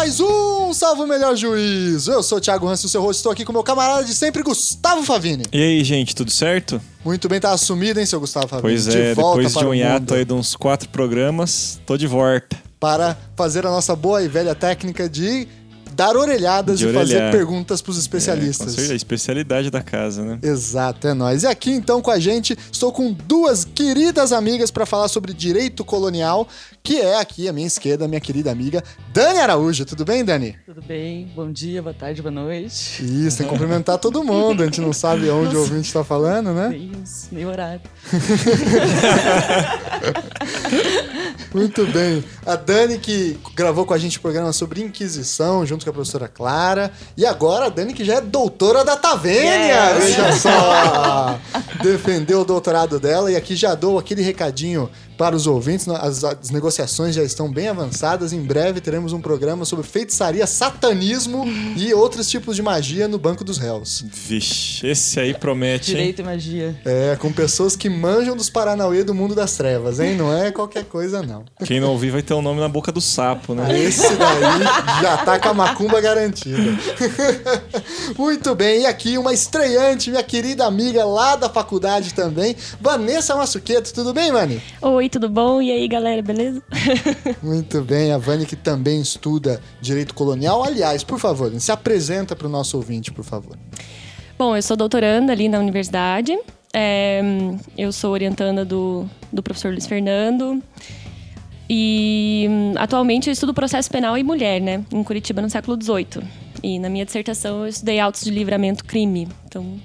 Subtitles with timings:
[0.00, 2.10] Mais um Salve o Melhor Juízo.
[2.10, 3.18] Eu sou o Thiago Hansen, o seu host.
[3.18, 5.42] Estou aqui com meu camarada de sempre, Gustavo Favini.
[5.52, 6.80] E aí, gente, tudo certo?
[7.04, 8.62] Muito bem, tá assumido, hein, seu Gustavo Favini?
[8.62, 12.56] Pois é, depois de um hiato aí de uns quatro programas, tô de volta.
[12.80, 15.46] Para fazer a nossa boa e velha técnica de
[16.00, 17.06] dar orelhadas de e orelhar.
[17.06, 18.68] fazer perguntas para os especialistas.
[18.68, 20.38] É, com certeza, a especialidade da casa, né?
[20.42, 21.42] Exato, é nóis.
[21.42, 25.84] E aqui então com a gente, estou com duas queridas amigas para falar sobre direito
[25.84, 26.48] colonial,
[26.82, 29.84] que é aqui à minha esquerda, minha querida amiga Dani Araújo.
[29.84, 30.56] Tudo bem, Dani?
[30.64, 31.30] Tudo bem.
[31.34, 33.04] Bom dia, boa tarde, boa noite.
[33.04, 34.62] Isso, tem que cumprimentar todo mundo.
[34.62, 36.68] A gente não sabe onde o ouvinte está falando, né?
[36.68, 36.92] Nem,
[37.32, 37.80] nem horário.
[41.52, 42.22] Muito bem.
[42.46, 45.92] A Dani que gravou com a gente o um programa sobre Inquisição, junto com a
[45.92, 46.92] professora Clara.
[47.16, 49.96] E agora a Dani que já é doutora da Tavênia.
[49.96, 50.04] Yes.
[50.04, 51.38] Veja só.
[51.82, 54.88] Defendeu o doutorado dela e aqui já dou aquele recadinho
[55.20, 55.86] para os ouvintes.
[55.86, 58.32] As, as, negociações já estão bem avançadas.
[58.32, 61.44] Em breve teremos um programa sobre feitiçaria, satanismo
[61.76, 64.02] e outros tipos de magia no Banco dos Réus.
[64.10, 65.88] Vixe, esse aí promete.
[65.88, 66.80] Direito e magia.
[66.86, 70.16] É, com pessoas que manjam dos Paranauê do mundo das trevas, hein?
[70.16, 71.44] Não é qualquer coisa, não.
[71.66, 73.78] Quem não ouvir vai ter o um nome na boca do sapo, né?
[73.78, 76.78] Esse daí já tá com a macumba garantida.
[78.16, 83.92] Muito bem, e aqui uma estreante, minha querida amiga lá da faculdade também, Vanessa Massuqueto.
[83.92, 84.62] Tudo bem, Mani?
[84.80, 85.60] Oi, tudo bom?
[85.60, 86.62] E aí, galera, beleza?
[87.42, 90.62] Muito bem, a Vani que também estuda Direito Colonial.
[90.62, 93.58] Aliás, por favor, se apresenta para o nosso ouvinte, por favor.
[94.38, 96.38] Bom, eu sou doutoranda ali na universidade.
[96.72, 97.20] É,
[97.76, 100.62] eu sou orientanda do, do professor Luiz Fernando.
[101.68, 104.84] E atualmente eu estudo processo penal e mulher, né?
[104.92, 106.22] Em Curitiba, no século XVIII.
[106.62, 109.28] E na minha dissertação eu estudei autos de livramento crime.
[109.46, 109.78] Então,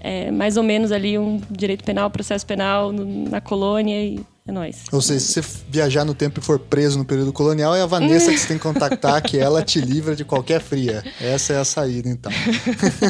[0.00, 4.84] é mais ou menos ali um direito penal, processo penal na colônia e é nóis.
[4.90, 7.86] Ou seja, se você viajar no tempo e for preso no período colonial, é a
[7.86, 11.04] Vanessa que você tem que contactar, que ela te livra de qualquer fria.
[11.20, 12.32] Essa é a saída, então.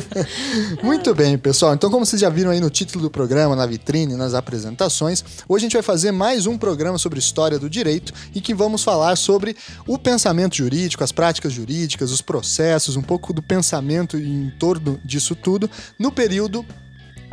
[0.82, 1.74] Muito bem, pessoal.
[1.74, 5.62] Então, como vocês já viram aí no título do programa, na vitrine, nas apresentações, hoje
[5.62, 9.14] a gente vai fazer mais um programa sobre história do direito e que vamos falar
[9.14, 9.56] sobre
[9.86, 15.36] o pensamento jurídico, as práticas jurídicas, os processos, um pouco do pensamento em torno disso
[15.36, 16.66] tudo no período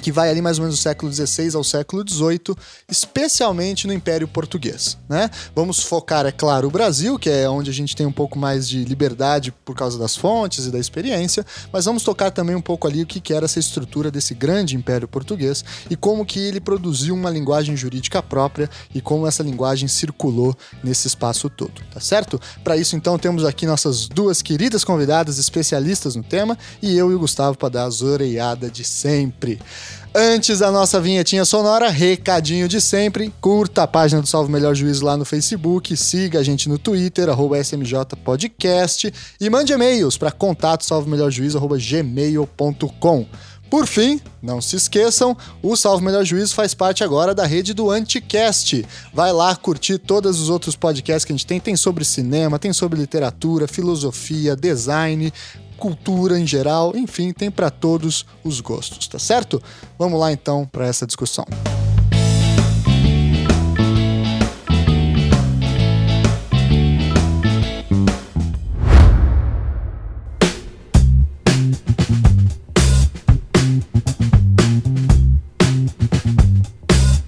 [0.06, 2.56] que vai ali mais ou menos do século XVI ao século XVIII,
[2.88, 5.00] especialmente no Império Português.
[5.10, 5.32] Né?
[5.56, 8.70] Vamos focar, é claro, o Brasil, que é onde a gente tem um pouco mais
[8.70, 11.44] de liberdade por causa das fontes e da experiência,
[11.74, 15.08] mas vamos tocar também um pouco ali o que era essa estrutura desse grande Império
[15.08, 20.56] Português e como que ele produziu uma linguagem jurídica própria e como essa linguagem circulou
[20.84, 22.40] nesse espaço todo, tá certo?
[22.64, 27.16] Para isso, então, temos aqui nossas duas queridas convidadas especialistas no tema e eu e
[27.16, 29.60] o Gustavo para dar as oreiadas de sempre.
[30.18, 33.34] Antes da nossa vinhetinha sonora, recadinho de sempre.
[33.42, 37.28] Curta a página do Salve Melhor Juízo lá no Facebook, siga a gente no Twitter,
[37.28, 43.26] arroba SMJ Podcast, e mande e-mails para contato salvemelhorjuízo.gmail.com.
[43.70, 47.92] Por fim, não se esqueçam, o Salve Melhor Juízo faz parte agora da rede do
[47.92, 48.86] Anticast.
[49.14, 51.60] Vai lá curtir todos os outros podcasts que a gente tem.
[51.60, 55.34] Tem sobre cinema, tem sobre literatura, filosofia, design,
[55.78, 59.62] cultura em geral, enfim, tem para todos os gostos, tá certo?
[59.98, 61.46] Vamos lá então para essa discussão.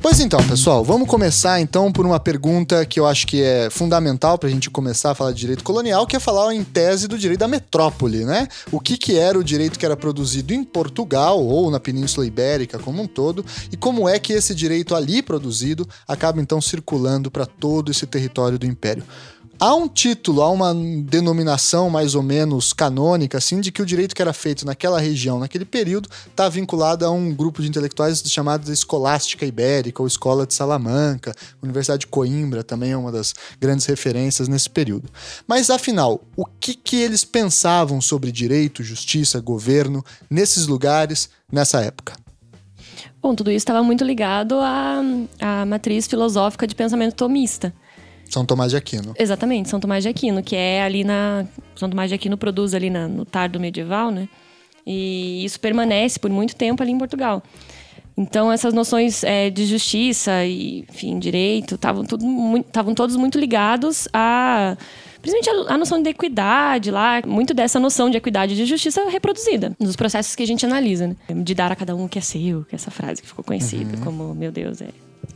[0.10, 4.38] Pois então, pessoal, vamos começar então por uma pergunta que eu acho que é fundamental
[4.38, 7.18] para a gente começar a falar de direito colonial, que é falar em tese do
[7.18, 8.48] direito da metrópole, né?
[8.72, 12.80] O que, que era o direito que era produzido em Portugal ou na Península Ibérica
[12.80, 17.46] como um todo, e como é que esse direito ali produzido acaba então circulando para
[17.46, 19.04] todo esse território do Império.
[19.60, 24.16] Há um título, há uma denominação mais ou menos canônica, assim, de que o direito
[24.16, 28.72] que era feito naquela região, naquele período, está vinculado a um grupo de intelectuais chamado
[28.72, 31.34] Escolástica Ibérica ou Escola de Salamanca.
[31.60, 35.10] Universidade de Coimbra também é uma das grandes referências nesse período.
[35.48, 42.14] Mas, afinal, o que, que eles pensavam sobre direito, justiça, governo nesses lugares nessa época?
[43.20, 45.02] Bom, tudo isso estava muito ligado à,
[45.40, 47.74] à matriz filosófica de pensamento tomista.
[48.30, 49.14] São Tomás de Aquino.
[49.18, 51.46] Exatamente, São Tomás de Aquino, que é ali na.
[51.76, 54.28] São Tomás de Aquino produz ali na, no tardo medieval, né?
[54.86, 57.44] E isso permanece por muito tempo ali em Portugal.
[58.18, 64.76] Então, essas noções é, de justiça e, enfim, direito, estavam todos muito ligados a.
[65.22, 69.08] Principalmente a, a, noção de equidade lá, muito dessa noção de equidade e de justiça
[69.10, 71.16] reproduzida nos processos que a gente analisa, né?
[71.44, 73.44] De dar a cada um o que é seu, que é essa frase que ficou
[73.44, 74.04] conhecida uhum.
[74.04, 74.88] como, meu Deus, é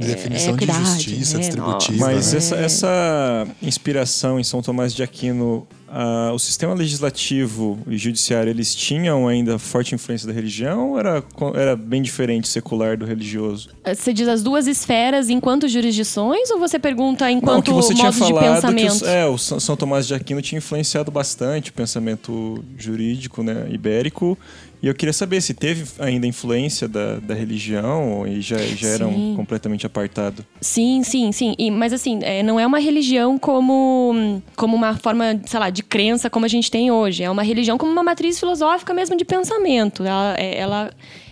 [0.08, 2.06] Definição de equidade, justiça é, distributiva.
[2.06, 2.38] Mas né?
[2.38, 8.74] essa, essa inspiração em São Tomás de Aquino, ah, o sistema legislativo e judiciário, eles
[8.74, 11.24] tinham ainda forte influência da religião ou era,
[11.56, 13.70] era bem diferente secular do religioso?
[13.86, 18.16] Você diz as duas esferas enquanto jurisdições ou você pergunta Não, enquanto que você modos
[18.16, 18.92] de falado que pensamento?
[18.94, 23.68] os- é, o São São Tomás de Aquino tinha influenciado bastante o pensamento jurídico né,
[23.72, 24.38] ibérico.
[24.84, 29.12] E eu queria saber se teve ainda influência da, da religião e já, já eram
[29.14, 29.34] Sim.
[29.36, 30.44] completamente apartado.
[30.60, 31.54] Sim, sim, sim.
[31.60, 35.81] E- mas assim, é, não é uma religião como, como uma forma, sei lá, de
[35.82, 37.24] crença como a gente tem hoje.
[37.24, 40.04] É uma religião como uma matriz filosófica mesmo de pensamento.
[40.04, 40.60] Ela, é-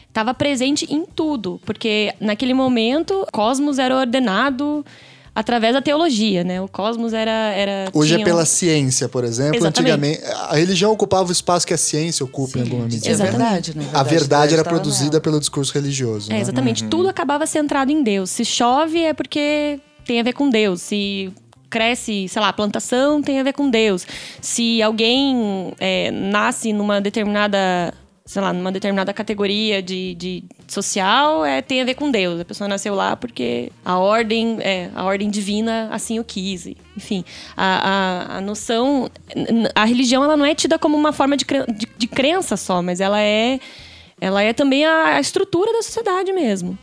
[0.09, 4.85] estava presente em tudo, porque naquele momento o cosmos era ordenado
[5.33, 6.59] através da teologia, né?
[6.59, 7.31] O cosmos era...
[7.31, 9.55] era Hoje tinha é pela ciência, por exemplo.
[9.55, 9.93] Exatamente.
[9.93, 13.07] Antigamente, a religião ocupava o espaço que a ciência ocupa em alguma medida.
[13.07, 13.71] É Exatamente.
[13.71, 13.89] verdade, né?
[13.93, 15.21] A verdade era produzida nela.
[15.21, 16.31] pelo discurso religioso.
[16.31, 16.41] É, né?
[16.41, 16.83] exatamente.
[16.85, 18.29] Tudo acabava centrado em Deus.
[18.31, 20.81] Se chove é porque tem a ver com Deus.
[20.81, 21.31] Se
[21.69, 24.05] cresce, sei lá, plantação tem a ver com Deus.
[24.41, 27.93] Se alguém é, nasce numa determinada,
[28.25, 32.39] sei lá, numa determinada categoria de, de social, é, tem a ver com Deus.
[32.39, 36.67] A pessoa nasceu lá porque a ordem, é, a ordem divina assim o quis.
[36.97, 37.23] Enfim,
[37.55, 39.09] a, a, a noção,
[39.75, 42.99] a religião ela não é tida como uma forma de, de, de crença só, mas
[42.99, 43.59] ela é
[44.21, 46.77] ela é também a, a estrutura da sociedade mesmo.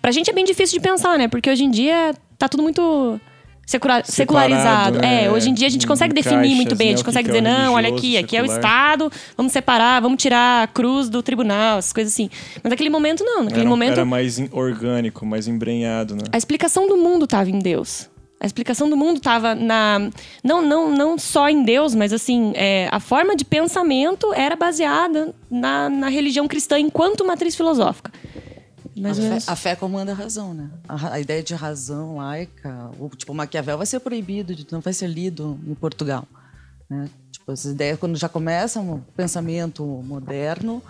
[0.00, 1.26] Pra gente é bem difícil de pensar, né?
[1.26, 3.20] Porque hoje em dia tá tudo muito
[3.66, 4.98] Separado, secularizado.
[5.00, 5.24] né?
[5.24, 6.86] É, hoje em dia a gente consegue definir caixas, muito bem.
[6.86, 6.92] né?
[6.92, 8.60] A gente consegue é dizer, não, olha aqui, aqui é o secular.
[8.60, 12.30] Estado, vamos separar, vamos tirar a cruz do tribunal, essas coisas assim.
[12.62, 13.42] Mas naquele momento, não.
[13.42, 16.22] Naquele Era, momento, era mais orgânico, mais embrenhado, né?
[16.32, 18.08] a explicação do mundo estava em Deus.
[18.38, 20.10] A explicação do mundo estava na.
[20.44, 25.34] Não, não, não só em Deus, mas assim, é, a forma de pensamento era baseada
[25.50, 28.12] na, na religião cristã enquanto matriz filosófica.
[28.96, 29.48] Mais a, ou fé, menos.
[29.48, 30.70] a fé comanda a razão, né?
[30.88, 35.06] A, a ideia de razão laica, o, tipo, Maquiavel vai ser proibido, não vai ser
[35.06, 36.26] lido em Portugal.
[36.88, 37.08] Né?
[37.30, 40.82] Tipo, essas ideias, quando já começa um pensamento moderno,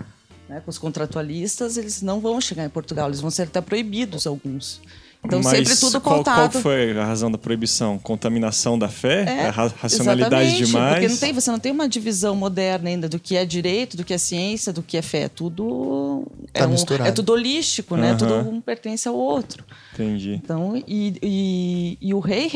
[0.48, 4.26] né, com os contratualistas, eles não vão chegar em Portugal, eles vão ser até proibidos,
[4.26, 4.80] alguns.
[5.26, 6.52] Então, Mas sempre tudo qual, pautado.
[6.52, 7.98] qual foi a razão da proibição?
[7.98, 9.22] Contaminação da fé?
[9.24, 10.92] É, ra- racionalidade exatamente, demais?
[10.94, 14.04] Porque não tem, você não tem uma divisão moderna ainda do que é direito, do
[14.04, 15.22] que é ciência, do que é fé.
[15.22, 17.08] É Tudo Tá é, um- misturado.
[17.08, 18.08] é tudo holístico, né?
[18.10, 18.16] Aham.
[18.16, 19.64] Tudo um pertence ao outro.
[19.94, 20.40] Entendi.
[20.42, 22.50] Então, e, e, e o rei,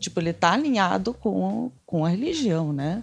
[0.00, 3.02] tipo, ele tá alinhado com, com a religião, né?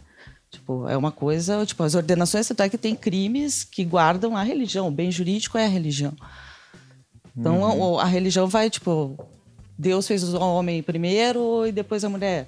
[0.52, 4.44] Tipo, é uma coisa, tipo, as ordenações, tanto é que tem crimes que guardam a
[4.44, 4.88] religião.
[4.88, 6.14] O bem jurídico é a religião.
[7.38, 8.00] Então, Uhum.
[8.00, 9.18] a, a religião vai, tipo,
[9.78, 12.48] Deus fez o homem primeiro e depois a mulher.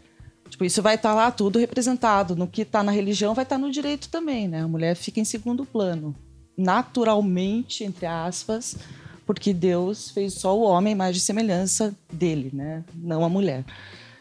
[0.50, 2.36] Tipo, isso vai estar lá tudo representado.
[2.36, 4.62] No que está na religião vai estar no direito também, né?
[4.62, 6.16] A mulher fica em segundo plano.
[6.58, 8.78] Naturalmente, entre aspas,
[9.26, 12.84] porque Deus fez só o homem mais de semelhança dele, né?
[12.96, 13.66] Não a mulher.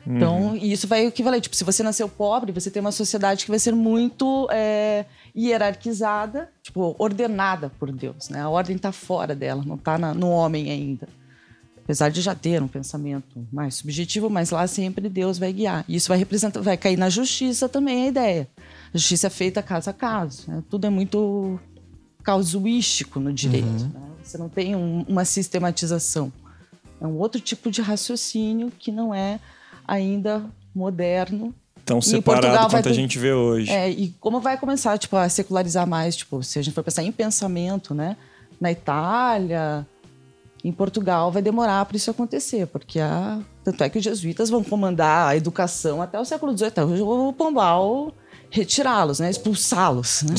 [0.06, 1.41] Então, e isso vai equivaler.
[1.41, 5.05] Tipo, se você nasceu pobre, você tem uma sociedade que vai ser muito é,
[5.37, 8.41] hierarquizada, tipo, ordenada por Deus, né?
[8.41, 11.08] A ordem está fora dela, não está no homem ainda.
[11.82, 15.85] Apesar de já ter um pensamento mais subjetivo, mas lá sempre Deus vai guiar.
[15.88, 18.49] E isso vai representar, vai cair na justiça também a ideia.
[18.92, 20.50] A justiça é feita caso a caso.
[20.50, 20.62] né?
[20.69, 21.61] Tudo é muito
[22.23, 23.66] casuístico no direito.
[23.66, 24.00] né?
[24.23, 26.33] Você não tem um- uma sistematização.
[27.00, 29.38] É um outro tipo de raciocínio que não é
[29.87, 31.55] ainda moderno.
[31.85, 33.71] Tão separado quanto a gente vê hoje.
[33.71, 37.05] É, e como vai começar tipo, a secularizar mais, tipo, se a gente for pensar
[37.05, 38.16] em pensamento, né?
[38.61, 39.87] Na Itália,
[40.64, 43.38] em Portugal, vai demorar para isso acontecer, porque a...
[43.62, 47.33] tanto é que os jesuítas vão comandar a educação até o século XVIII, até o
[47.33, 48.12] Pombal
[48.50, 49.31] retirá-los, né?
[49.31, 50.23] expulsá-los.
[50.23, 50.35] Né?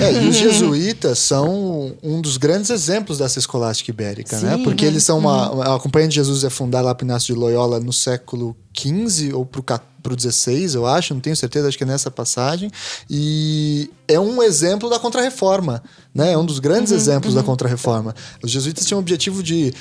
[0.00, 4.56] É, e os jesuítas são um dos grandes exemplos dessa escolástica ibérica, né?
[4.56, 4.90] Sim, Porque né?
[4.90, 5.76] eles são uma.
[5.76, 9.44] A Companhia de Jesus é fundada lá pro Inácio de Loyola no século XV ou
[9.64, 12.70] ca- pro XVI, eu acho, não tenho certeza, acho que é nessa passagem.
[13.08, 15.82] E é um exemplo da Contra-Reforma,
[16.14, 16.32] né?
[16.32, 18.14] É um dos grandes exemplos da Contra-Reforma.
[18.42, 19.74] Os jesuítas tinham o objetivo de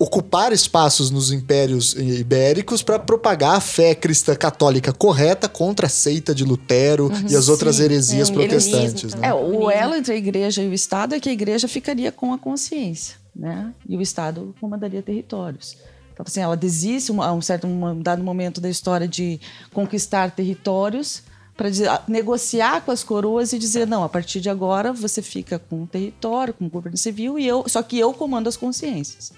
[0.00, 6.34] ocupar espaços nos impérios ibéricos para propagar a fé cristã católica correta contra a seita
[6.34, 9.14] de Lutero e as outras Sim, heresias é, protestantes.
[9.14, 9.28] né?
[9.28, 12.32] É, o elo entre a igreja e o Estado é que a igreja ficaria com
[12.32, 13.74] a consciência, né?
[13.86, 15.76] E o Estado comandaria territórios.
[16.14, 19.38] Então, assim, ela desiste a um certo um dado momento da história de
[19.70, 21.22] conquistar territórios
[21.54, 21.68] para
[22.08, 25.86] negociar com as coroas e dizer não, a partir de agora você fica com o
[25.86, 29.30] território, com o governo civil e eu, só que eu comando as consciências.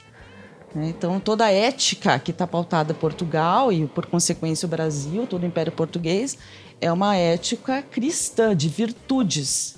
[0.75, 0.89] Né?
[0.89, 5.47] Então, toda a ética que está pautada Portugal e, por consequência, o Brasil, todo o
[5.47, 6.37] Império Português,
[6.81, 9.77] é uma ética cristã, de virtudes.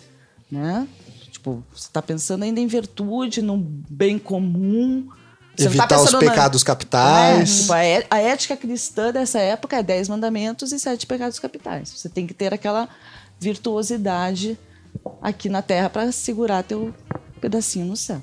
[0.50, 0.86] Né?
[1.30, 5.08] Tipo, você está pensando ainda em virtude, no bem comum,
[5.56, 7.60] Você tá Evitar os pensando na- pecados É, capitais.
[7.60, 11.90] tipo, a, é- a ética cristã dessa época é dez mandamentos e sete pecados capitais.
[11.90, 12.88] Você tem que ter aquela
[13.38, 14.58] virtuosidade
[15.22, 16.92] aqui na terra para segurar teu
[17.40, 18.22] pedacinho no céu.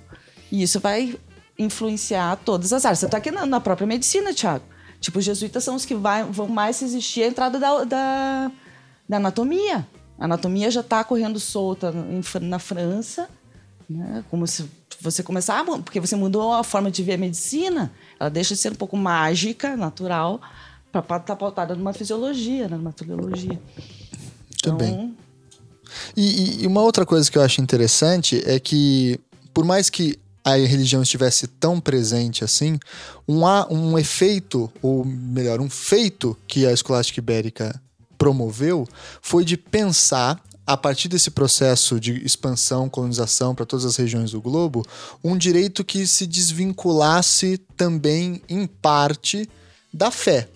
[0.51, 1.15] E isso vai
[1.61, 2.99] influenciar todas as áreas.
[2.99, 4.63] Você está aqui na, na própria medicina, Tiago.
[4.99, 8.51] Tipo, os jesuítas são os que vai- vão mais resistir à entrada da, da,
[9.09, 9.87] da anatomia.
[10.19, 11.91] A anatomia já está correndo solta
[12.41, 13.27] na França,
[13.89, 14.23] né?
[14.29, 14.69] Como se
[15.01, 18.59] você começar, a porque você mudou a forma de ver a medicina, ela deixa de
[18.61, 20.39] ser um pouco mágica, natural,
[20.91, 22.77] para estar pautada numa fisiologia, né?
[22.77, 23.59] numa teleologia.
[24.63, 25.15] Muito bem.
[26.15, 29.19] E, e- e uma outra coisa que eu acho interessante é que,
[29.53, 32.79] por mais que a religião estivesse tão presente assim,
[33.27, 37.79] um, um efeito, ou melhor, um feito que a escolástica ibérica
[38.17, 38.87] promoveu
[39.21, 44.41] foi de pensar, a partir desse processo de expansão, colonização para todas as regiões do
[44.41, 44.85] globo,
[45.23, 49.49] um direito que se desvinculasse também, em parte,
[49.93, 50.47] da fé.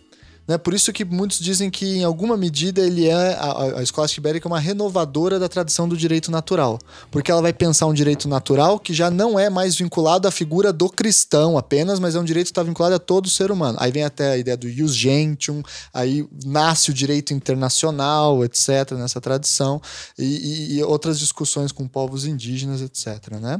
[0.47, 0.57] Né?
[0.57, 4.47] Por isso que muitos dizem que, em alguma medida, ele é a, a- escolástica ibérica
[4.47, 6.79] é uma renovadora da tradição do direito natural.
[7.09, 10.71] Porque ela vai pensar um direito natural que já não é mais vinculado à figura
[10.71, 13.77] do cristão apenas, mas é um direito que está vinculado a todo ser humano.
[13.81, 19.19] Aí vem até a ideia do ius gentium, aí nasce o direito internacional, etc., nessa
[19.19, 19.81] tradição,
[20.17, 23.33] e, e- e outras discussões com povos indígenas, etc.
[23.41, 23.59] Né?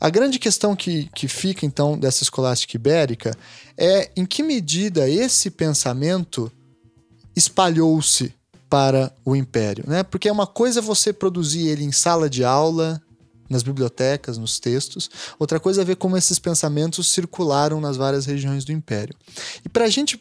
[0.00, 3.36] A grande questão que, que fica, então, dessa escolástica ibérica
[3.76, 6.50] é em que medida esse pensamento
[7.34, 8.34] espalhou-se
[8.68, 10.02] para o império, né?
[10.02, 13.02] Porque é uma coisa você produzir ele em sala de aula,
[13.48, 18.64] nas bibliotecas, nos textos, outra coisa é ver como esses pensamentos circularam nas várias regiões
[18.64, 19.14] do império.
[19.64, 20.18] E para a gente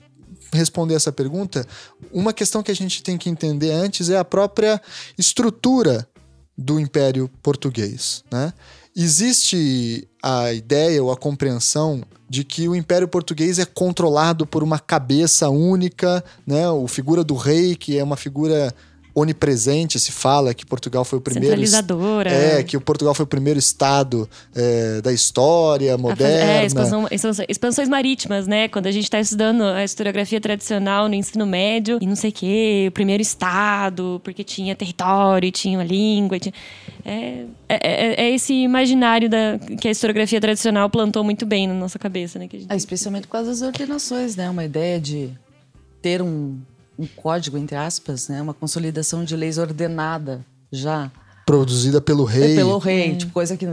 [0.51, 1.65] responder essa pergunta,
[2.12, 4.81] uma questão que a gente tem que entender antes é a própria
[5.17, 6.08] estrutura
[6.58, 8.53] do Império Português, né?
[8.93, 14.79] Existe a ideia ou a compreensão de que o Império Português é controlado por uma
[14.79, 16.69] cabeça única, né?
[16.69, 18.73] O figura do rei, que é uma figura
[19.13, 22.29] onipresente, se fala que Portugal foi o primeiro Centralizadora.
[22.31, 26.51] é, que o Portugal foi o primeiro estado é, da história fazer- moderna.
[26.61, 28.67] É, expansão- expansões, expansões marítimas, né?
[28.67, 32.33] Quando a gente está estudando a historiografia tradicional no ensino médio, e não sei o
[32.33, 36.37] quê, o primeiro estado, porque tinha território, tinha uma língua.
[36.37, 36.53] e tinha-
[37.03, 41.73] É, é, é- é esse imaginário da, que a historiografia tradicional plantou muito bem na
[41.73, 42.47] nossa cabeça, né?
[42.47, 44.49] Que a gente- É, especialmente por causa das ordenações, né?
[44.49, 45.31] Uma ideia de
[46.01, 46.59] ter um,
[47.01, 48.41] um código, entre aspas, né?
[48.41, 51.12] Uma consolidação de leis ordenada já.
[51.46, 52.53] Produzida pelo rei.
[52.53, 53.65] É pelo rei, tipo, coisa que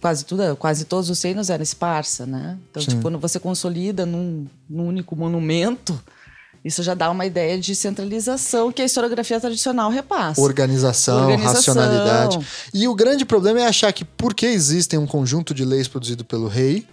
[0.00, 2.58] quase, tudo, quase todos os reinos eram esparsa, né?
[2.70, 6.00] Então, tipo, quando você consolida num, num único monumento,
[6.64, 10.40] isso já dá uma ideia de centralização que a historiografia tradicional repassa.
[10.40, 11.74] Organização, Organização.
[11.74, 12.46] racionalidade.
[12.72, 16.48] E o grande problema é achar que porque existem um conjunto de leis produzido pelo
[16.48, 16.86] rei,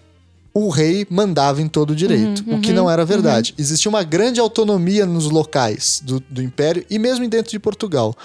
[0.65, 3.53] o rei mandava em todo o direito, o que não era verdade.
[3.57, 8.15] Existia uma grande autonomia nos locais do, do império e mesmo dentro de Portugal.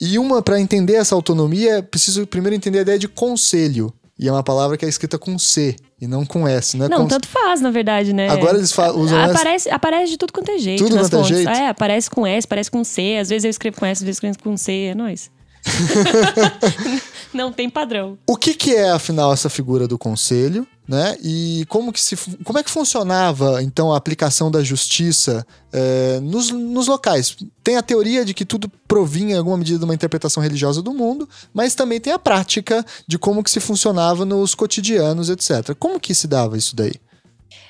[0.00, 3.92] E uma para entender essa autonomia, é preciso primeiro entender a ideia de conselho.
[4.18, 6.86] E é uma palavra que é escrita com C e não com S, né?
[6.88, 8.28] Não, Cons- tanto faz, na verdade, né?
[8.28, 10.84] Agora eles usam aparece, aparece de tudo quanto é jeito.
[10.84, 11.36] Tudo quanto é fontes.
[11.36, 11.48] jeito?
[11.50, 13.16] É, aparece com S, aparece com C.
[13.20, 14.72] Às vezes eu escrevo com S, às vezes eu escrevo com C.
[14.90, 15.30] É nóis.
[17.32, 18.18] Não tem padrão.
[18.26, 21.16] O que, que é, afinal, essa figura do conselho, né?
[21.22, 26.50] E como, que se, como é que funcionava, então, a aplicação da justiça eh, nos,
[26.50, 27.36] nos locais?
[27.64, 30.92] Tem a teoria de que tudo provinha, em alguma medida, de uma interpretação religiosa do
[30.92, 35.74] mundo, mas também tem a prática de como que se funcionava nos cotidianos, etc.
[35.78, 36.94] Como que se dava isso daí?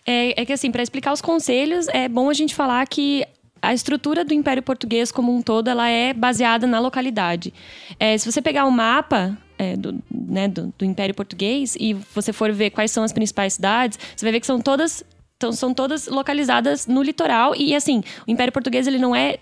[0.04, 3.25] É, é que assim, para explicar os conselhos, é bom a gente falar que
[3.62, 7.54] a estrutura do Império Português como um todo, ela é baseada na localidade.
[7.99, 12.33] É, se você pegar o mapa é, do, né, do, do Império Português e você
[12.33, 15.04] for ver quais são as principais cidades, você vai ver que são todas,
[15.37, 17.54] então, são todas localizadas no litoral.
[17.54, 19.38] E assim, o Império Português ele não é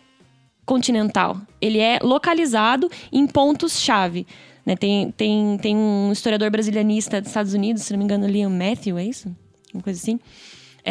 [0.66, 1.40] continental.
[1.60, 4.26] Ele é localizado em pontos-chave.
[4.64, 4.76] Né?
[4.76, 8.98] Tem, tem, tem um historiador brasilianista dos Estados Unidos, se não me engano, Liam Matthew,
[8.98, 9.34] é isso?
[9.72, 10.20] Uma coisa assim.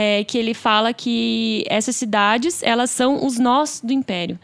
[0.01, 4.39] É, que ele fala que essas cidades, elas são os nós do Império.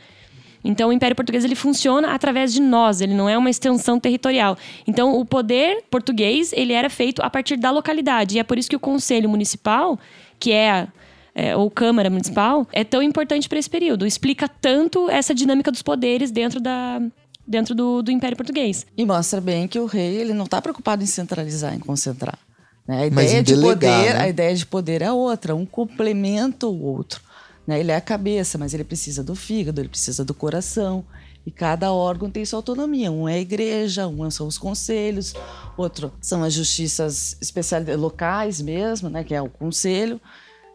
[0.62, 4.58] Então, o Império Português ele funciona através de nós, ele não é uma extensão territorial.
[4.86, 8.36] Então, o poder português ele era feito a partir da localidade.
[8.36, 9.98] E é por isso que o Conselho Municipal,
[10.40, 10.88] que é, a-
[11.34, 14.06] é, ou Câmara Municipal, é tão importante para esse período.
[14.06, 17.00] Explica tanto essa dinâmica dos poderes dentro, da,
[17.48, 18.86] dentro do, do Império Português.
[18.98, 22.38] E mostra bem que o rei ele não está preocupado em centralizar, em concentrar.
[22.88, 23.04] Né?
[23.04, 24.22] A ideia de delegar, poder, né?
[24.22, 27.22] a ideia de poder é outra, um complementa o outro.
[27.66, 27.80] né?
[27.80, 31.04] Ele é a cabeça, mas ele precisa do fígado, ele precisa do coração,
[31.46, 33.12] E cada órgão tem sua autonomia.
[33.12, 35.34] Um é a igreja, um são os conselhos,
[35.78, 40.20] outro são as justiças especiais locais mesmo, né, que é o conselho.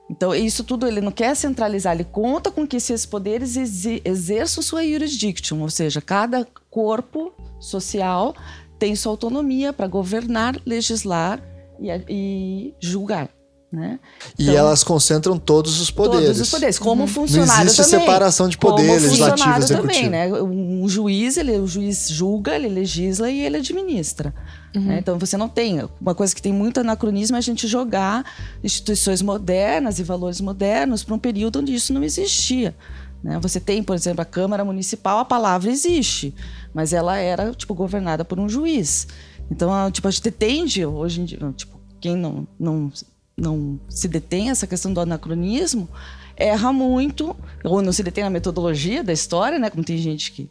[0.08, 3.56] Então, isso tudo ele não quer centralizar, ele conta com que esses poderes
[4.04, 8.34] exerçam sua jurisdiction, ou seja, cada corpo social
[8.78, 11.40] tem sua autonomia para governar, legislar
[11.80, 13.30] e, e julgar.
[13.72, 14.00] Né?
[14.36, 16.26] E então, elas concentram todos os poderes.
[16.26, 17.06] Todos os poderes, como uhum.
[17.06, 18.00] funcionário Não existe também.
[18.00, 19.86] separação de poderes legislativo e executivo.
[19.86, 20.42] também, né?
[20.42, 24.34] Um juiz, ele, o juiz julga, ele legisla e ele administra.
[24.74, 24.82] Uhum.
[24.82, 24.98] Né?
[24.98, 28.24] Então você não tem uma coisa que tem muito anacronismo é a gente jogar
[28.62, 32.74] instituições modernas e valores modernos para um período onde isso não existia.
[33.22, 33.38] Né?
[33.40, 36.34] Você tem, por exemplo, a Câmara Municipal, a palavra existe,
[36.74, 39.06] mas ela era tipo governada por um juiz.
[39.50, 42.92] Então, tipo, a gente tende hoje em dia, tipo, quem não, não
[43.40, 45.88] não se detém essa questão do anacronismo,
[46.36, 49.70] erra muito, ou não se detém na metodologia da história, né?
[49.70, 50.50] Como tem gente que,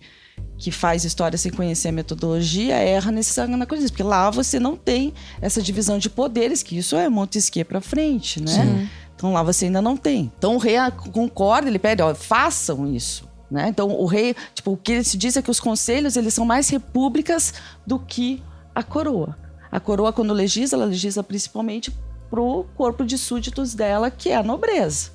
[0.58, 5.13] que faz história sem conhecer a metodologia, erra nesse anacronismo, porque lá você não tem
[5.39, 8.51] essa divisão de poderes, que isso é Montesquieu para frente, né?
[8.51, 8.89] Sim.
[9.15, 10.32] Então lá você ainda não tem.
[10.38, 10.75] Então o rei
[11.12, 13.27] concorda, ele pede, ó, façam isso.
[13.51, 13.68] Né?
[13.68, 16.70] Então o rei, tipo, o que se diz é que os conselhos eles são mais
[16.70, 17.53] repúblicas
[17.86, 18.41] do que
[18.74, 19.38] a coroa.
[19.72, 21.92] A coroa quando legisla, ela legisla principalmente
[22.30, 25.12] para o corpo de súditos dela, que é a nobreza.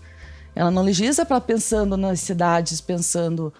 [0.54, 3.52] Ela não legisla para pensando nas cidades, pensando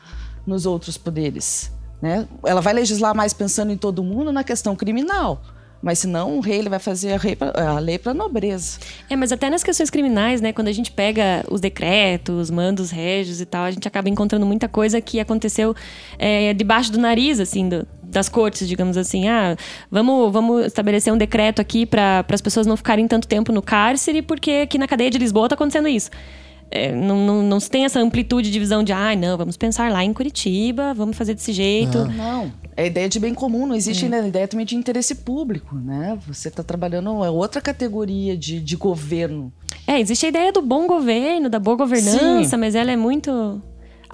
[0.46, 1.72] nos outros poderes.
[2.00, 2.28] Né?
[2.44, 5.42] Ela vai legislar mais pensando em todo mundo na questão criminal.
[5.82, 7.20] Mas senão o rei ele vai fazer
[7.54, 8.78] a, lei para a nobreza.
[9.10, 10.50] É, mas até nas questões criminais, né?
[10.50, 14.66] Quando a gente pega os decretos, mandos régios e tal, a gente acaba encontrando muita
[14.66, 15.76] coisa que aconteceu
[16.18, 19.28] é, debaixo do nariz, assim, do, das cortes, digamos assim.
[19.28, 19.56] Ah,
[19.90, 24.22] vamos, vamos estabelecer um decreto aqui para as pessoas não ficarem tanto tempo no cárcere,
[24.22, 26.10] porque aqui na cadeia de Lisboa está acontecendo isso.
[26.70, 29.92] É, não, não, não se tem essa amplitude de visão de, ah, não, vamos pensar
[29.92, 31.98] lá em Curitiba, vamos fazer desse jeito.
[31.98, 32.52] Não, não.
[32.76, 34.26] é ideia de bem comum, não existe é.
[34.26, 36.18] ideia também de interesse público, né?
[36.26, 39.52] Você está trabalhando, é outra categoria de, de governo.
[39.86, 42.56] É, existe a ideia do bom governo, da boa governança, Sim.
[42.56, 43.62] mas ela é muito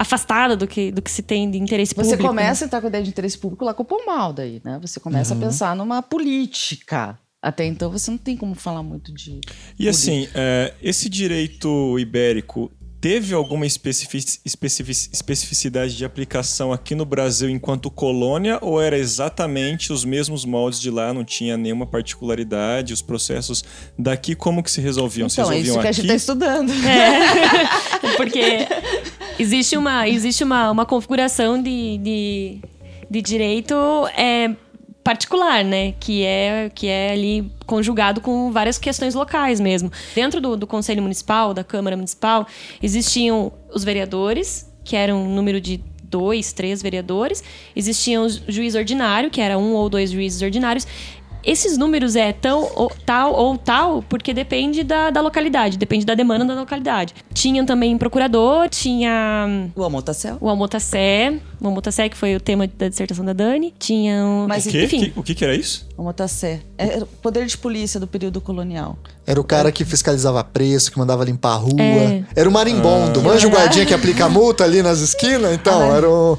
[0.01, 2.23] afastada do que, do que se tem de interesse você público.
[2.23, 2.65] Você começa né?
[2.65, 4.79] a entrar com a ideia de interesse público lá com o Pomal daí, né?
[4.81, 5.39] Você começa uhum.
[5.39, 7.19] a pensar numa política.
[7.39, 9.41] Até então você não tem como falar muito de.
[9.77, 17.03] E assim, é, esse direito ibérico teve alguma especific, especific, especificidade de aplicação aqui no
[17.03, 22.93] Brasil enquanto colônia ou era exatamente os mesmos moldes de lá, não tinha nenhuma particularidade?
[22.93, 23.63] Os processos
[23.97, 25.25] daqui como que se resolviam?
[25.25, 25.87] Então, se resolviam é isso que aqui?
[25.87, 26.71] a gente está estudando.
[26.71, 28.67] É, porque
[29.39, 32.57] existe uma, existe uma, uma configuração de, de,
[33.09, 33.75] de direito
[34.15, 34.55] é,
[35.03, 35.93] particular, né?
[35.99, 39.91] Que é, que é ali conjugado com várias questões locais mesmo.
[40.13, 42.47] Dentro do, do Conselho Municipal, da Câmara Municipal,
[42.81, 47.43] existiam os vereadores, que eram um número de dois, três vereadores.
[47.75, 50.85] Existiam o juiz ordinário, que era um ou dois juízes ordinários
[51.43, 56.15] esses números é tão ou, tal ou tal porque depende da, da localidade, depende da
[56.15, 57.13] demanda da localidade.
[57.33, 59.69] Tinha também procurador, tinha...
[59.75, 60.35] O Almotacé.
[60.39, 63.73] O Almotacé, o Almotacé que foi o tema da dissertação da Dani.
[63.77, 64.23] Tinha...
[64.23, 64.47] Um...
[64.47, 64.83] Mas, o quê?
[64.83, 65.13] Enfim.
[65.15, 65.87] O que, que era isso?
[65.97, 66.61] O Almotacé.
[66.77, 68.97] É o poder de polícia do período colonial.
[69.25, 71.81] Era o cara que fiscalizava preço, que mandava limpar a rua.
[71.81, 72.23] É.
[72.35, 73.19] Era o marimbondo.
[73.19, 73.23] Ah.
[73.23, 75.53] Manja o guardinha que aplica multa ali nas esquinas?
[75.53, 76.37] Então, ah, era o...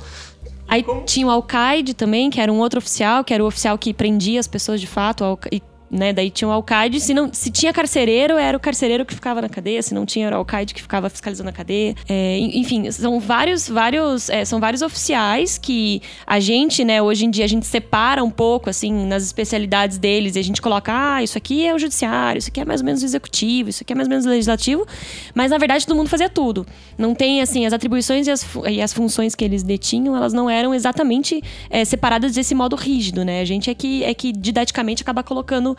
[0.68, 1.02] Aí Como?
[1.04, 4.40] tinha o Alcaide também, que era um outro oficial, que era o oficial que prendia
[4.40, 5.38] as pessoas de fato.
[5.50, 6.10] E né?
[6.10, 6.98] Daí tinha o alcaide.
[6.98, 9.82] Se, não, se tinha carcereiro, era o carcereiro que ficava na cadeia.
[9.82, 11.94] Se não tinha, era o alcaide que ficava fiscalizando a cadeia.
[12.08, 17.30] É, enfim, são vários, vários, é, são vários oficiais que a gente, né, hoje em
[17.30, 20.34] dia, a gente separa um pouco, assim, nas especialidades deles.
[20.34, 22.86] E a gente coloca, ah, isso aqui é o judiciário, isso aqui é mais ou
[22.86, 24.86] menos o executivo, isso aqui é mais ou menos o legislativo.
[25.34, 26.66] Mas, na verdade, todo mundo fazia tudo.
[26.96, 30.48] Não tem, assim, as atribuições e as, e as funções que eles detinham, elas não
[30.48, 33.42] eram exatamente é, separadas desse modo rígido, né?
[33.42, 35.76] A gente é que, é que didaticamente acaba colocando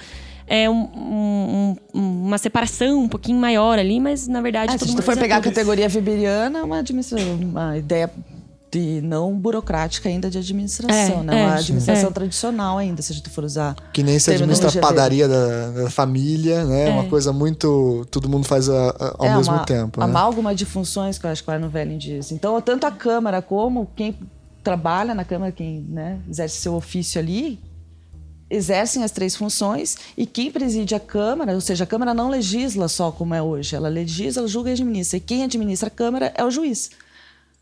[0.47, 4.73] é, um, um, uma separação um pouquinho maior ali, mas na verdade.
[4.73, 8.09] É, se a gente for pegar a categoria weberiana, é uma, administração, uma ideia
[8.71, 11.41] de não burocrática ainda de administração, é, né?
[11.41, 12.13] É, uma administração é.
[12.13, 13.75] tradicional ainda, se a gente for usar.
[13.93, 16.89] Que nem se administra a padaria da, da, família, né?
[16.89, 16.91] É.
[16.91, 18.05] Uma coisa muito.
[18.09, 19.99] Todo mundo faz a, a, ao é, mesmo uma, tempo.
[19.99, 20.05] Né?
[20.05, 22.31] Amálgama de funções que eu acho que o Arno Velling diz.
[22.31, 24.15] Então, tanto a Câmara como quem
[24.63, 27.59] trabalha na Câmara, quem né, exerce seu ofício ali,
[28.53, 32.87] exercem as três funções e quem preside a Câmara, ou seja, a Câmara não legisla
[32.87, 35.17] só como é hoje, ela legisla, julga e administra.
[35.17, 36.91] E quem administra a Câmara é o juiz.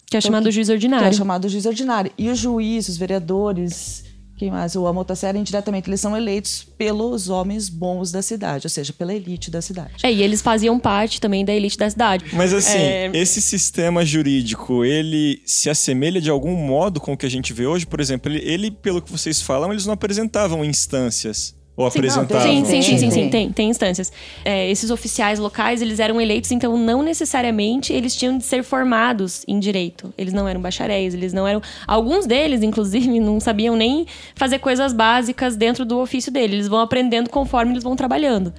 [0.05, 1.07] Que é então, chamado juiz ordinário.
[1.07, 2.11] Que é chamado juiz ordinário.
[2.17, 4.03] E o juiz, os vereadores
[4.41, 4.75] Quem mais?
[4.75, 9.51] O Amotacera, indiretamente, eles são eleitos pelos homens bons da cidade, ou seja, pela elite
[9.51, 9.93] da cidade.
[10.01, 12.25] É, e eles faziam parte também da elite da cidade.
[12.33, 13.11] Mas assim, É.
[13.13, 17.67] esse sistema jurídico, ele se assemelha de algum modo com o que a gente vê
[17.67, 17.85] hoje?
[17.85, 21.53] Por exemplo, ele, ele, pelo que vocês falam, eles não apresentavam instâncias.
[21.75, 22.41] Ou Sim, não, apresentavam?
[22.41, 23.11] Sim, sim, sim, sim, Tem.
[23.11, 24.11] sim, tem, tem instâncias.
[24.43, 29.43] É, esses oficiais locais, eles eram eleitos, então não necessariamente eles tinham de ser formados
[29.47, 30.13] em direito.
[30.17, 31.61] Eles não eram bacharéis, eles não eram...
[31.87, 34.05] Alguns deles, inclusive, não sabiam nem
[34.35, 36.55] fazer coisas básicas dentro do ofício dele.
[36.55, 38.53] Eles vão aprendendo conforme eles vão trabalhando.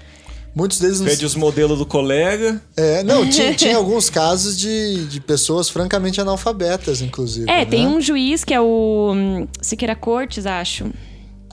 [0.55, 1.01] Muitos deles.
[1.01, 2.61] Pede os modelos do colega.
[2.77, 7.51] É, não, tinha, tinha alguns casos de, de pessoas francamente analfabetas, inclusive.
[7.51, 7.65] É, né?
[7.65, 10.91] tem um juiz que é o hum, Siqueira Cortes, acho.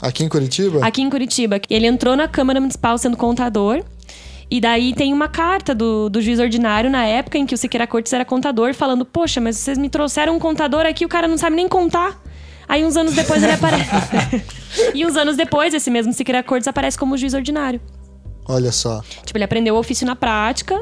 [0.02, 0.86] Aqui em Curitiba?
[0.86, 1.60] aqui em Curitiba.
[1.70, 3.84] Ele entrou na Câmara Municipal sendo contador.
[4.52, 7.86] E daí tem uma carta do, do juiz ordinário na época em que o Siqueira
[7.86, 11.38] Cortes era contador, falando: Poxa, mas vocês me trouxeram um contador aqui, o cara não
[11.38, 12.20] sabe nem contar.
[12.68, 13.90] Aí uns anos depois ele aparece.
[14.94, 17.80] e uns anos depois, esse mesmo Siqueira Cortes aparece como juiz ordinário.
[18.48, 19.04] Olha só.
[19.24, 20.80] Tipo, ele aprendeu o ofício na prática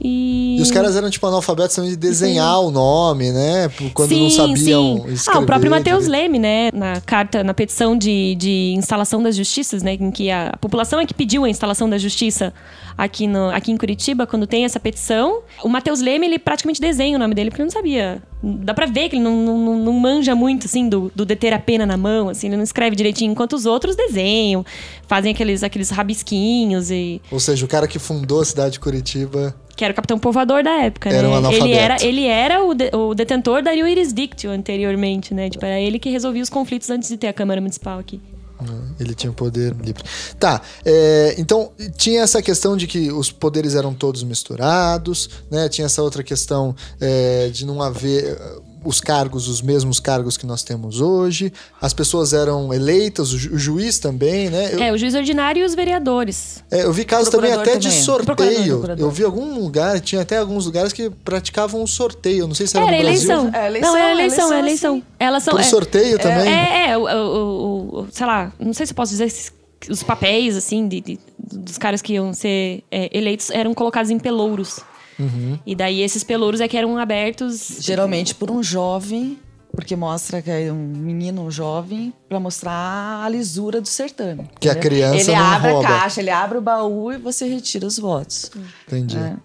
[0.00, 0.56] e.
[0.58, 3.70] E os caras eram, tipo, analfabetos também de desenhar o nome, né?
[3.94, 5.38] Quando não sabiam escrever.
[5.38, 6.22] Ah, o próprio Matheus direito.
[6.22, 6.70] Leme, né?
[6.72, 9.94] Na carta, na petição de, de instalação das justiças, né?
[9.94, 12.52] Em que a, a população é que pediu a instalação da justiça
[12.96, 15.40] aqui, no, aqui em Curitiba, quando tem essa petição.
[15.62, 18.22] O Matheus Leme, ele praticamente desenha o nome dele, porque ele não sabia.
[18.42, 21.52] Dá pra ver que ele não, não, não- não manja muito, assim, do, do deter
[21.52, 22.46] a pena na mão, assim.
[22.48, 24.64] Ele não escreve direitinho, enquanto os outros desenham.
[25.08, 27.20] Fazem aqueles, aqueles rabisquinhos e...
[27.30, 29.54] Ou seja, o cara que fundou a cidade de Curitiba.
[29.76, 31.28] Que era o capitão povoador da época, Era né?
[31.28, 31.66] um analfabeto.
[31.66, 35.50] ele era, ele era o, de- o detentor da jurisdictio anteriormente, né?
[35.50, 38.18] Tipo, era ele que resolvia os conflitos antes de ter a Câmara Municipal aqui.
[38.60, 38.72] né?
[38.98, 40.02] Ele tinha poder livre.
[40.40, 45.68] Tá, é, então tinha essa questão de que os poderes eram todos misturados, né?
[45.68, 48.38] Tinha essa outra questão é, de não haver
[48.86, 51.52] os cargos, os mesmos cargos que nós temos hoje.
[51.80, 54.70] As pessoas eram eleitas, o, ju- o juiz também, né?
[54.74, 56.62] Eu, É, o juiz ordinário e os vereadores.
[56.70, 58.02] é, eu vi casos também até de também.
[58.02, 58.26] sorteio.
[58.36, 59.06] Procurador, procurador.
[59.06, 62.40] Eu vi algum lugar, tinha até alguns lugares que praticavam um sorteio.
[62.44, 63.30] Eu Não sei se era, Era no Brasil.
[63.32, 63.50] eleição.
[63.60, 65.02] É, eleição, Não, é eleição, é eleição, eleição.
[65.18, 65.52] Elas são.
[65.54, 66.52] Por é, sorteio também?
[66.52, 69.52] É, é, o, o- o- o- sei lá, não sei se eu posso dizer esses-
[69.90, 74.18] os papéis, assim, de, de- dos caras que iam ser é, eleitos eram colocados em
[74.18, 74.80] pelouros.
[75.18, 75.58] Uhum.
[75.66, 77.78] E daí esses pelouros é que eram abertos.
[77.80, 79.38] Geralmente por um jovem,
[79.72, 84.48] porque mostra que é um menino um jovem, pra mostrar a lisura do certame.
[84.58, 84.90] Que a entendeu?
[84.90, 85.88] criança Ele não abre rouba.
[85.88, 88.50] a caixa, ele abre o baú e você retira os votos.
[88.86, 89.16] Entendi.
[89.16, 89.36] É.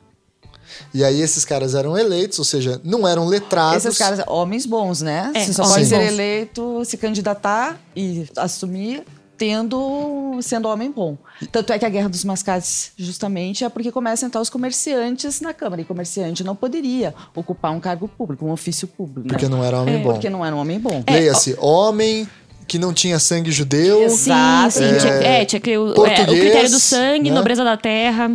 [0.94, 3.86] E aí esses caras eram eleitos, ou seja, não eram letrados.
[3.86, 5.32] Esses caras, homens bons, né?
[5.34, 9.04] É, você só pode ser eleito, se candidatar e assumir
[9.42, 11.18] tendo sendo homem bom.
[11.52, 15.42] Tanto é que a Guerra dos Mascates justamente é porque começam a entrar os comerciantes
[15.42, 15.82] na Câmara.
[15.82, 19.28] E comerciante não poderia ocupar um cargo público, um ofício público.
[19.28, 19.50] Porque né?
[19.50, 20.12] não era homem bom.
[20.12, 21.04] Porque não era um homem bom.
[21.10, 22.30] Leia-se, homem
[22.68, 24.04] que não tinha sangue judeu.
[24.04, 24.74] Exato.
[24.74, 24.86] Sim, sim.
[24.86, 27.36] É, Tinha, é, tinha que o, é, o critério do sangue, né?
[27.36, 28.32] nobreza da terra.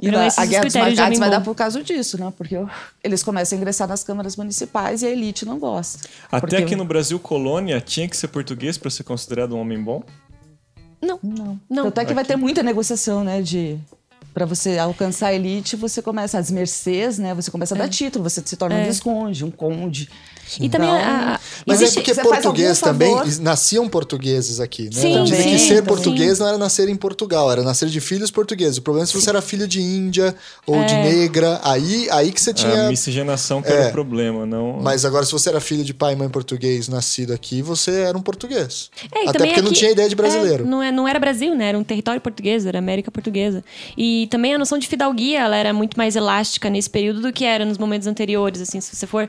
[0.00, 2.32] E na- esses a Guerra dos homem vai dar por causa disso, né?
[2.36, 2.56] Porque
[3.04, 6.00] eles começam a ingressar nas câmaras municipais e a elite não gosta.
[6.26, 9.80] Até Porque- aqui no Brasil, colônia, tinha que ser português para ser considerado um homem
[9.82, 10.02] bom?
[11.00, 11.60] Não, Não.
[11.70, 11.84] Não.
[11.84, 13.40] Tanto é que vai ter muita negociação, né?
[13.40, 13.78] De.
[14.34, 17.34] Pra você alcançar a elite, você começa as mercês, né?
[17.34, 20.08] Você começa a dar título, você se torna um visconde, um conde.
[20.60, 24.90] E também Então, a- a- Mas existe- é porque português também, nasciam portugueses aqui, né?
[24.92, 25.82] Sim, Dizem que ser também.
[25.84, 28.78] português não era nascer em Portugal, era nascer de filhos portugueses.
[28.78, 30.34] O problema é se você era filho de índia
[30.66, 32.88] ou de negra, aí, aí que você A tinha...
[32.88, 33.88] miscigenação que era É.
[33.88, 34.78] o problema, não...
[34.80, 38.16] Mas agora, se você era filho de pai e mãe português, nascido aqui, você era
[38.16, 38.90] um português.
[39.14, 40.64] É, Até porque não aqui- tinha ideia de brasileiro.
[40.64, 41.68] É, não, é, não era Brasil, né?
[41.68, 43.62] Era um território português, era América Portuguesa.
[43.96, 47.44] E também a noção de fidalguia, ela era muito mais elástica nesse período do que
[47.44, 48.60] era nos momentos anteriores.
[48.60, 49.28] Assim, se você for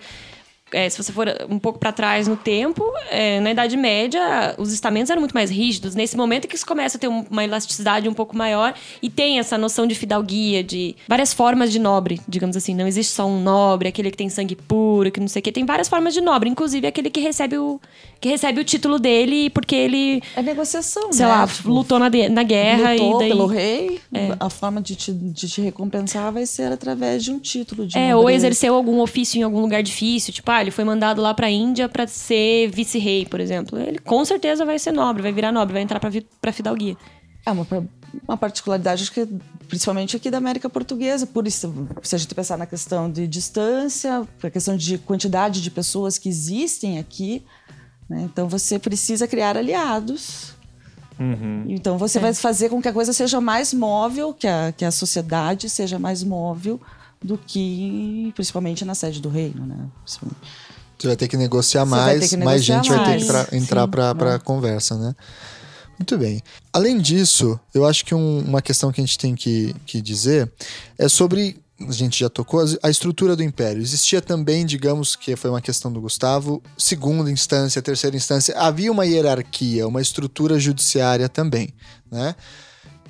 [0.71, 4.71] é, se você for um pouco para trás no tempo, é, na Idade Média, os
[4.71, 5.95] estamentos eram muito mais rígidos.
[5.95, 9.09] Nesse momento é que isso começa a ter um- uma elasticidade um pouco maior e
[9.09, 12.73] tem essa noção de fidalguia, de várias formas de nobre, digamos assim.
[12.75, 15.51] Não existe só um nobre, aquele que tem sangue puro, que não sei o quê.
[15.51, 17.79] Tem várias formas de nobre, inclusive aquele que recebe o,
[18.21, 21.31] que recebe o título dele porque ele, É negociação, sei né?
[21.31, 23.29] lá, Tipo, lutou na, na guerra lutou e daí.
[23.29, 23.99] pelo rei,
[24.39, 28.15] a forma de te, de te recompensar vai ser através de um título de É,
[28.15, 28.37] ou nobreza.
[28.47, 31.89] exerceu algum ofício em algum lugar difícil, tipo, ah, ele foi mandado lá pra Índia
[31.89, 33.79] pra ser vice-rei, por exemplo.
[33.79, 36.95] Ele com certeza vai ser nobre, vai virar nobre, vai entrar pra fidalguia.
[37.45, 37.65] É uma,
[38.27, 39.27] uma particularidade, acho que
[39.67, 41.25] principalmente aqui da América Portuguesa.
[41.25, 45.71] Por isso, se a gente pensar na questão de distância, a questão de quantidade de
[45.71, 47.43] pessoas que existem aqui,
[48.09, 48.21] né?
[48.23, 50.53] então você precisa criar aliados.
[51.19, 51.65] Uhum.
[51.67, 54.91] Então você vai fazer com que a coisa seja mais móvel, que a, que a
[54.91, 56.79] sociedade seja mais móvel
[57.23, 59.87] do que principalmente na sede do reino, né?
[60.05, 63.47] Você vai ter que negociar Você mais, que mais negociar gente vai ter que mais.
[63.47, 64.39] tra- entrar para né?
[64.43, 65.15] conversa, né?
[65.97, 66.41] Muito bem.
[66.71, 70.49] Além disso, eu acho que um- uma questão que a gente tem que, que dizer
[70.97, 71.59] é sobre.
[71.87, 73.81] A gente já tocou a estrutura do império.
[73.81, 78.53] Existia também, digamos que foi uma questão do Gustavo, segunda instância, terceira instância.
[78.57, 81.73] Havia uma hierarquia, uma estrutura judiciária também,
[82.11, 82.35] né?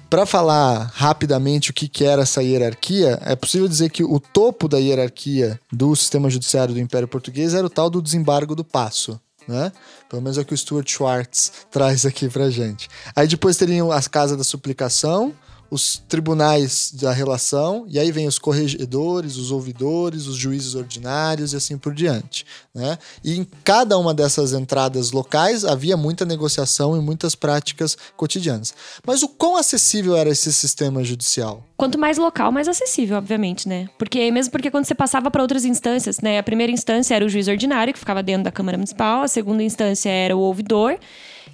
[0.10, 4.68] Para falar rapidamente o que, que era essa hierarquia, é possível dizer que o topo
[4.68, 9.22] da hierarquia do sistema judiciário do Império Português era o tal do desembargo do passo.
[9.48, 9.72] Né?
[10.10, 12.90] Pelo menos é o que o Stuart Schwartz traz aqui pra gente.
[13.16, 15.32] Aí depois teriam as casas da suplicação,
[15.72, 21.56] os tribunais da relação, e aí vem os corregedores, os ouvidores, os juízes ordinários e
[21.56, 22.46] assim por diante.
[22.74, 22.98] Né?
[23.24, 28.74] E em cada uma dessas entradas locais havia muita negociação e muitas práticas cotidianas.
[29.06, 31.64] Mas o quão acessível era esse sistema judicial?
[31.78, 33.88] Quanto mais local, mais acessível, obviamente, né?
[33.98, 36.40] Porque mesmo porque quando você passava para outras instâncias, né?
[36.40, 39.22] A primeira instância era o juiz ordinário, que ficava dentro da Câmara Municipal.
[39.22, 40.98] A segunda instância era o ouvidor,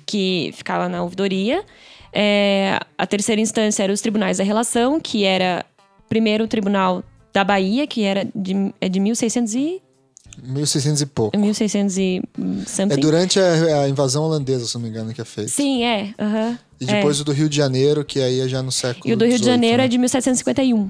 [0.05, 1.63] que ficava na ouvidoria.
[2.17, 5.65] É, a terceira instância era os tribunais da relação, que era
[6.07, 9.81] primeiro o Tribunal da Bahia, que era de, é de 1600 e
[10.41, 11.37] 1600 e pouco.
[11.37, 12.21] 1600 e
[12.89, 15.49] É durante a, a invasão holandesa, se não me engano, que é feito.
[15.51, 16.13] Sim, é.
[16.19, 16.57] aham.
[16.79, 19.17] E depois o do Rio de Janeiro, que aí é já no século E o
[19.17, 19.85] do Rio de 18, Janeiro né?
[19.85, 20.89] é de 1751.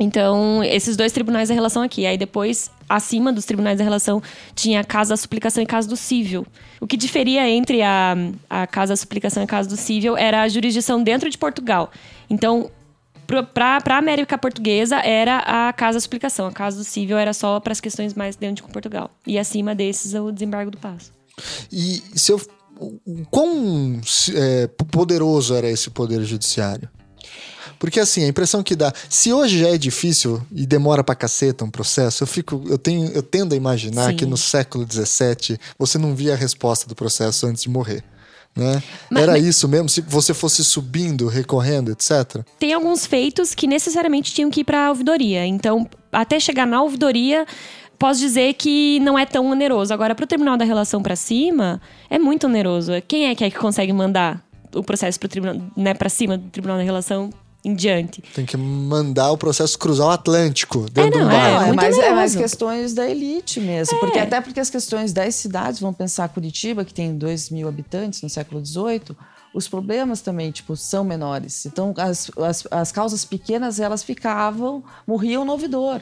[0.00, 2.06] Então, esses dois tribunais da relação aqui.
[2.06, 4.22] Aí depois, acima dos tribunais da relação,
[4.54, 6.46] tinha a Casa da Suplicação e Casa do Cível.
[6.80, 8.14] O que diferia entre a,
[8.48, 11.90] a Casa da Suplicação e a Casa do Cível era a jurisdição dentro de Portugal.
[12.30, 12.70] Então,
[13.26, 16.46] para a América Portuguesa, era a Casa da Suplicação.
[16.46, 19.10] A Casa do Cível era só para as questões mais dentro de Portugal.
[19.26, 21.12] E acima desses, o desembargo do passo.
[21.70, 22.40] E se eu.
[23.30, 24.00] Quão
[24.34, 26.88] é, poderoso era esse poder judiciário?
[27.82, 28.92] Porque assim, a impressão que dá.
[29.10, 32.62] Se hoje já é difícil e demora pra caceta um processo, eu fico.
[32.68, 33.10] Eu tenho.
[33.10, 34.16] Eu tendo a imaginar Sim.
[34.18, 38.04] que no século XVII você não via a resposta do processo antes de morrer.
[38.54, 38.80] Né?
[39.10, 39.88] Mas- Era mas- isso mesmo?
[39.88, 42.44] Se você fosse subindo, recorrendo, etc.
[42.56, 45.44] tem alguns feitos que necessariamente tinham que ir para a ouvidoria.
[45.44, 47.44] Então, até chegar na ouvidoria,
[47.98, 49.92] posso dizer que não é tão oneroso.
[49.92, 52.92] Agora, para o Tribunal da Relação para cima, é muito oneroso.
[53.08, 54.40] Quem é que, é que consegue mandar
[54.72, 55.28] o processo para
[55.76, 57.28] né, cima do Tribunal da Relação
[57.64, 58.22] em diante?
[58.34, 61.54] Tem que mandar o processo cruzar o Atlântico dentro não, de um é, barco.
[61.54, 63.98] Não, é, muito mais, é mais questões da elite mesmo.
[64.00, 68.22] Porque, até porque as questões das cidades, vamos pensar Curitiba, que tem 2 mil habitantes
[68.22, 69.16] no século XVIII,
[69.54, 71.66] os problemas também, tipo, são menores.
[71.66, 76.00] Então, as, as, as causas pequenas, elas ficavam, morriam no ouvidor.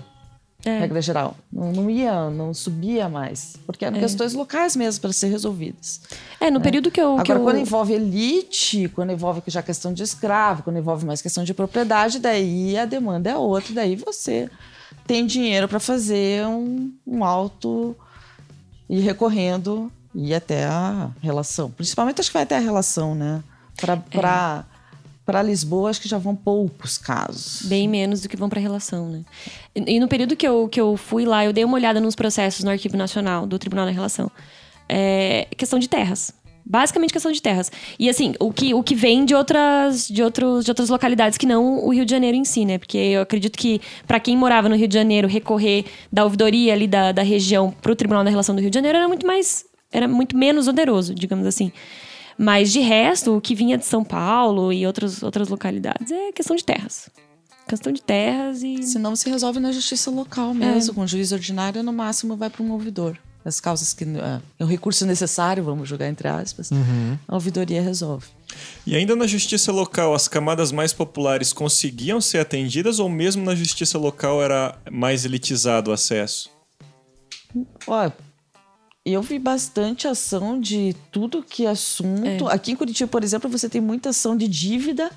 [0.64, 0.80] É.
[0.80, 1.36] Regra geral.
[1.50, 3.56] Não, não ia, não subia mais.
[3.66, 6.02] Porque eram questões locais mesmo para ser resolvidas.
[6.38, 7.14] É, no período que eu.
[7.16, 11.22] que Agora, eu- quando envolve elite, quando envolve já questão de escravo, quando envolve mais
[11.22, 14.50] questão de propriedade, daí a demanda é outra, daí você
[15.06, 17.96] tem dinheiro para fazer um, um alto
[18.88, 21.70] e recorrendo e até a relação.
[21.70, 23.42] Principalmente acho que vai até a relação, né?
[24.10, 24.64] Para
[25.30, 27.62] para Lisboa, acho que já vão poucos casos.
[27.68, 29.22] Bem menos do que vão para relação, né?
[29.72, 32.16] E, e no período que eu, que eu fui lá, eu dei uma olhada nos
[32.16, 34.28] processos no Arquivo Nacional do Tribunal da Relação.
[34.88, 36.32] É questão de terras.
[36.66, 37.70] Basicamente questão de terras.
[37.96, 41.46] E assim, o que, o que vem de outras, de, outros, de outras localidades que
[41.46, 42.76] não o Rio de Janeiro em si, né?
[42.76, 46.88] Porque eu acredito que para quem morava no Rio de Janeiro, recorrer da ouvidoria ali
[46.88, 49.64] da, da região para o Tribunal da Relação do Rio de Janeiro era muito mais.
[49.92, 51.70] era muito menos oneroso, digamos assim.
[52.42, 56.56] Mas de resto, o que vinha de São Paulo e outros, outras localidades é questão
[56.56, 57.10] de terras.
[57.68, 58.82] Questão de terras e.
[58.82, 62.72] Senão se resolve na justiça local mesmo, com juiz ordinário, no máximo vai para um
[62.72, 63.18] ouvidor.
[63.44, 66.70] As causas que ah, é um recurso necessário, vamos jogar entre aspas,
[67.28, 68.26] a ouvidoria resolve.
[68.86, 73.54] E ainda na justiça local, as camadas mais populares conseguiam ser atendidas ou mesmo na
[73.54, 76.50] justiça local era mais elitizado o acesso?
[77.86, 78.10] Ó,
[79.04, 82.46] eu vi bastante ação de tudo que é assunto.
[82.48, 85.10] Aqui em Curitiba, por exemplo, você tem muita ação de dívida.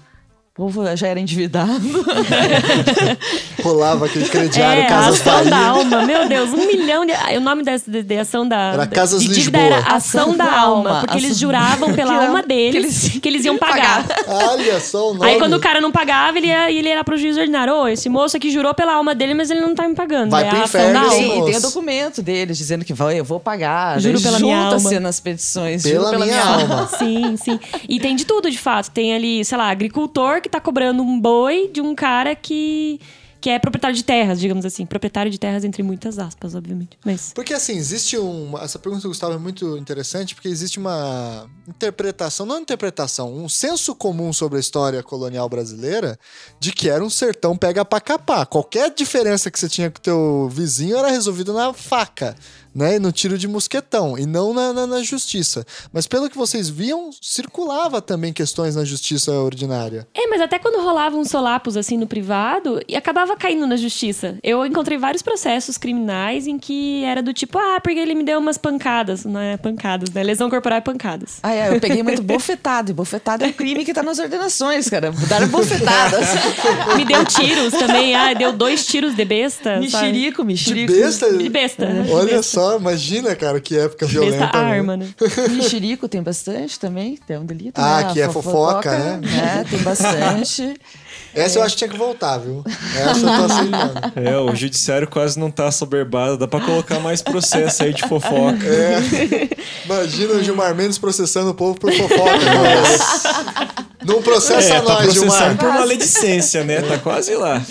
[0.56, 1.82] O povo já era endividado.
[3.63, 5.68] Rolava aquele crediário É, a Casas ação da Bahia.
[5.68, 7.12] alma, meu Deus, um milhão de.
[7.36, 8.56] O nome dessa de, de ação da.
[8.74, 9.78] Era da- Casas de dívida Lisboa.
[9.80, 13.46] era Ação da Alma, porque eles Ação- juravam pela Que alma era- deles que eles,
[13.46, 14.06] iam pagar.
[14.28, 15.26] Olha só o nome.
[15.28, 17.74] Aí quando o cara não pagava, ele ia, ele ia pro juiz ordinário.
[17.74, 20.30] Ô, esse moço aqui jurou pela alma dele, mas ele não tá me pagando.
[20.30, 21.16] Vai é pro a ação inferno da alma.
[21.18, 24.00] Tem, e tem o documento deles dizendo que vai, eu vou pagar.
[24.00, 25.00] Juro pela minha junta-se alma.
[25.00, 25.82] nas petições.
[25.82, 26.88] Pela pela minha minha, alma.
[26.96, 27.60] Sim, sim.
[27.89, 28.92] E tem de tudo, de fato.
[28.92, 33.00] Tem ali, sei lá, agricultor que tá cobrando um boi de um cara que,
[33.42, 34.86] que é proprietário de terras, digamos assim.
[34.86, 37.00] Proprietário de terras, entre muitas aspas, obviamente.
[37.04, 37.32] Mas.
[37.34, 38.62] Porque assim, existe uma.
[38.62, 43.96] Essa pergunta do Gustavo é muito interessante, porque existe uma interpretação, não interpretação, um senso
[43.96, 46.20] comum sobre a história colonial brasileira
[46.60, 48.46] de que era um sertão pega pra capar.
[48.46, 52.36] Qualquer diferença que você tinha com o teu vizinho era resolvida na faca.
[52.74, 52.96] Né?
[52.96, 55.66] E no tiro de mosquetão, e não na, na, na justiça.
[55.92, 60.08] Mas pelo que vocês viam, circulava também questões na justiça ordinária.
[60.14, 64.38] É, mas até quando rolavam uns solapos assim no privado, e acabava caindo na justiça.
[64.44, 68.40] Eu encontrei vários processos criminais em que era do tipo, ah, porque ele me deu
[68.40, 69.26] umas pancadas.
[69.26, 70.24] Não é pancadas, né?
[70.24, 71.40] Lesão corporal é pancadas.
[71.44, 72.92] Ah, é, eu peguei muito bofetado.
[72.92, 75.12] E bofetado é um crime que tá nas ordenações, cara.
[75.28, 76.28] Dar bofetadas.
[76.96, 78.16] me deu tiros também.
[78.16, 79.80] Ah, deu dois tiros de besta.
[79.80, 80.92] Mexerico, mexerico.
[80.92, 81.38] De besta?
[81.38, 81.88] De besta.
[82.10, 82.62] Olha besta.
[82.63, 84.45] Só, imagina, cara, que época violenta.
[84.45, 84.71] Besta né?
[84.71, 85.10] arma, né?
[85.52, 87.17] Mexerico tem bastante também.
[87.17, 87.80] Tem um delito.
[87.80, 88.13] Ah, né?
[88.13, 89.19] que é fofoca, né?
[89.21, 89.65] né?
[89.69, 90.73] Tem bastante.
[91.36, 92.63] Essa eu acho que tinha que voltar, viu?
[92.95, 94.13] Essa eu tô aceitando.
[94.15, 96.38] É, o judiciário quase não tá soberbado.
[96.38, 98.65] Dá pra colocar mais processo aí de fofoca.
[98.65, 99.49] É.
[99.86, 102.38] Imagina o Gilmar Mendes processando o povo por fofoca.
[102.38, 103.69] Né?
[104.06, 105.30] Não processa É, tá nós, Gilmar.
[105.38, 106.82] processando por maledicência, né?
[106.82, 107.62] Tá quase lá.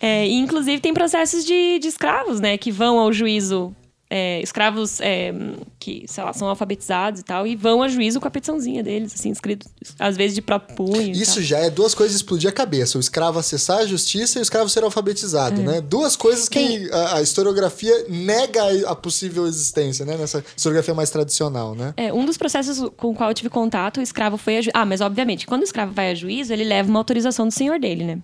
[0.00, 2.56] É, e inclusive tem processos de, de escravos, né?
[2.56, 3.74] Que vão ao juízo.
[4.10, 5.32] É, escravos é,
[5.78, 9.14] que, sei lá, são alfabetizados e tal, e vão a juízo com a petiçãozinha deles,
[9.14, 9.66] assim, escrito,
[9.98, 11.12] às vezes de próprio punho.
[11.12, 12.96] Isso já é duas coisas explodir a cabeça.
[12.96, 15.80] O escravo acessar a justiça e o escravo ser alfabetizado, né?
[15.80, 20.16] Duas coisas que a, a historiografia nega a, possível existência, né?
[20.16, 21.92] Nessa historiografia mais tradicional, né?
[21.96, 24.72] É, um dos processos com o qual eu tive contato, o escravo foi a juízo.
[24.74, 27.78] Ah, mas obviamente, quando o escravo vai a juízo, ele leva uma autorização do senhor
[27.78, 28.18] dele, né?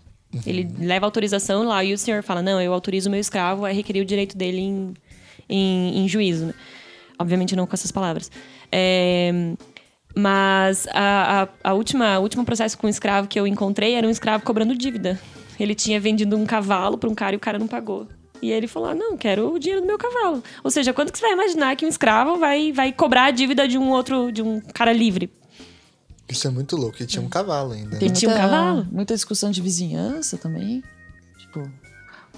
[0.47, 3.69] Ele leva autorização lá e o senhor fala: não, eu autorizo o meu escravo a
[3.69, 4.95] requerer o direito dele em,
[5.49, 6.55] em, em juízo, né?
[7.19, 8.31] Obviamente não com essas palavras.
[8.71, 9.33] É,
[10.17, 14.07] mas a, a, a última, o último processo com o escravo que eu encontrei era
[14.07, 15.19] um escravo cobrando dívida.
[15.59, 18.09] Ele tinha vendido um cavalo para um cara e o cara não pagou.
[18.43, 20.43] E ele falou: ah, não, quero o dinheiro do meu cavalo.
[20.63, 23.67] Ou seja, quanto que você vai imaginar que um escravo vai, vai cobrar a dívida
[23.67, 25.31] de um outro, de um cara livre?
[26.29, 27.03] Isso é muito louco.
[27.03, 27.99] E tinha um cavalo ainda.
[27.99, 28.09] Né?
[28.11, 28.87] tinha um muita, cavalo?
[28.91, 30.83] muita discussão de vizinhança também.
[31.39, 31.71] Tipo,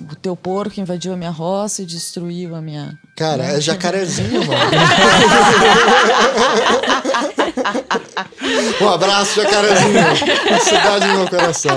[0.01, 2.99] o teu porco invadiu a minha roça e destruiu a minha.
[3.17, 4.61] Cara, é jacarezinho, mano.
[8.81, 10.61] um abraço, jacarezinho.
[10.65, 11.75] Cidade no meu coração.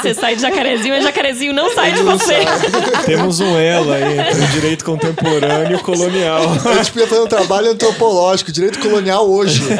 [0.00, 2.42] Você sai de jacarezinho, mas jacarezinho não sai de Não você.
[2.44, 3.04] sabe.
[3.04, 6.42] Temos um elo aí entre o direito contemporâneo e o colonial.
[6.64, 9.62] A gente podia fazer um trabalho antropológico, direito colonial hoje.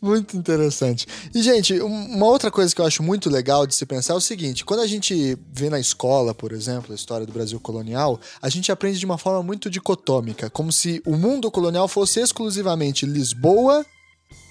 [0.00, 1.06] muito interessante.
[1.34, 4.16] E, gente, um- uma outra coisa que eu acho muito legal de se pensar é
[4.16, 8.18] o seguinte: quando a gente vê na escola, por exemplo, a história do Brasil colonial,
[8.42, 12.89] a gente aprende de uma forma muito dicotômica, como se o mundo colonial fosse exclusivamente
[13.06, 13.84] Lisboa,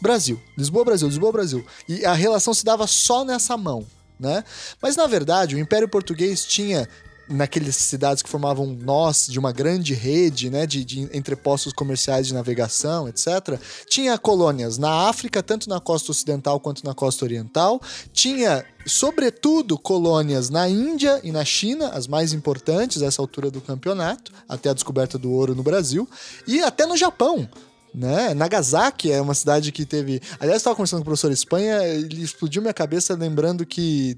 [0.01, 0.41] Brasil.
[0.57, 1.65] Lisboa, Brasil, Lisboa, Brasil.
[1.87, 3.85] E a relação se dava só nessa mão,
[4.19, 4.43] né?
[4.81, 6.87] Mas na verdade, o Império Português tinha
[7.29, 12.33] naquelas cidades que formavam nós de uma grande rede, né, de, de entrepostos comerciais de
[12.33, 13.59] navegação, etc.
[13.87, 17.79] Tinha colônias na África, tanto na costa ocidental quanto na costa oriental.
[18.11, 23.61] Tinha, sobretudo, colônias na Índia e na China, as mais importantes a essa altura do
[23.61, 26.09] campeonato, até a descoberta do ouro no Brasil,
[26.47, 27.47] e até no Japão
[27.93, 28.33] né?
[28.33, 30.21] Nagasaki é uma cidade que teve.
[30.39, 34.17] Aliás, estava conversando com o professor Espanha, ele explodiu minha cabeça lembrando que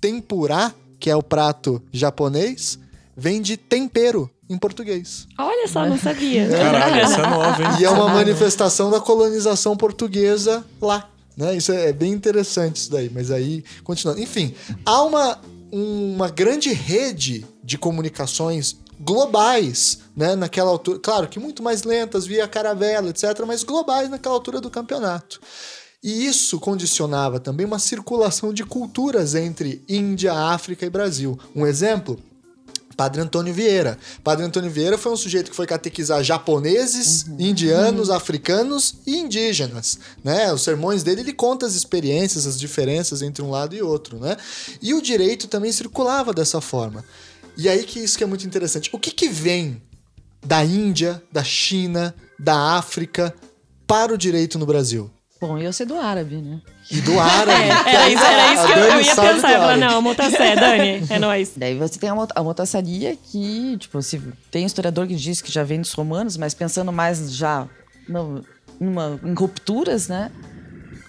[0.00, 2.78] tempurá, que é o prato japonês,
[3.16, 5.26] vem de tempero em português.
[5.38, 6.48] Olha só, não sabia.
[6.48, 7.68] Caralho, essa é nova, hein?
[7.80, 11.08] E é uma manifestação da colonização portuguesa lá.
[11.36, 11.56] Né?
[11.56, 14.20] Isso é bem interessante isso daí, mas aí, continuando.
[14.20, 15.38] Enfim, há uma,
[15.70, 22.46] uma grande rede de comunicações globais, né, naquela altura, claro que muito mais lentas via
[22.46, 25.40] caravela, etc, mas globais naquela altura do campeonato.
[26.02, 31.38] E isso condicionava também uma circulação de culturas entre Índia, África e Brasil.
[31.54, 32.18] Um exemplo,
[32.96, 33.96] Padre Antônio Vieira.
[34.24, 40.52] Padre Antônio Vieira foi um sujeito que foi catequizar japoneses, indianos, africanos e indígenas, né?
[40.52, 44.36] Os sermões dele ele conta as experiências, as diferenças entre um lado e outro, né?
[44.80, 47.04] E o direito também circulava dessa forma.
[47.56, 48.90] E aí que isso que é muito interessante.
[48.92, 49.80] O que que vem
[50.44, 53.34] da Índia, da China, da África
[53.86, 55.10] para o direito no Brasil?
[55.40, 56.60] Bom, eu sei do árabe, né?
[56.88, 57.50] E do árabe.
[57.62, 59.52] É, era aí isso, era isso a que eu, eu ia pensar.
[59.52, 61.52] Eu falei, não, Motassé, Dani, é nóis.
[61.58, 65.64] Daí você tem a, a motaçaria que, tipo, se, tem historiador que diz que já
[65.64, 67.68] vem dos romanos, mas pensando mais já
[68.08, 68.44] no,
[68.78, 70.30] numa, em rupturas, né?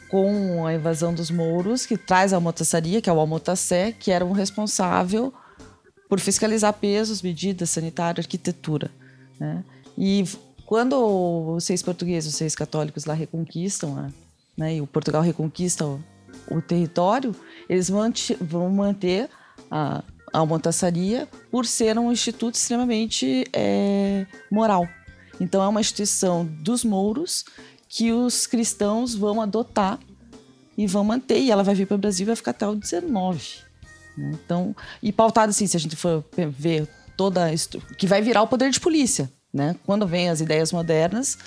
[0.10, 4.26] Com a invasão dos mouros, que traz a motaçaria, que é o almotassé, que era
[4.26, 5.32] o responsável
[6.10, 8.90] por fiscalizar pesos, medidas sanitárias, arquitetura.
[9.44, 9.64] Né?
[9.98, 10.24] E
[10.66, 14.10] quando vocês portugueses, vocês católicos lá reconquistam,
[14.58, 16.02] né, e o Portugal reconquista o,
[16.50, 17.36] o território,
[17.68, 17.90] eles
[18.40, 19.30] vão manter
[19.70, 20.42] a, a
[21.52, 24.88] por ser um instituto extremamente eh, moral.
[25.40, 27.44] Então é uma instituição dos mouros
[27.90, 30.00] que os cristãos vão adotar
[30.78, 31.40] e vão manter.
[31.40, 33.58] E ela vai vir para o Brasil e vai ficar até o 19.
[34.18, 34.32] né?
[34.34, 37.50] Então, e pautado assim, se a gente for ver toda
[37.98, 39.76] que vai virar o poder de polícia, né?
[39.86, 41.38] Quando vem as ideias modernas,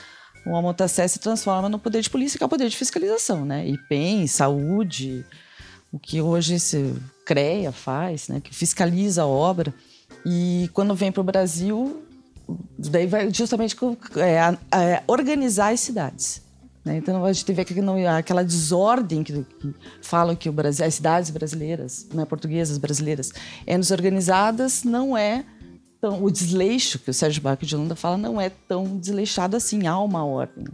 [0.47, 3.67] o Amontacé se transforma no poder de polícia, que é o poder de fiscalização, né?
[3.67, 5.25] IPEM, saúde,
[5.93, 6.95] o que hoje esse
[7.25, 8.41] CREA faz, né?
[8.41, 9.75] Que fiscaliza a obra.
[10.25, 12.03] E quando vem para o Brasil,
[12.79, 13.77] daí vai justamente
[14.17, 16.43] é, é, organizar as cidades.
[16.85, 16.97] né?
[16.97, 20.95] Então a gente vê que não, aquela desordem que, que falam que o Brasil, as
[20.95, 23.33] cidades brasileiras, né, portuguesas brasileiras,
[23.67, 25.45] é desorganizadas, não é
[26.01, 29.87] tão, o desleixo que o Sérgio Baco de Holanda fala não é tão desleixado assim,
[29.87, 30.65] há uma ordem.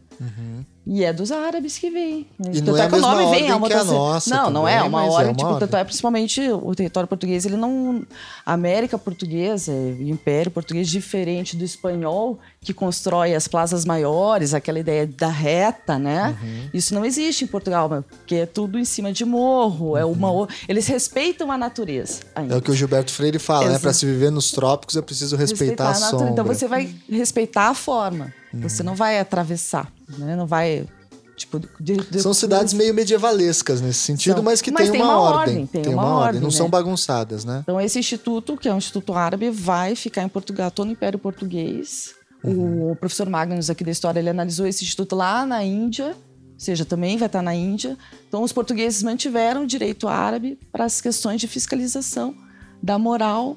[0.85, 2.27] E é dos árabes que vem.
[2.39, 2.51] Uhum.
[2.53, 4.51] E Tanto não é a que o nome vem, é uma que a nossa Não,
[4.51, 5.61] não é uma é ordem, uma tipo, ordem.
[5.61, 8.05] tanto é principalmente o território português, ele não.
[8.45, 14.79] A América portuguesa, o Império português, diferente do espanhol, que constrói as plazas maiores, aquela
[14.79, 16.39] ideia da reta, né?
[16.41, 16.69] Uhum.
[16.73, 19.97] Isso não existe em Portugal, porque é tudo em cima de morro.
[19.97, 20.47] É uma, Uhum.
[20.69, 22.21] eles respeitam a natureza.
[22.37, 22.55] Ainda.
[22.55, 23.71] É o que o Gilberto Freire fala, né?
[23.71, 23.83] Exato.
[23.83, 26.11] Para se viver nos trópicos é preciso respeitar, a natureza.
[26.11, 26.31] sombra.
[26.31, 28.33] Então você vai respeitar a forma.
[28.55, 30.37] Você não vai atravessar, né?
[30.37, 30.87] Não vai.
[31.35, 34.43] Tipo, de- de- São cidades meio medievalescas nesse sentido, São.
[34.45, 35.39] mas que Mas tem, tem uma, uma ordem.
[35.63, 36.55] ordem, tem uma ordem, não né?
[36.55, 37.61] são bagunçadas, né?
[37.63, 41.19] Então, esse instituto, que é um instituto árabe, vai ficar em Portugal, todo o Império
[41.19, 42.15] Português.
[42.45, 42.93] Uhum.
[42.93, 46.15] O professor Magnus aqui da história, ele analisou esse instituto lá na Índia, ou
[46.59, 47.97] seja, também vai estar na Índia.
[48.29, 52.35] Então, os portugueses mantiveram o direito árabe para as questões de fiscalização
[52.83, 53.57] da moral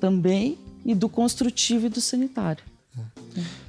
[0.00, 2.64] também e do construtivo e do sanitário.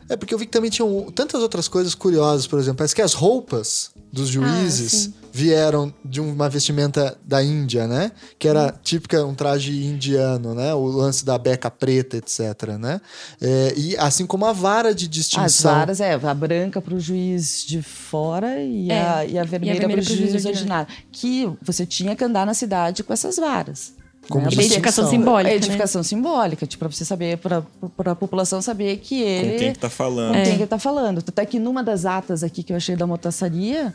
[0.10, 3.02] É porque eu vi que também tinham tantas outras coisas curiosas, por exemplo, parece que
[3.02, 5.14] as roupas dos juízes sim.
[5.36, 8.12] Vieram de uma vestimenta da Índia, né?
[8.38, 10.76] Que era típica um traje indiano, né?
[10.76, 13.02] O lance da beca preta, etc, né?
[13.42, 15.74] É, e assim como a vara de As distinção.
[15.74, 19.82] varas, é, a branca para o juiz de fora e, É, a, e a vermelha,
[19.82, 20.88] para o pro juiz juiz ordinário.
[21.12, 23.94] Que você tinha que andar na cidade com essas varas.
[24.30, 24.52] Como né?
[24.54, 25.58] Identificação simbólica, É né?
[25.58, 27.64] edificação simbólica, tipo, para você saber, para
[28.12, 29.52] a população saber que ele.
[29.54, 30.32] Com quem que tá falando.
[30.34, 30.44] com É.
[30.44, 31.18] quem que tá falando.
[31.28, 33.94] Até que numa das atas aqui que eu achei da motaçaria,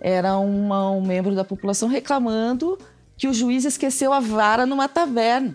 [0.00, 2.78] era uma- um membro da população reclamando
[3.16, 5.54] que o juiz esqueceu a vara numa taverna.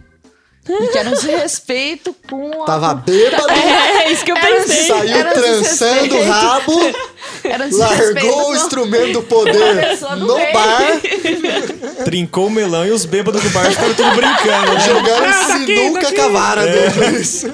[0.67, 2.65] E que era um desrespeito com a.
[2.65, 4.87] Tava bêbado, É, isso que eu Era pensei.
[4.87, 6.73] saiu Era trançando o rabo,
[7.77, 10.53] largou o com- instrumento do poder no rei.
[10.53, 14.73] bar, Trincou o melão e os bêbados do bar ficaram tudo brincando.
[14.73, 14.79] Né?
[14.79, 17.45] jogaram Ah, tá sinuca tá a vara deles.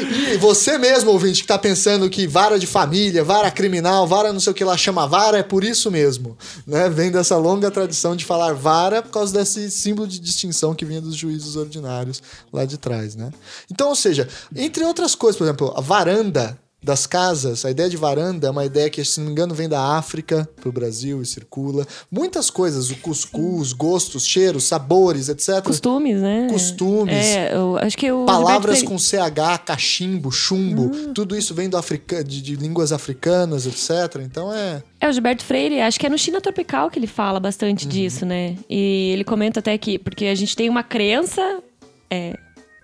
[0.00, 4.40] E você mesmo, ouvinte, que tá pensando que vara de família, vara criminal, vara não
[4.40, 6.36] sei o que lá chama vara, é por isso mesmo.
[6.66, 6.88] Né?
[6.88, 11.00] Vem dessa longa tradição de falar vara por causa desse símbolo de distinção que vinha
[11.00, 12.22] dos juízes ordinários
[12.52, 13.30] lá de trás, né?
[13.70, 17.96] Então, ou seja, entre outras coisas, por exemplo, a varanda das casas, a ideia de
[17.96, 21.22] varanda é uma ideia que, se não me engano, vem da África para o Brasil
[21.22, 21.86] e circula.
[22.10, 25.62] Muitas coisas, o cuscuz, gostos, cheiros, sabores, etc.
[25.62, 26.46] Costumes, né?
[26.50, 27.14] Costumes.
[27.14, 31.76] É, eu acho que o Palavras Gilberto com CH, cachimbo, chumbo, tudo isso vem do
[31.76, 34.20] africa de, de línguas africanas, etc.
[34.22, 34.82] Então é.
[35.00, 37.42] É, o Gilberto Freire, acho que é no China Tropical que ele fala Uhum.
[37.42, 38.56] bastante disso, né?
[38.68, 41.62] E ele comenta até que, porque a gente tem uma crença
[42.10, 42.34] é,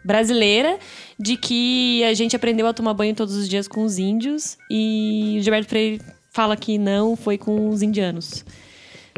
[0.05, 0.78] brasileira
[1.18, 5.36] de que a gente aprendeu a tomar banho todos os dias com os índios e
[5.38, 6.01] o Gilberto Freire
[6.32, 8.44] fala que não, foi com os indianos.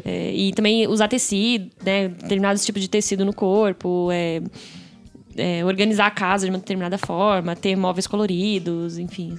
[0.04, 2.08] É, e também usar tecido, né?
[2.08, 4.42] Determinados tipos de tecido no corpo, é,
[5.36, 9.38] é, organizar a casa de uma determinada forma, ter móveis coloridos, enfim.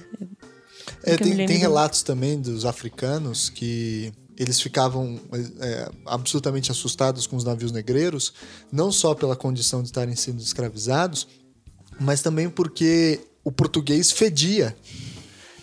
[1.02, 5.20] É, tem, tem relatos também dos africanos que eles ficavam
[5.60, 8.32] é, absolutamente assustados com os navios negreiros,
[8.72, 11.26] não só pela condição de estarem sendo escravizados,
[12.00, 14.76] mas também porque o português fedia.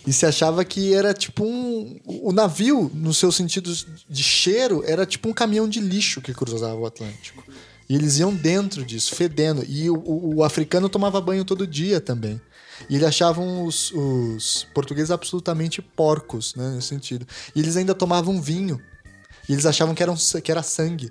[0.06, 2.00] E se achava que era tipo um.
[2.04, 3.72] O navio, no seu sentido
[4.08, 7.44] de cheiro, era tipo um caminhão de lixo que cruzava o Atlântico.
[7.88, 9.64] E eles iam dentro disso, fedendo.
[9.68, 12.40] E o, o- o africano tomava banho todo dia também.
[12.88, 17.26] E eles achavam os, os portugueses absolutamente porcos, né, nesse sentido.
[17.54, 18.80] E eles ainda tomavam vinho.
[19.48, 21.10] E eles achavam que, eram, que era sangue.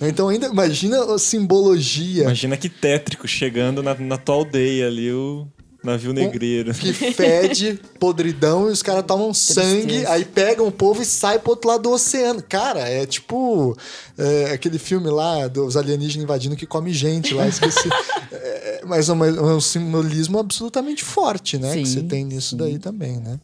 [0.00, 5.48] Então, ainda imagina a simbologia Imagina que tétrico chegando na, na tua aldeia ali, o
[5.82, 6.72] navio negreiro.
[6.74, 11.50] que fede podridão e os caras tomam sangue, aí pegam o povo e saem pro
[11.50, 12.42] outro lado do oceano.
[12.48, 13.76] Cara, é tipo
[14.18, 17.88] é, aquele filme lá dos alienígenas invadindo que come gente lá, esqueci.
[18.32, 21.76] é, mas é, uma- é um simbolismo absolutamente forte, né?
[21.76, 23.38] que Sim, você tem nisso daí também, né?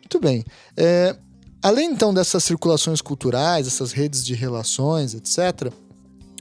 [0.00, 0.44] Muito bem.
[0.76, 1.14] É,
[1.62, 5.70] além então dessas circulações culturais, essas redes de relações, etc.,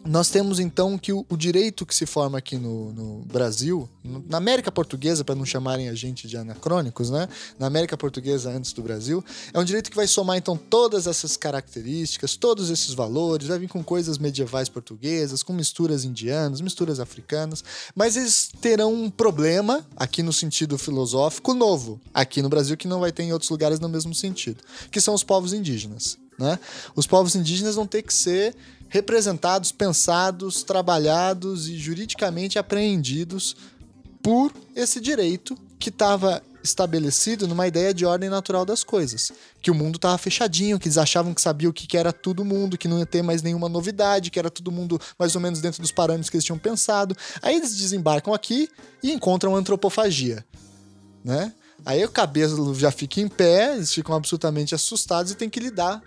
[0.07, 4.23] nós temos então que o, o direito que se forma aqui no, no Brasil, no,
[4.27, 7.27] na América Portuguesa, para não chamarem a gente de anacrônicos, né?
[7.59, 11.35] Na América Portuguesa antes do Brasil, é um direito que vai somar então todas essas
[11.35, 17.63] características, todos esses valores, vai vir com coisas medievais portuguesas, com misturas indianas, misturas africanas,
[17.95, 22.99] mas eles terão um problema aqui no sentido filosófico novo, aqui no Brasil que não
[22.99, 26.17] vai ter em outros lugares no mesmo sentido, que são os povos indígenas.
[26.37, 26.59] Né?
[26.95, 28.55] Os povos indígenas vão ter que ser
[28.89, 33.55] representados, pensados, trabalhados e juridicamente apreendidos
[34.21, 39.31] por esse direito que estava estabelecido numa ideia de ordem natural das coisas.
[39.61, 42.77] Que o mundo estava fechadinho, que eles achavam que sabiam o que era todo mundo,
[42.77, 45.81] que não ia ter mais nenhuma novidade, que era todo mundo mais ou menos dentro
[45.81, 47.15] dos parâmetros que eles tinham pensado.
[47.41, 48.69] Aí eles desembarcam aqui
[49.01, 50.45] e encontram antropofagia,
[51.23, 51.53] né?
[51.85, 56.01] Aí o cabelo já fica em pé, eles ficam absolutamente assustados e tem que lidar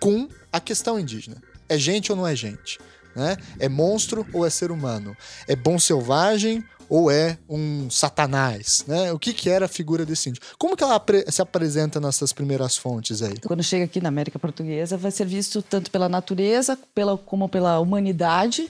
[0.00, 1.42] com a questão indígena.
[1.68, 2.78] É gente ou não é gente?
[3.14, 3.36] Né?
[3.58, 5.16] É monstro ou é ser humano?
[5.48, 8.84] É bom selvagem ou é um satanás?
[8.86, 9.12] Né?
[9.12, 10.42] O que, que era a figura desse índio?
[10.58, 13.38] Como que ela se apresenta nessas primeiras fontes aí?
[13.40, 17.80] Quando chega aqui na América Portuguesa, vai ser visto tanto pela natureza, pela, como pela
[17.80, 18.68] humanidade,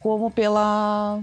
[0.00, 1.20] como pela,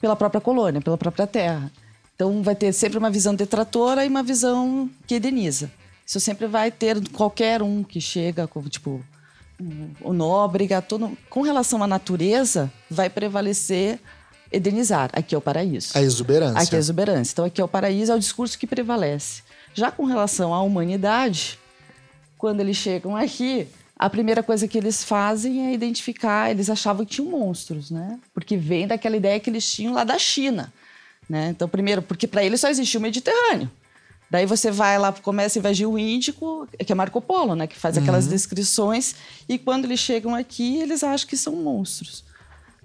[0.00, 1.70] pela própria colônia, pela própria terra.
[2.14, 5.70] Então vai ter sempre uma visão detratora e uma visão que edeniza.
[6.06, 9.02] Isso sempre vai ter qualquer um que chega, tipo,
[10.00, 14.00] o nóbrega, todo, com relação à natureza, vai prevalecer
[14.50, 15.10] edenizar.
[15.12, 15.96] Aqui é o paraíso.
[15.96, 16.60] A exuberância.
[16.60, 17.32] Aqui é a exuberância.
[17.32, 19.42] Então, aqui é o paraíso, é o discurso que prevalece.
[19.74, 21.58] Já com relação à humanidade,
[22.36, 23.66] quando eles chegam aqui,
[23.98, 28.18] a primeira coisa que eles fazem é identificar, eles achavam que tinham monstros, né?
[28.34, 30.72] Porque vem daquela ideia que eles tinham lá da China.
[31.28, 31.48] Né?
[31.50, 33.70] Então, primeiro, porque para eles só existia o Mediterrâneo.
[34.32, 37.66] Daí você vai lá, começa a invadir o Índico, que é Marco Polo, né?
[37.66, 38.30] Que faz aquelas uhum.
[38.30, 39.14] descrições.
[39.46, 42.24] E quando eles chegam aqui, eles acham que são monstros.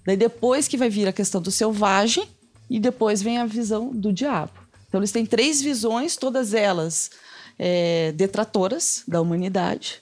[0.05, 2.27] Daí depois que vai vir a questão do selvagem
[2.69, 4.51] e depois vem a visão do diabo.
[4.89, 7.11] Então eles têm três visões, todas elas
[7.57, 10.01] é, detratoras da humanidade,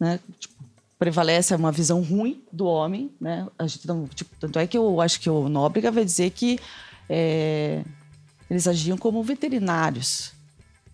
[0.00, 0.18] né?
[0.40, 0.54] Tipo,
[0.98, 3.46] prevalece uma visão ruim do homem, né?
[3.58, 6.58] A gente não, tipo, tanto é que eu acho que o Nóbrega vai dizer que
[7.06, 7.84] é,
[8.48, 10.34] eles agiam como veterinários,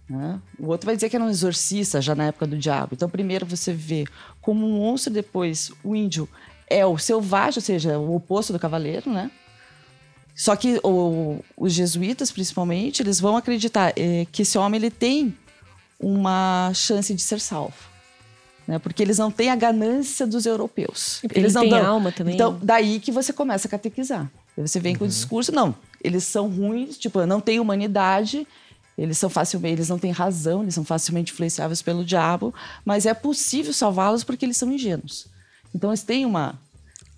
[0.08, 0.40] né?
[0.58, 2.90] O outro vai dizer que era um exorcista já na época do diabo.
[2.92, 4.04] Então, primeiro você vê
[4.40, 6.28] como um monstro, depois o índio
[6.68, 9.30] é o selvagem, ou seja, o oposto do cavaleiro, né?
[10.34, 15.36] Só que o, os jesuítas, principalmente, eles vão acreditar é, que esse homem ele tem
[16.00, 17.74] uma chance de ser salvo.
[18.66, 18.78] Né?
[18.78, 21.18] Porque eles não têm a ganância dos europeus.
[21.20, 21.86] Porque eles não têm dão.
[21.86, 22.34] alma também.
[22.34, 24.30] Então, daí que você começa a catequizar.
[24.56, 25.00] Você vem uhum.
[25.00, 28.46] com o discurso, não, eles são ruins, tipo, não tem humanidade,
[28.96, 33.14] eles são facilmente, eles não têm razão, eles são facilmente influenciáveis pelo diabo, mas é
[33.14, 35.26] possível salvá-los porque eles são ingênuos.
[35.74, 36.58] Então eles têm uma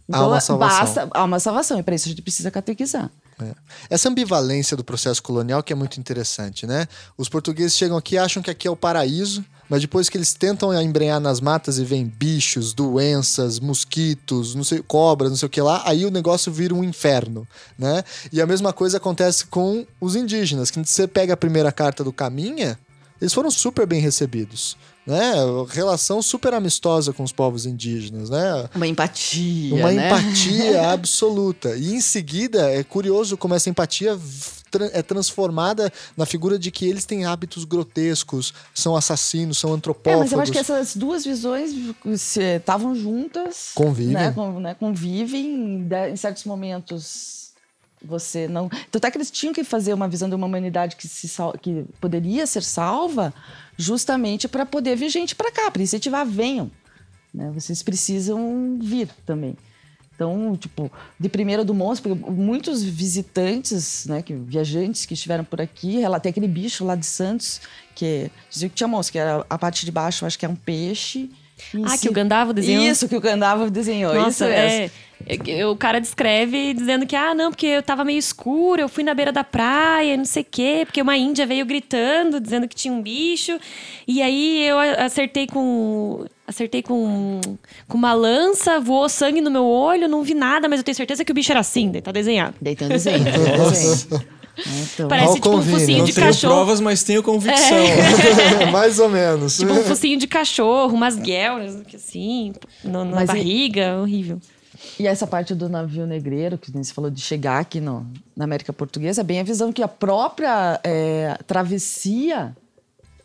[0.09, 0.79] então, há uma salvação.
[0.79, 3.11] Basta, há uma salvação, e para isso a gente precisa catequizar.
[3.41, 3.55] É.
[3.91, 6.87] Essa ambivalência do processo colonial que é muito interessante, né?
[7.17, 10.35] Os portugueses chegam aqui e acham que aqui é o paraíso, mas depois que eles
[10.35, 15.51] tentam embrenhar nas matas e vêm bichos, doenças, mosquitos, não sei, cobras, não sei o
[15.51, 17.47] que lá, aí o negócio vira um inferno,
[17.79, 18.03] né?
[18.33, 22.13] E a mesma coisa acontece com os indígenas, que você pega a primeira carta do
[22.13, 22.79] Caminha,
[23.21, 25.35] eles foram super bem recebidos né?
[25.69, 28.69] Relação super amistosa com os povos indígenas, né?
[28.75, 30.07] Uma empatia, Uma né?
[30.07, 31.77] empatia absoluta.
[31.77, 34.19] E em seguida, é curioso como essa empatia
[34.83, 40.17] é transformada na figura de que eles têm hábitos grotescos, são assassinos, são antropófagos.
[40.17, 41.73] É, mas eu acho que essas duas visões
[42.05, 43.71] estavam juntas.
[43.75, 44.15] Convivem.
[44.15, 44.35] Né?
[44.61, 44.75] né?
[44.75, 47.45] Convivem em certos momentos
[48.05, 48.69] você não.
[48.91, 51.53] Tanto é que eles tinham que fazer uma visão de uma humanidade que, se sal...
[51.53, 53.33] que poderia ser salva
[53.77, 56.71] justamente para poder vir gente para cá, para incentivar, venham.
[57.33, 57.51] Né?
[57.53, 59.57] Vocês precisam vir também.
[60.15, 65.61] Então, tipo, de primeira do monstro, porque muitos visitantes, né, que, viajantes que estiveram por
[65.61, 67.61] aqui, tem aquele bicho lá de Santos,
[67.95, 70.55] que dizia que tinha monstro, que era a parte de baixo, acho que é um
[70.57, 71.29] peixe.
[71.85, 72.85] Ah, que o Gandavo desenhou?
[72.85, 74.15] Isso, que o Gandavo desenhou.
[74.15, 74.91] Nossa, isso é.
[75.27, 79.03] É, o cara descreve dizendo que, ah, não, porque eu tava meio escuro, eu fui
[79.03, 82.75] na beira da praia, não sei o quê, porque uma índia veio gritando, dizendo que
[82.75, 83.59] tinha um bicho.
[84.07, 86.27] E aí eu acertei com.
[86.47, 87.41] Acertei com,
[87.89, 91.25] com uma lança, voou sangue no meu olho, não vi nada, mas eu tenho certeza
[91.25, 92.55] que o bicho era assim, daí tá desenhado.
[92.61, 94.23] Daí tem desenho, desenho.
[94.93, 96.55] Então, Parece tipo um focinho não de tenho cachorro.
[96.55, 97.77] provas, mas tenho convicção.
[97.77, 98.67] É.
[98.71, 99.57] Mais ou menos.
[99.57, 102.53] Tipo um focinho de cachorro, umas guelras, assim,
[102.85, 104.01] no, na mas barriga, e...
[104.01, 104.41] horrível.
[104.99, 108.73] E essa parte do navio negreiro, que você falou de chegar aqui no, na América
[108.73, 112.55] Portuguesa, é bem a visão que a própria é, travessia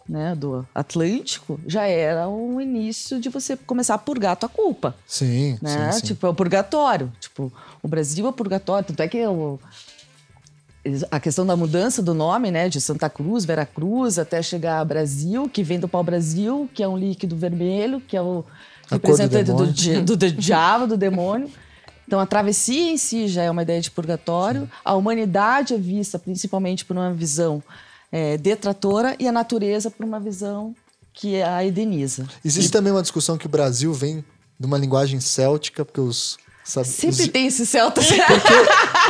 [0.10, 4.96] né, do Atlântico, já era um início de você começar a purgar a tua culpa.
[5.06, 5.92] Sim, Né?
[5.92, 6.06] sim, sim.
[6.08, 7.12] Tipo, é o purgatório.
[7.20, 7.54] Tipo,
[7.84, 8.88] o Brasil é o purgatório.
[8.88, 9.20] Tanto é que
[10.84, 14.80] eles- a questão da mudança do nome, né, de Santa Cruz, Vera Cruz, até chegar
[14.80, 18.44] a Brasil, que vem do pau-brasil, que é um líquido vermelho, que é o
[18.90, 21.50] do representante do, di- do, do diabo, do demônio.
[22.08, 24.68] Então, a travessia em si já é uma ideia de purgatório.
[24.84, 27.62] A humanidade é vista principalmente por uma visão
[28.12, 30.76] eh, detratora e a natureza por uma visão
[31.14, 32.28] que é a edeniza.
[32.46, 34.24] Existe também uma discussão que o Brasil vem
[34.60, 36.38] de uma linguagem céltica, porque os.
[36.64, 38.02] sabe, Sempre os- tem esse celta.
[38.02, 38.20] Porque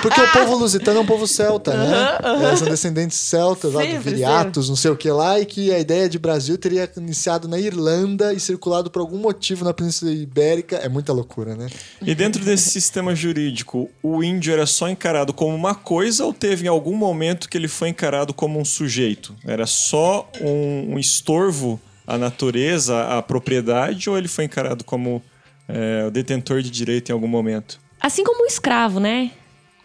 [0.08, 2.18] o povo lusitano é um povo celta, né?
[2.48, 5.80] Eles são descendentes celtas, lá do Viriatos, não sei o que lá, e que a
[5.80, 10.78] ideia de Brasil teria iniciado na Irlanda e circulado por algum motivo na Península Ibérica.
[10.78, 11.68] É muita loucura, né?
[12.02, 16.66] E dentro desse sistema jurídico, o índio era só encarado como uma coisa ou teve
[16.66, 19.36] em algum momento que ele foi encarado como um sujeito?
[19.46, 25.22] Era só um, um estorvo à natureza, à propriedade, ou ele foi encarado como
[25.68, 27.80] é, o detentor de direito em algum momento?
[28.02, 29.32] Assim como o escravo, né?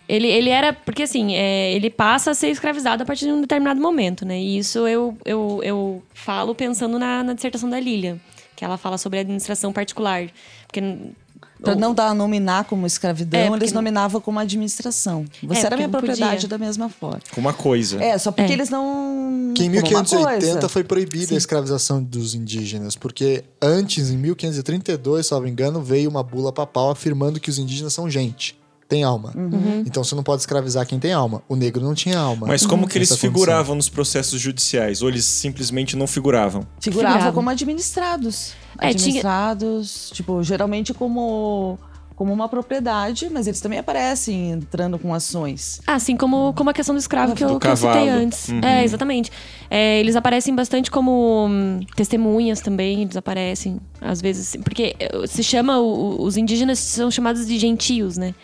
[0.08, 0.72] Ele, ele era.
[0.72, 4.38] Porque assim, é, ele passa a ser escravizado a partir de um determinado momento, né?
[4.38, 8.20] E isso eu, eu, eu falo pensando na, na dissertação da Lilia,
[8.54, 10.28] que ela fala sobre a administração particular.
[10.66, 10.82] Porque.
[11.62, 15.24] Para não dar nominar como escravidão, É, eles não- nominavam como administração.
[15.44, 16.48] Você É, era minha não propriedade podia.
[16.48, 17.20] da mesma forma.
[17.34, 18.02] Como uma coisa.
[18.04, 18.54] É, só porque É.
[18.54, 19.52] eles não.
[19.56, 20.68] Que em como uma 1580 coisa.
[20.68, 26.52] foi proibida a escravização dos indígenas, porque antes, em 1532, salvo engano, veio uma bula
[26.52, 28.54] papal afirmando que os indígenas são gente,
[28.88, 29.32] tem alma.
[29.34, 29.82] Uhum.
[29.86, 31.42] Então você não pode escravizar quem tem alma.
[31.48, 32.46] O negro não tinha alma.
[32.46, 33.32] Mas como que eles Essa condição.
[33.32, 35.02] figuravam nos processos judiciais?
[35.02, 36.66] Ou eles simplesmente não figuravam?
[36.80, 37.32] Figurava Figurava.
[37.34, 38.52] como administrados.
[38.78, 41.78] É, tinha- administrados, tipo, geralmente como,
[42.16, 45.80] como uma propriedade, mas eles também aparecem entrando com ações.
[45.86, 48.48] Assim como, como a questão do escravo que eu, Do que eu citei antes.
[48.48, 48.60] Uhum.
[48.60, 49.32] É, exatamente.
[49.68, 54.56] É, eles aparecem bastante como hum, testemunhas também, eles aparecem, às vezes.
[54.62, 55.80] Porque eh, se chama.
[55.80, 58.34] os indígenas são chamados de gentios, né?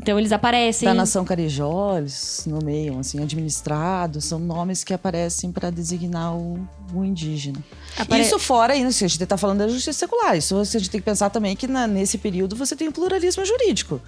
[0.00, 0.88] Então eles aparecem.
[0.88, 6.58] Da nação Carijó, eles nomeiam, assim, administrados, são nomes que aparecem para designar o,
[6.94, 7.58] o indígena.
[7.98, 10.88] Apare- Isso fora ainda, se a gente está falando da justiça secular, isso a gente
[10.88, 14.00] tem que pensar também que na- nesse período você tem o pluralismo jurídico.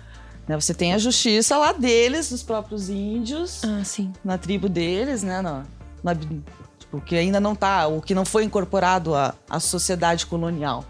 [0.48, 0.58] né?
[0.58, 4.12] Você tem a justiça lá deles, dos próprios índios, Ah, sim.
[4.24, 5.40] na tribo deles, né?
[5.42, 5.64] Na,
[6.02, 10.84] na- tipo, que ainda não tá, o que não foi incorporado à, à sociedade colonial.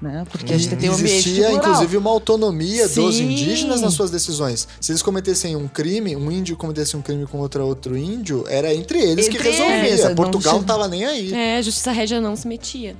[0.00, 0.24] Né?
[0.30, 3.24] Porque a gente tem um ambiente Existia, inclusive, uma autonomia dos Sim.
[3.32, 4.68] indígenas nas suas decisões.
[4.78, 8.98] Se eles cometessem um crime, um índio cometesse um crime contra outro índio, era entre
[9.00, 9.88] eles que Entre resolvia.
[9.88, 11.32] eles, Portugal não tinha- tava nem aí.
[11.32, 12.94] É, a justiça régia não se metia.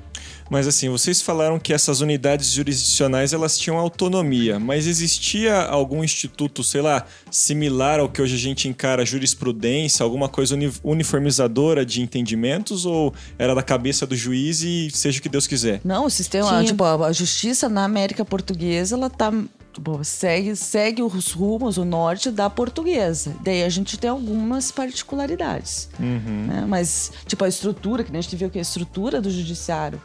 [0.49, 6.62] Mas assim, vocês falaram que essas unidades jurisdicionais elas tinham autonomia, mas existia algum instituto,
[6.62, 12.01] sei lá, similar ao que hoje a gente encara jurisprudência, alguma coisa uni- uniformizadora de
[12.01, 15.80] entendimentos ou era da cabeça do juiz e seja o que Deus quiser?
[15.84, 16.64] Não, o sistema, Tinha.
[16.64, 19.32] tipo, a justiça na América Portuguesa, ela tá,
[19.72, 23.34] tipo, segue, segue os rumos, o norte da portuguesa.
[23.42, 25.88] Daí a gente tem algumas particularidades.
[25.99, 26.64] né?
[26.68, 30.01] Mas, tipo, a estrutura, que nem a gente viu que a estrutura do judiciário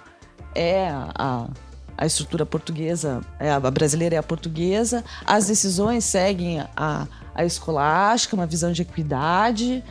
[0.56, 1.47] é a,
[1.97, 8.36] a estrutura portuguesa, é a brasileira é a portuguesa, as decisões seguem a, a escolástica,
[8.36, 9.84] uma visão de equidade,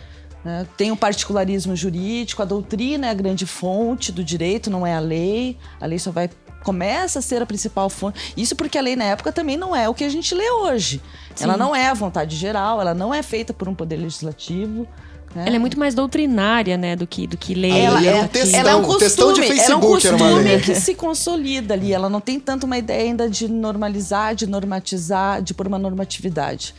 [0.44, 0.66] né?
[0.76, 5.00] tem o particularismo jurídico, a doutrina é a grande fonte do direito, não é a
[5.00, 6.28] lei, a lei só vai
[6.62, 8.34] começa a ser a principal fonte.
[8.36, 11.00] Isso porque a lei na época também não é o que a gente lê hoje.
[11.40, 14.86] Ela não é a vontade geral, ela não é feita por um poder legislativo.
[15.34, 15.44] Né?
[15.46, 17.72] Ela é muito mais doutrinária, né, do que, do que lei.
[17.72, 19.80] A Ela lei é, um ela textão, é um um costume, de ela é um
[19.80, 21.92] Facebook costume que se consolida ali.
[21.92, 26.74] Ela não tem tanto uma ideia ainda de normalizar, de normatizar, de pôr uma normatividade.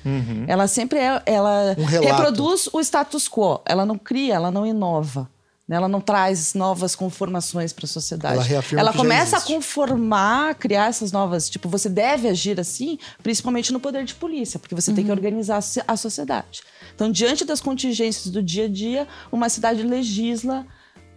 [0.47, 3.62] Ela sempre é, ela Um reproduz o status quo.
[3.66, 5.30] Ela não cria, ela não inova.
[5.68, 5.78] né?
[5.78, 8.36] Ela não traz novas conformações para a sociedade.
[8.36, 11.49] Ela reafirma Ela que já começa a conformar, criar essas novas.
[11.49, 15.58] Tipo, você deve agir assim, principalmente no poder de polícia, porque você tem que organizar
[15.58, 16.62] a so- a sociedade.
[16.96, 20.66] Então, diante das contingências do dia a dia, uma cidade legisla.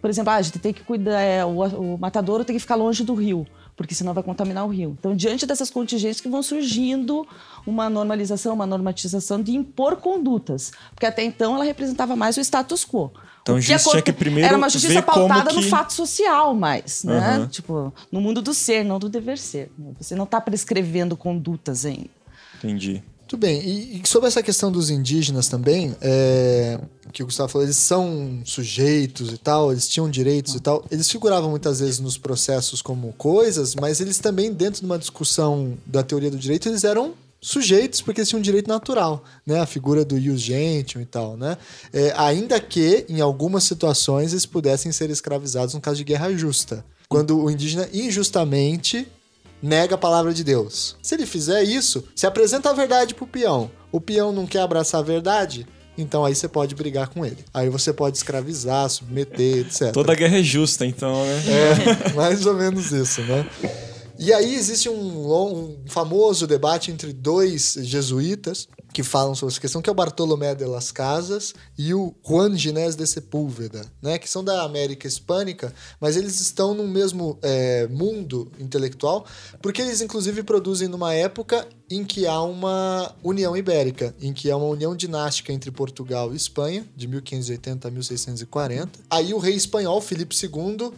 [0.01, 2.75] Por exemplo, ah, a gente tem que cuidar, é, o, o matadouro tem que ficar
[2.75, 4.95] longe do rio, porque senão vai contaminar o rio.
[4.99, 7.27] Então, diante dessas contingências que vão surgindo
[7.65, 12.85] uma normalização, uma normatização de impor condutas, porque até então ela representava mais o status
[12.85, 13.09] quo.
[13.41, 17.17] Então, acon- tinha que primeiro Era uma justiça pautada no que- fato social mais, né?
[17.17, 17.47] Aham.
[17.47, 19.71] Tipo, no mundo do ser, não do dever ser.
[19.99, 22.09] Você não está prescrevendo condutas ainda.
[22.59, 23.01] Entendi.
[23.25, 23.59] Muito bem.
[23.59, 26.79] E, e sobre essa questão dos indígenas também, é,
[27.11, 30.85] que o Gustavo falou, eles são sujeitos e tal, eles tinham direitos e tal.
[30.91, 35.75] Eles figuravam muitas vezes nos processos como coisas, mas eles também, dentro de uma discussão
[35.87, 39.59] da teoria do direito, eles eram sujeitos porque eles tinham um direito natural, né?
[39.59, 41.57] A figura do ius gentium e tal, né?
[41.91, 46.85] É, ainda que, em algumas situações, eles pudessem ser escravizados no caso de guerra justa.
[47.09, 49.07] Quando o indígena injustamente
[49.65, 50.95] nega a palavra de Deus.
[51.01, 53.71] Se ele fizer isso, se apresenta a verdade pro peão.
[53.91, 55.65] O peão não quer abraçar a verdade,
[55.97, 57.43] então aí você pode brigar com ele.
[57.51, 59.91] Aí você pode escravizar, submeter, etc.
[59.91, 61.43] Toda guerra é justa, então, né?
[61.47, 63.49] É, mais ou menos isso, né?
[64.19, 69.81] E aí existe um, um, famoso debate entre dois jesuítas que falam sobre essa questão,
[69.81, 74.17] que é o Bartolomé de las Casas e o Juan Ginés de Sepúlveda, né?
[74.17, 79.25] Que são da América Hispânica, mas eles estão no mesmo é, mundo intelectual,
[79.61, 84.55] porque eles inclusive produzem numa época em que há uma união ibérica, em que há
[84.55, 88.99] uma união dinástica entre Portugal e Espanha, de 1580 a 1640.
[89.09, 90.93] Aí o rei espanhol, Filipe II,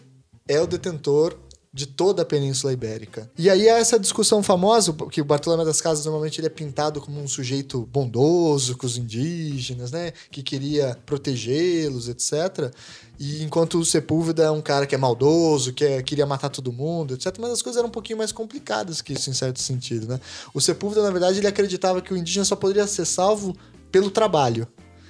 [0.48, 1.36] é o detentor
[1.74, 3.30] de toda a Península Ibérica.
[3.38, 7.00] E aí há essa discussão famosa, que o Bartolomé das Casas normalmente ele é pintado
[7.02, 10.12] como um sujeito bondoso com os indígenas, né?
[10.32, 12.74] Que queria protegê-los, etc.
[13.20, 16.72] E enquanto o Sepúlveda é um cara que é maldoso, que é, queria matar todo
[16.72, 17.36] mundo, etc.
[17.40, 20.20] Mas as coisas eram um pouquinho mais complicadas que isso, em certo sentido, né?
[20.54, 23.56] O Sepúlveda, na verdade, ele acreditava que o indígena só poderia ser salvo
[23.92, 24.68] pelo trabalho.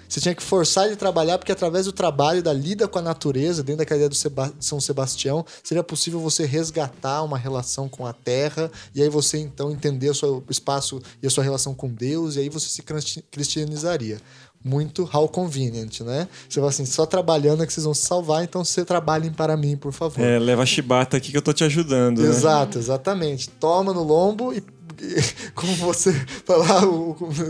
[0.07, 3.01] Você tinha que forçar ele a trabalhar, porque através do trabalho, da lida com a
[3.01, 8.05] natureza, dentro da cadeia do Seba São Sebastião, seria possível você resgatar uma relação com
[8.05, 11.89] a terra, e aí você então entender o seu espaço e a sua relação com
[11.89, 12.83] Deus, e aí você se
[13.31, 14.19] cristianizaria
[14.63, 16.27] muito how convenient, né?
[16.49, 19.55] Você vai assim, só trabalhando é que vocês vão se salvar, então você trabalhem para
[19.55, 20.23] mim, por favor.
[20.23, 22.21] É, leva a chibata aqui que eu tô te ajudando.
[22.21, 22.27] Né?
[22.27, 23.49] Exato, exatamente.
[23.49, 24.61] Toma no lombo e
[25.53, 26.13] como você
[26.45, 26.81] falar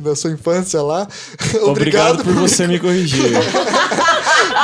[0.03, 1.07] na sua infância lá.
[1.39, 3.31] Obrigado, obrigado por você me corrigir.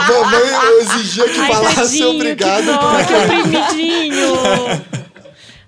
[0.08, 2.66] Mamãe exigia que Ai, falasse tadinho, obrigado.
[2.66, 4.36] Que, que oprimidinho.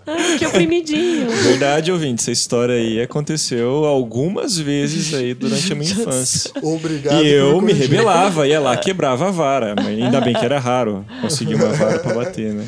[0.08, 1.30] Ai, que oprimidinho.
[1.30, 6.52] Verdade, ouvinte, essa história aí aconteceu algumas vezes aí durante a minha infância.
[6.62, 7.24] Obrigado.
[7.24, 9.76] E eu me rebelava, ia lá, quebrava a vara.
[9.76, 12.66] Mas ainda bem que era raro conseguir uma vara pra bater, né?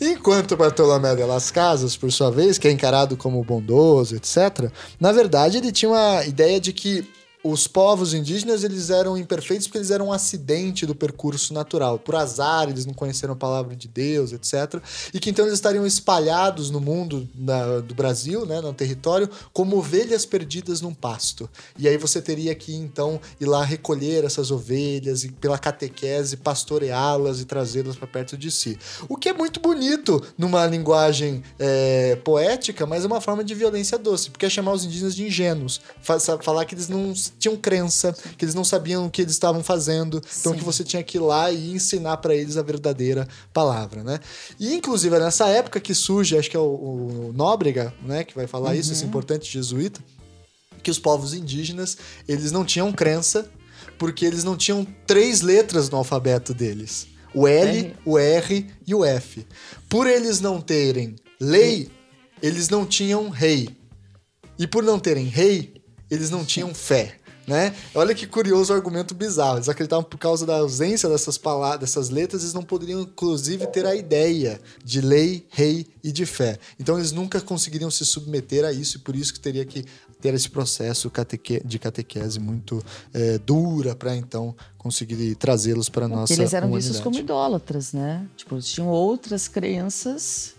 [0.00, 5.12] Enquanto Bartolomé de las Casas, por sua vez, que é encarado como bondoso, etc., na
[5.12, 7.04] verdade ele tinha uma ideia de que
[7.50, 11.98] os povos indígenas eles eram imperfeitos porque eles eram um acidente do percurso natural.
[11.98, 14.82] Por azar, eles não conheceram a palavra de Deus, etc.
[15.14, 19.76] E que então eles estariam espalhados no mundo na, do Brasil, né, no território, como
[19.76, 21.48] ovelhas perdidas num pasto.
[21.78, 27.40] E aí você teria que então ir lá recolher essas ovelhas e pela catequese pastoreá-las
[27.40, 28.78] e trazê-las para perto de si.
[29.08, 33.98] O que é muito bonito numa linguagem é, poética, mas é uma forma de violência
[33.98, 35.80] doce, porque é chamar os indígenas de ingênuos,
[36.42, 40.22] falar que eles não tinham crença, que eles não sabiam o que eles estavam fazendo,
[40.40, 40.58] então Sim.
[40.58, 44.20] que você tinha que ir lá e ensinar para eles a verdadeira palavra, né?
[44.58, 48.34] E inclusive é nessa época que surge, acho que é o, o Nóbrega, né, que
[48.34, 48.76] vai falar uhum.
[48.76, 49.08] isso, esse uhum.
[49.08, 50.00] importante jesuíta,
[50.82, 53.48] que os povos indígenas, eles não tinham crença
[53.98, 57.06] porque eles não tinham três letras no alfabeto deles.
[57.34, 57.96] O L, R.
[58.04, 59.46] o R e o F.
[59.88, 61.90] Por eles não terem lei,
[62.42, 63.68] eles não tinham rei.
[64.58, 65.74] E por não terem rei,
[66.10, 67.18] eles não tinham fé.
[67.46, 67.72] Né?
[67.94, 69.58] Olha que curioso o argumento bizarro.
[69.58, 73.86] Eles acreditavam por causa da ausência dessas palavras, dessas letras, eles não poderiam, inclusive, ter
[73.86, 76.58] a ideia de lei, rei e de fé.
[76.78, 79.84] Então eles nunca conseguiriam se submeter a isso, e por isso que teria que
[80.20, 81.10] ter esse processo
[81.64, 82.82] de catequese muito
[83.14, 86.88] é, dura para então conseguir trazê-los para nossa Eles eram comunidade.
[86.88, 88.26] vistos como idólatras, né?
[88.36, 90.54] Tipo, eles tinham outras crenças.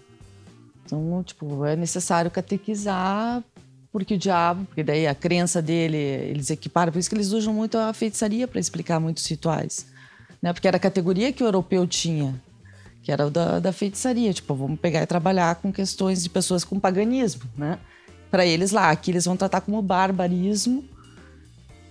[0.85, 3.43] Então, tipo, é necessário catequizar
[3.91, 7.53] porque o diabo, porque daí a crença dele, eles equiparam, por isso que eles usam
[7.53, 9.87] muito a feitiçaria para explicar muitos rituais.
[10.41, 10.53] Né?
[10.53, 12.39] Porque era a categoria que o europeu tinha,
[13.01, 14.33] que era o da, da feitiçaria.
[14.33, 17.79] Tipo, vamos pegar e trabalhar com questões de pessoas com paganismo, né?
[18.29, 20.83] Para eles lá, aqui eles vão tratar como barbarismo.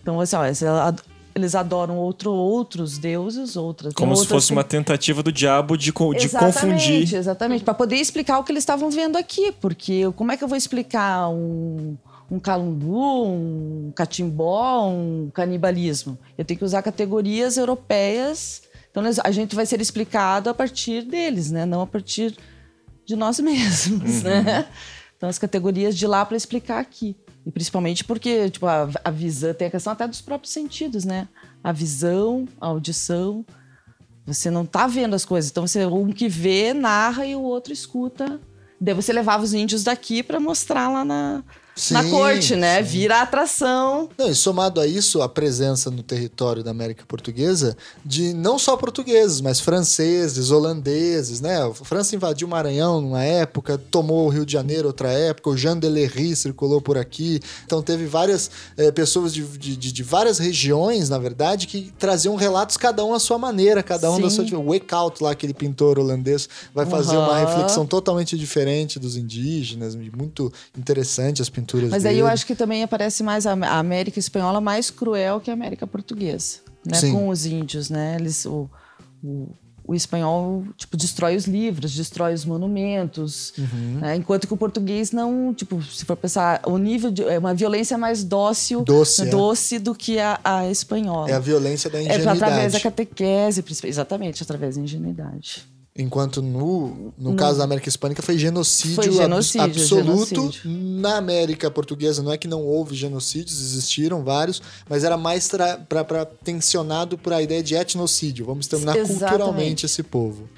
[0.03, 0.93] Então, assim, ó,
[1.37, 3.93] eles adoram outro, outros deuses, outras.
[3.93, 7.15] Como se fosse uma tentativa do diabo de, de confundir.
[7.15, 9.53] Exatamente, para poder explicar o que eles estavam vendo aqui.
[9.53, 11.95] Porque como é que eu vou explicar um,
[12.31, 16.19] um calumbu, um catimbó, um canibalismo?
[16.39, 18.63] Eu tenho que usar categorias europeias.
[18.91, 21.67] Então a gente vai ser explicado a partir deles, né?
[21.67, 22.35] Não a partir
[23.05, 24.23] de nós mesmos, uhum.
[24.23, 24.67] né?
[25.19, 27.15] Então as categorias de lá para explicar aqui.
[27.47, 31.29] E principalmente porque, tipo, a, a visão tem a questão até dos próprios sentidos, né?
[31.63, 33.47] A visão, a audição.
[34.27, 35.51] Você não tá vendo as coisas.
[35.51, 38.41] Então, você, um que vê, narra e o outro escuta.
[38.81, 41.45] Daí você levava os índios daqui para mostrar lá na,
[41.91, 42.83] na Sim, corte, né?
[42.83, 42.89] sim.
[42.89, 44.09] Vira atração.
[44.17, 48.79] Não, e somado a isso, a presença no território da América Portuguesa de não só
[48.79, 51.63] portugueses, mas franceses, holandeses, né?
[51.63, 55.57] A França invadiu o Maranhão numa época, tomou o Rio de Janeiro outra época, o
[55.57, 57.41] Jean Delery circulou por aqui.
[57.67, 62.79] Então teve várias eh, pessoas de, de, de- várias regiões, na verdade, que traziam relatos
[62.79, 64.49] cada um à sua maneira, cada um da Sim.
[64.49, 64.59] sua...
[64.59, 67.47] O Weckhout lá, aquele pintor holandês, vai fazer uma Aham.
[67.47, 72.33] reflexão totalmente diferente dos indígenas, muito interessante as pinturas Mas aí eu dele.
[72.35, 76.95] acho que também aparece mais a América Espanhola mais cruel que a América Portuguesa, né?
[76.99, 77.13] Sim.
[77.13, 78.17] Com os índios, né?
[78.19, 78.69] Eles, o,
[79.23, 79.49] o,
[79.89, 83.99] o espanhol, tipo, destrói os livros, destrói os monumentos, Uhum.
[84.01, 84.17] né?
[84.17, 87.23] Enquanto que o português não, tipo, se for pensar, o nível de...
[87.25, 89.27] É uma violência mais dócil, Doce, é.
[89.27, 91.31] doce do que a, a espanhola.
[91.31, 92.43] É a violência da É ingenuidade.
[92.43, 95.65] através da catequese, exatamente, através da ingenuidade.
[95.99, 100.29] Enquanto no, no caso da América Hispânica foi genocídio, Foi genocídio, ab- absoluto.
[100.53, 100.71] genocídio.
[101.01, 105.49] Na América Portuguesa não é que não houve genocídios, existiram vários, mas era mais
[105.89, 108.45] para tensionado por a ideia de etnocídio.
[108.45, 109.21] Vamos exterminar Exatamente.
[109.21, 110.49] culturalmente esse povo.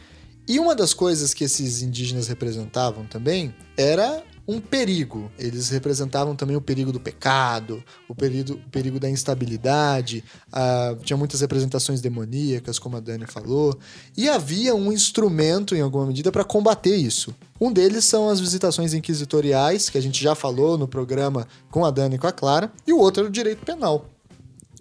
[0.48, 5.30] E uma das coisas que esses indígenas representavam também era um perigo.
[5.38, 10.24] Eles representavam também o perigo do pecado, o perigo, o perigo da instabilidade.
[10.50, 13.78] ah, tinha muitas representações demoníacas, como a Dani falou.
[14.16, 17.34] E havia um instrumento, em alguma medida, para combater isso.
[17.60, 21.90] Um deles são as visitações inquisitoriais, que a gente já falou no programa com a
[21.90, 22.72] Dani e com a Clara.
[22.86, 24.06] E o outro era o direito penal.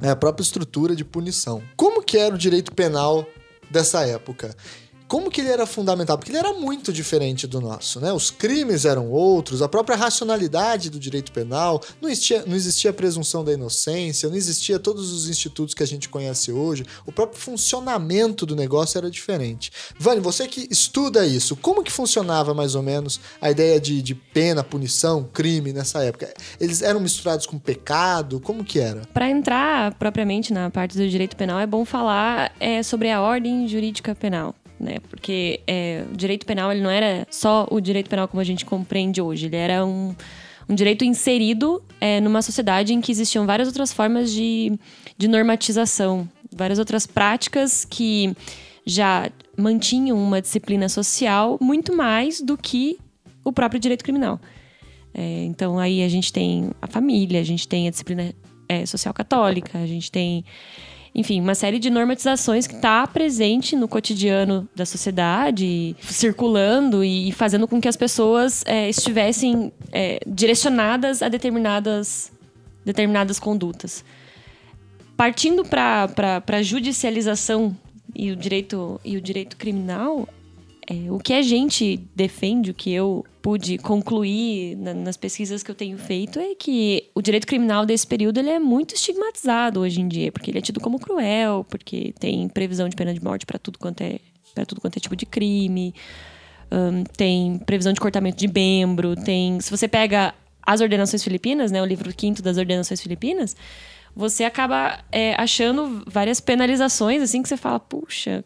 [0.01, 1.61] É a própria estrutura de punição.
[1.75, 3.25] Como que era o direito penal
[3.69, 4.55] dessa época?
[5.07, 6.17] Como que ele era fundamental?
[6.17, 8.11] Porque ele era muito diferente do nosso, né?
[8.11, 12.93] Os crimes eram outros, a própria racionalidade do direito penal, não existia, não existia a
[12.93, 17.39] presunção da inocência, não existia todos os institutos que a gente conhece hoje, o próprio
[17.39, 19.71] funcionamento do negócio era diferente.
[19.97, 24.13] Vani, você que estuda isso, como que funcionava mais ou menos a ideia de, de
[24.13, 26.33] pena, punição, crime nessa época?
[26.59, 28.41] Eles eram misturados com pecado?
[28.41, 29.03] Como que era?
[29.13, 33.67] Para entrar propriamente na parte do direito penal, é bom falar é, sobre a ordem
[33.67, 34.53] jurídica penal.
[34.79, 34.97] Né?
[35.09, 38.65] Porque é, o direito penal ele não era só o direito penal como a gente
[38.65, 39.47] compreende hoje.
[39.47, 40.15] Ele era um,
[40.69, 44.77] um direito inserido é, numa sociedade em que existiam várias outras formas de,
[45.17, 48.35] de normatização, várias outras práticas que
[48.85, 52.97] já mantinham uma disciplina social muito mais do que
[53.43, 54.39] o próprio direito criminal.
[55.13, 58.33] É, então aí a gente tem a família, a gente tem a disciplina
[58.69, 60.45] é, social católica, a gente tem,
[61.13, 67.67] enfim, uma série de normatizações que está presente no cotidiano da sociedade, circulando e fazendo
[67.67, 72.31] com que as pessoas é, estivessem é, direcionadas a determinadas,
[72.85, 74.03] determinadas condutas.
[75.15, 77.75] Partindo para a judicialização
[78.15, 80.27] e o direito, e o direito criminal,
[80.89, 85.69] é, o que a gente defende, o que eu pude concluir na- nas pesquisas que
[85.69, 89.99] eu tenho feito é que o direito criminal desse período ele é muito estigmatizado hoje
[90.01, 93.45] em dia, porque ele é tido como cruel, porque tem previsão de pena de morte
[93.45, 94.19] para tudo quanto é
[94.55, 95.93] para tudo quanto é tipo de crime,
[96.71, 100.33] hum, tem previsão de cortamento de membro, tem se você pega
[100.65, 103.55] as ordenações filipinas, né, o livro quinto das ordenações filipinas,
[104.15, 108.43] você acaba é, achando várias penalizações assim que você fala, puxa,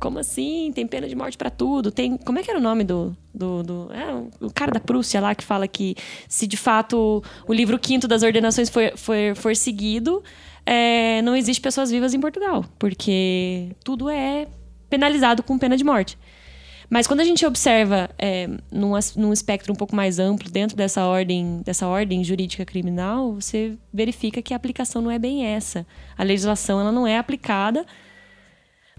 [0.00, 0.72] como assim?
[0.74, 1.90] Tem pena de morte pra tudo.
[1.90, 2.16] Tem.
[2.16, 3.16] Como é que era o nome do.
[3.32, 5.94] do, do- é, o cara da Prússia lá que fala que
[6.28, 10.22] se de fato o livro quinto das ordenações for, for, for seguido,
[10.66, 12.64] é, não existe pessoas vivas em Portugal.
[12.78, 14.46] Porque tudo é
[14.90, 16.18] penalizado com pena de morte.
[16.90, 21.06] Mas quando a gente observa é, num, num espectro um pouco mais amplo dentro dessa
[21.06, 25.86] ordem, dessa ordem jurídica criminal, você verifica que a aplicação não é bem essa.
[26.16, 27.86] A legislação ela não é aplicada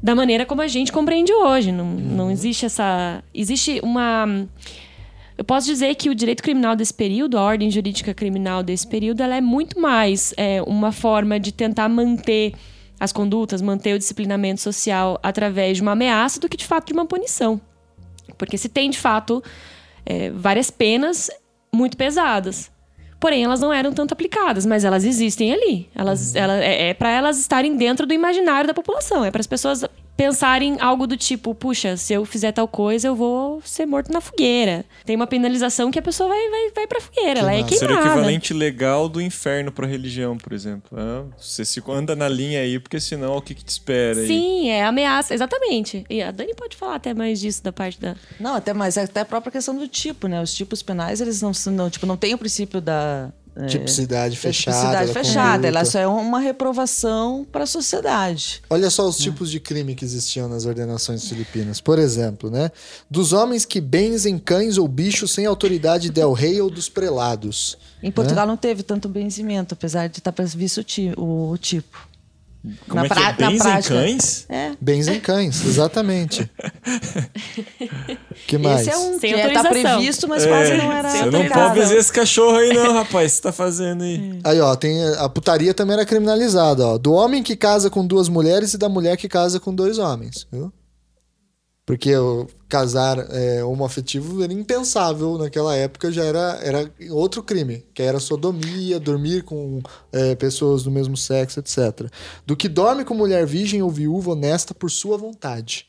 [0.01, 1.71] da maneira como a gente compreende hoje.
[1.71, 3.23] Não, não existe essa.
[3.33, 4.47] Existe uma.
[5.37, 9.21] Eu posso dizer que o direito criminal desse período, a ordem jurídica criminal desse período,
[9.21, 12.53] ela é muito mais é, uma forma de tentar manter
[12.97, 16.93] as condutas, manter o disciplinamento social através de uma ameaça do que de fato de
[16.93, 17.59] uma punição.
[18.37, 19.43] Porque se tem de fato
[20.05, 21.29] é, várias penas
[21.73, 22.71] muito pesadas.
[23.25, 25.89] Porém, elas não eram tanto aplicadas, mas elas existem ali.
[25.95, 29.25] Elas, ela, é, é para elas estarem dentro do imaginário da população.
[29.25, 29.83] É para as pessoas
[30.15, 34.21] pensarem algo do tipo: puxa, se eu fizer tal coisa, eu vou ser morto na
[34.21, 34.85] fogueira.
[35.05, 37.75] Tem uma penalização que a pessoa vai, vai, vai pra fogueira, ela é massa.
[37.75, 38.15] Seria o queimada.
[38.19, 40.97] equivalente legal do inferno pra religião, por exemplo.
[40.97, 44.27] Ah, Você se anda na linha aí, porque senão o que, que te espera aí?
[44.27, 46.03] Sim, é ameaça, exatamente.
[46.09, 48.15] E a Dani pode falar até mais disso da parte da.
[48.39, 50.41] Não, até mais, até a própria questão do tipo, né?
[50.41, 53.31] Os tipos penais, eles não, são- não tipo, não tem o princípio da,
[53.67, 54.77] Tipicidade fechada.
[54.77, 55.49] Tipicidade da fechada.
[55.51, 55.67] conduta.
[55.67, 58.61] Ela só é uma reprovação para a sociedade.
[58.69, 61.79] Olha só os tipos de crime que existiam nas ordenações filipinas.
[61.79, 62.69] Por exemplo, né?
[63.09, 67.77] Dos homens que benzem cães ou bichos sem autoridade del rei ou dos prelados.
[68.03, 72.07] Em Portugal não teve tanto benzimento, apesar de estar previsto o, ti- o tipo.
[72.87, 73.23] Como Na é que é?
[73.23, 73.93] na Bens em prática.
[73.95, 74.45] cães?
[74.49, 74.71] É.
[74.81, 76.49] Benzem cães, exatamente.
[78.47, 78.81] que mais?
[78.81, 79.97] Esse é um Sem que está autorização.
[79.97, 83.33] previsto, mas quase não era Você não pode benzer esse cachorro aí, não, rapaz.
[83.33, 84.39] Você tá fazendo aí.
[84.43, 86.97] Aí, ó, tem a putaria também era criminalizada, ó.
[86.97, 90.47] Do homem que casa com duas mulheres e da mulher que casa com dois homens,
[90.51, 90.71] viu?
[91.85, 98.01] Porque o casar é, homoafetivo era impensável naquela época, já era, era outro crime, que
[98.01, 99.81] era sodomia, dormir com
[100.11, 102.09] é, pessoas do mesmo sexo, etc.
[102.45, 105.85] Do que dorme com mulher virgem ou viúva honesta por sua vontade.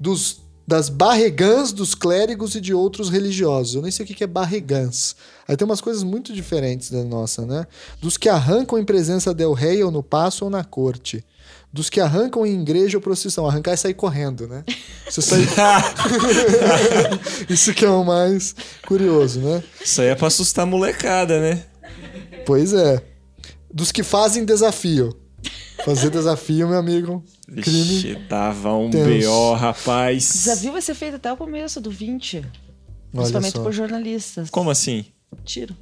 [0.00, 3.74] Dos, das barregãs dos clérigos e de outros religiosos.
[3.74, 5.14] Eu nem sei o que é barregãs.
[5.46, 7.66] Aí tem umas coisas muito diferentes da nossa, né?
[8.00, 11.22] Dos que arrancam em presença del rei ou no passo ou na corte.
[11.74, 13.48] Dos que arrancam em igreja ou procissão.
[13.48, 14.62] Arrancar é sair correndo, né?
[15.10, 15.48] Você sair...
[17.50, 18.54] Isso que é o mais
[18.86, 19.60] curioso, né?
[19.84, 21.64] Isso aí é pra assustar a molecada, né?
[22.46, 23.02] Pois é.
[23.72, 25.18] Dos que fazem desafio.
[25.84, 27.24] Fazer desafio, meu amigo.
[27.44, 27.82] Crime.
[27.82, 29.04] Vixe, tava um tenso.
[29.08, 30.30] B.O., O rapaz.
[30.32, 32.36] desafio vai ser feito até o começo do 20.
[32.38, 32.46] Olha
[33.12, 33.62] Principalmente só.
[33.64, 34.48] por jornalistas.
[34.48, 35.04] Como assim?
[35.44, 35.74] Tiro.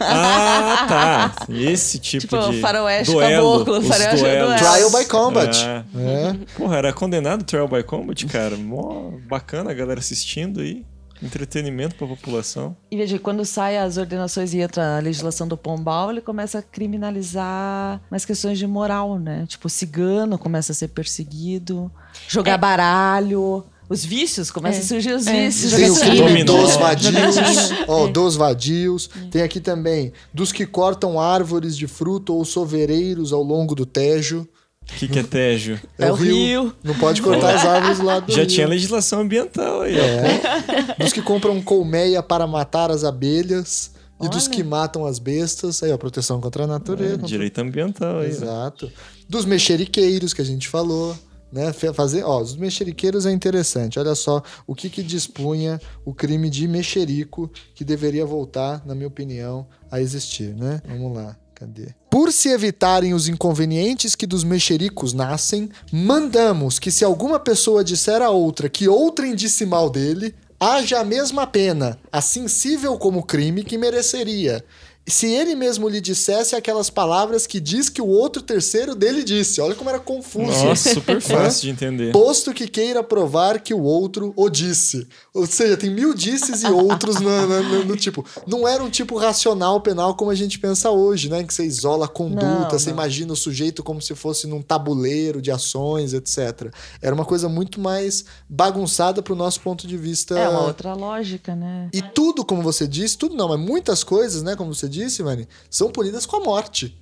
[0.00, 0.84] Ah,
[1.38, 1.46] tá.
[1.52, 4.46] Esse tipo, Tipo, de faroeste duelo, caboclo, faroeste duelos.
[4.46, 4.58] duelo.
[4.58, 5.56] Trial by combat.
[5.64, 5.84] Ah.
[5.96, 6.34] É.
[6.56, 8.56] Porra, era condenado Trial by Combat, cara.
[8.56, 10.84] Mó bacana a galera assistindo aí.
[11.20, 12.76] Entretenimento pra população.
[12.92, 16.62] E veja, quando sai as ordenações e entra a legislação do Pombal, ele começa a
[16.62, 19.44] criminalizar mais questões de moral, né?
[19.48, 21.90] Tipo, cigano começa a ser perseguido,
[22.28, 24.84] jogar baralho, os vícios, começam É.
[24.84, 25.46] a surgir os É.
[25.46, 25.72] vícios.
[25.72, 27.14] Tem o crime dos vadios.
[27.88, 28.12] Ó, É.
[28.12, 29.08] dos vadios.
[29.30, 34.46] Tem aqui também dos que cortam árvores de fruto ou sovereiros ao longo do Tejo.
[34.90, 35.78] O que, que é Tejo?
[35.98, 36.72] É o rio.
[36.82, 38.46] Não pode cortar as árvores lá do Já rio.
[38.46, 40.02] tinha legislação ambiental aí, ó.
[40.02, 40.94] É.
[41.04, 43.90] Dos que compram colmeia para matar as abelhas.
[44.20, 44.56] E dos Olha.
[44.56, 45.80] que matam as bestas.
[45.82, 47.12] Aí, ó, proteção contra a natureza.
[47.12, 48.28] contra- Direito ambiental aí.
[48.30, 48.90] Exato.
[49.28, 51.14] Dos mexeriqueiros que a gente falou.
[51.50, 51.72] Né?
[51.72, 53.98] Fazer, ó, os mexeriqueiros é interessante.
[53.98, 59.08] Olha só o que, que dispunha o crime de mexerico que deveria voltar, na minha
[59.08, 60.82] opinião, a existir, né?
[60.86, 61.94] Vamos lá, cadê?
[62.10, 68.20] Por se evitarem os inconvenientes que dos mexericos nascem, mandamos que se alguma pessoa disser
[68.20, 73.62] a outra que outrem disse mal dele, haja a mesma pena, a sensível como crime
[73.62, 74.64] que mereceria.
[75.08, 79.60] Se ele mesmo lhe dissesse aquelas palavras que diz que o outro terceiro dele disse.
[79.60, 80.46] Olha como era confuso.
[80.64, 82.12] Nossa, super fácil de entender.
[82.12, 85.06] Posto que queira provar que o outro o disse.
[85.32, 88.24] Ou seja, tem mil disses e outros no, no- no- no tipo.
[88.46, 91.42] Não era um tipo racional penal como a gente pensa hoje, né?
[91.44, 92.96] Que você isola a conduta, Não, você não.
[92.96, 96.72] imagina o sujeito como se fosse num tabuleiro de ações, etc.
[97.00, 100.38] Era uma coisa muito mais bagunçada pro nosso ponto de vista.
[100.38, 101.88] É uma outra lógica, né?
[101.92, 105.48] E tudo, como você disse, tudo não, mas muitas coisas, né, como você disse, Mani,
[105.70, 106.96] são punidas com a morte.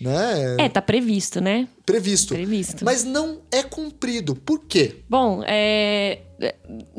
[0.00, 0.56] Né?
[0.58, 1.68] É, tá previsto, né?
[1.86, 2.34] Previsto.
[2.34, 2.84] Previsto.
[2.84, 4.34] Mas não é cumprido.
[4.34, 4.96] Por quê?
[5.08, 6.54] Bom, é, é,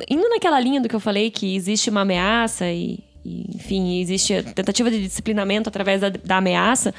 [0.09, 4.33] indo naquela linha do que eu falei, que existe uma ameaça e, e, enfim, existe
[4.33, 6.93] a tentativa de disciplinamento através da, da ameaça,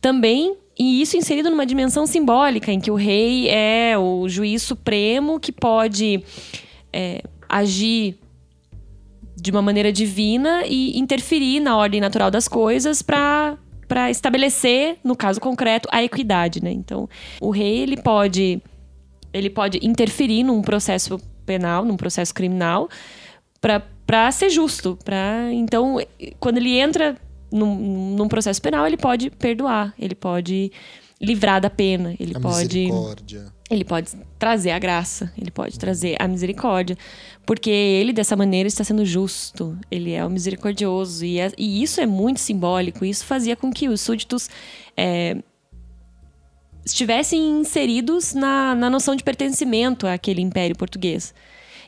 [0.00, 5.38] também, e isso inserido numa dimensão simbólica, em que o rei é o juiz supremo
[5.38, 6.24] que pode
[6.92, 8.18] é, agir
[9.42, 15.14] de uma maneira divina e interferir na ordem natural das coisas para para estabelecer, no
[15.14, 16.72] caso concreto, a equidade, né?
[16.72, 17.06] Então,
[17.42, 18.62] o rei ele pode
[19.34, 22.88] ele pode interferir num processo penal, num processo criminal,
[23.60, 24.96] para ser justo.
[25.04, 25.98] Pra, então,
[26.38, 27.16] quando ele entra
[27.50, 30.72] num, num processo penal, ele pode perdoar, ele pode
[31.20, 33.52] livrar da pena, ele A pode misericórdia.
[33.74, 36.96] Ele pode trazer a graça, ele pode trazer a misericórdia,
[37.46, 42.00] porque ele dessa maneira está sendo justo, ele é o misericordioso e, é- e isso
[42.00, 43.04] é muito simbólico.
[43.04, 44.48] Isso fazia com que os súditos
[44.96, 45.36] é,
[46.84, 51.32] estivessem inseridos na, na noção de pertencimento àquele império português.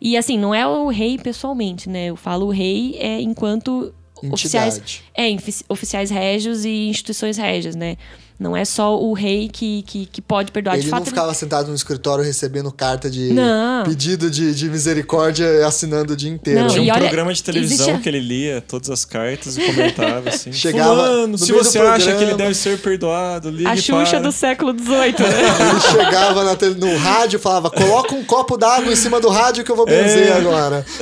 [0.00, 2.06] E assim, não é o rei pessoalmente, né?
[2.06, 3.94] Eu falo o rei é enquanto
[4.30, 5.02] oficiais, Entidade.
[5.14, 7.96] é, infi- oficiais régios e instituições régias, né?
[8.36, 10.74] Não é só o rei que, que, que pode perdoar.
[10.74, 13.84] Ele de fato, não ficava sentado no escritório recebendo carta de Não.
[13.84, 16.60] pedido de, de misericórdia e assinando o dia inteiro.
[16.62, 19.60] Não, Tinha um olha, programa de televisão existe que ele lia todas as cartas e
[19.64, 20.50] comentava assim.
[20.52, 24.20] Chegava Fulano, no se você acha que ele deve ser perdoado, ligue a Xuxa para...
[24.20, 25.70] do século XVIII, né?
[25.70, 29.28] Ele chegava na tele- no rádio e falava: coloca um copo d'água em cima do
[29.28, 30.32] rádio que eu vou benzer É.
[30.32, 30.84] agora.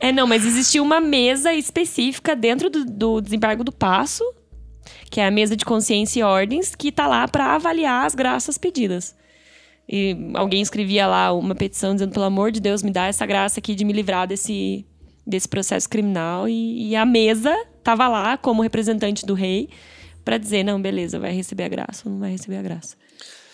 [0.00, 4.24] É, não, mas existia uma mesa específica dentro do, do desembargo do passo,
[5.12, 8.56] que é a mesa de consciência e ordens, que tá lá para avaliar as graças
[8.56, 9.14] pedidas.
[9.86, 13.60] E alguém escrevia lá uma petição dizendo, pelo amor de Deus, me dá essa graça
[13.60, 14.86] aqui de me livrar desse,
[15.26, 16.48] desse processo criminal.
[16.48, 17.54] E, e a mesa
[17.84, 19.68] tava lá como representante do rei
[20.24, 22.96] para dizer, não, beleza, vai receber a graça ou não vai receber a graça.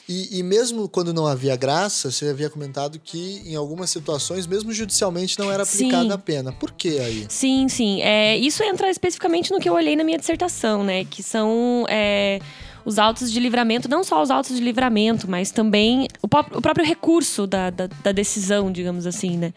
[0.08, 4.72] E, e mesmo quando não havia graça, você havia comentado que em algumas situações, mesmo
[4.72, 6.12] judicialmente, não era aplicada Sim.
[6.12, 6.52] a pena.
[6.52, 7.26] Por que aí?
[7.28, 8.00] Sim, sim.
[8.00, 11.04] É, isso entra especificamente no que eu olhei na minha dissertação, né?
[11.04, 12.40] Que são é,
[12.86, 16.86] os autos de livramento, não só os autos de livramento, mas também o, o próprio
[16.86, 19.52] recurso da, da, da decisão, digamos assim, né?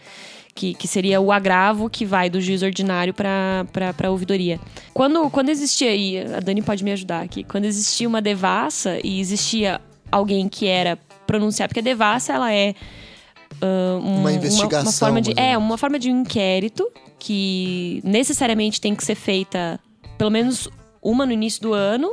[0.54, 3.66] Que, que seria o agravo que vai do juiz ordinário para
[4.04, 4.60] a ouvidoria.
[4.94, 9.22] Quando, quando existia, e a Dani pode me ajudar aqui, quando existia uma devassa e
[9.22, 9.80] existia
[10.12, 12.76] alguém que era pronunciar, porque a devassa ela é
[13.62, 16.88] ah, um- Uma investigação, uma forma de, é, uma forma de um inquérito
[17.20, 19.80] que necessariamente tem que ser feita
[20.18, 20.68] pelo menos
[21.02, 22.12] uma no início do ano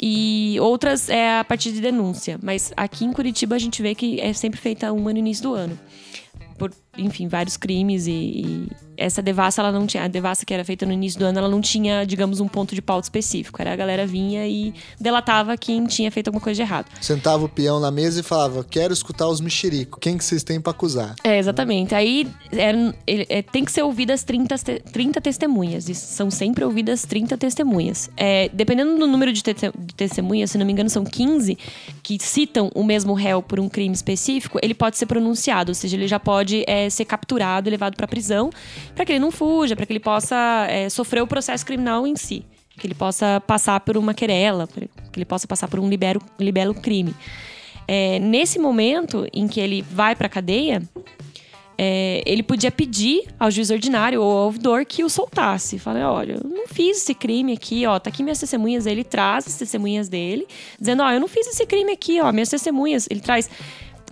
[0.00, 2.38] e outras é a partir de denúncia.
[2.42, 5.54] Mas aqui em Curitiba a gente vê que é sempre feita uma no início do
[5.54, 5.78] ano.
[6.58, 10.04] Por, enfim, vários crimes e, e essa devassa, ela não tinha.
[10.04, 12.74] A devassa que era feita no início do ano, ela não tinha, digamos, um ponto
[12.74, 13.60] de pauta específico.
[13.62, 16.86] Era a galera vinha e delatava quem tinha feito alguma coisa de errado.
[17.00, 19.98] Sentava o peão na mesa e falava: Quero escutar os mexericos.
[20.02, 21.14] Quem que vocês têm pra acusar?
[21.24, 21.94] É, exatamente.
[21.94, 25.88] Aí era- ele- é, tem que ser ouvidas 30, te- 30 testemunhas.
[25.88, 28.10] E são sempre ouvidas 30 testemunhas.
[28.16, 31.56] É, dependendo do número de, te- de testemunhas, se não me engano, são 15
[32.02, 35.96] que citam o mesmo réu por um crime específico, ele pode ser pronunciado, ou seja,
[35.96, 38.50] ele já pode é, ser capturado e levado para prisão,
[38.94, 42.16] para que ele não fuja, para que ele possa é, sofrer o processo criminal em
[42.16, 42.44] si.
[42.78, 46.74] Que ele possa passar por uma querela, que ele possa passar por um libero, libelo
[46.74, 47.14] crime.
[47.86, 50.80] É, nesse momento em que ele vai para cadeia,
[51.82, 55.78] é, ele podia pedir ao juiz ordinário ou ao ouvidor que o soltasse.
[55.78, 58.84] Fala, olha, eu não fiz esse crime aqui, ó, tá aqui minhas testemunhas.
[58.84, 60.46] Ele traz as testemunhas dele,
[60.78, 63.08] dizendo, ó, eu não fiz esse crime aqui, ó, minhas testemunhas.
[63.10, 63.48] Ele traz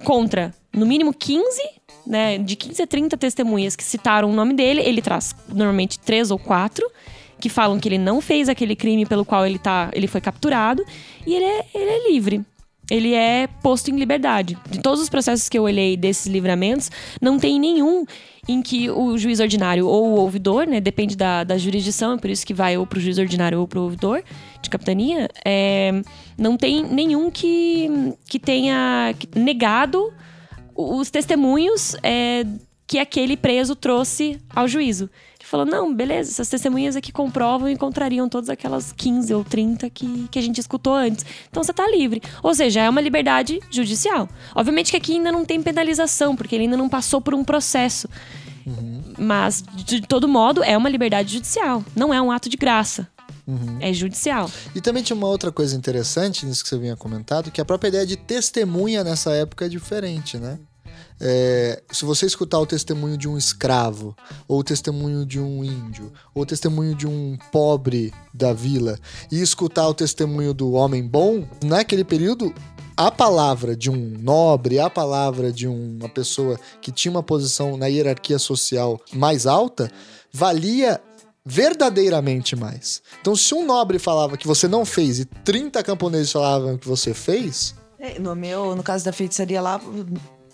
[0.02, 1.60] contra, no mínimo 15,
[2.08, 6.30] né, de 15 a 30 testemunhas que citaram o nome dele, ele traz normalmente três
[6.30, 6.90] ou quatro
[7.38, 10.84] que falam que ele não fez aquele crime pelo qual ele, tá, ele foi capturado
[11.26, 12.44] e ele é, ele é livre.
[12.90, 14.56] Ele é posto em liberdade.
[14.70, 16.90] De todos os processos que eu olhei desses livramentos,
[17.20, 18.06] não tem nenhum
[18.48, 22.30] em que o juiz ordinário ou o ouvidor, né, depende da, da jurisdição, é por
[22.30, 24.24] isso que vai ou para o juiz ordinário ou para o ouvidor
[24.62, 26.00] de capitania, é,
[26.38, 30.10] não tem nenhum que, que tenha negado
[30.78, 32.46] os testemunhos é,
[32.86, 35.10] que aquele preso trouxe ao juízo.
[35.38, 39.90] Ele falou: não, beleza, essas testemunhas aqui comprovam e contrariam todas aquelas 15 ou 30
[39.90, 41.26] que, que a gente escutou antes.
[41.50, 42.22] Então você tá livre.
[42.42, 44.28] Ou seja, é uma liberdade judicial.
[44.54, 48.08] Obviamente que aqui ainda não tem penalização, porque ele ainda não passou por um processo.
[49.18, 51.84] Mas, de todo modo, é uma liberdade judicial.
[51.96, 53.08] Não é um ato de graça.
[53.80, 54.50] É judicial.
[54.74, 57.88] E também tinha uma outra coisa interessante nisso que você vinha comentado, que a própria
[57.88, 60.58] ideia de testemunha nessa época é diferente, né?
[61.20, 64.14] É, se você escutar o testemunho de um escravo,
[64.46, 68.98] ou o testemunho de um índio, ou o testemunho de um pobre da vila,
[69.30, 72.54] e escutar o testemunho do homem bom, naquele período,
[72.96, 77.86] a palavra de um nobre, a palavra de uma pessoa que tinha uma posição na
[77.86, 79.90] hierarquia social mais alta,
[80.32, 81.00] valia
[81.48, 83.02] verdadeiramente mais.
[83.20, 87.14] Então, se um nobre falava que você não fez e 30 camponeses falavam que você
[87.14, 89.80] fez, É, No meu, no caso da feitiçaria lá,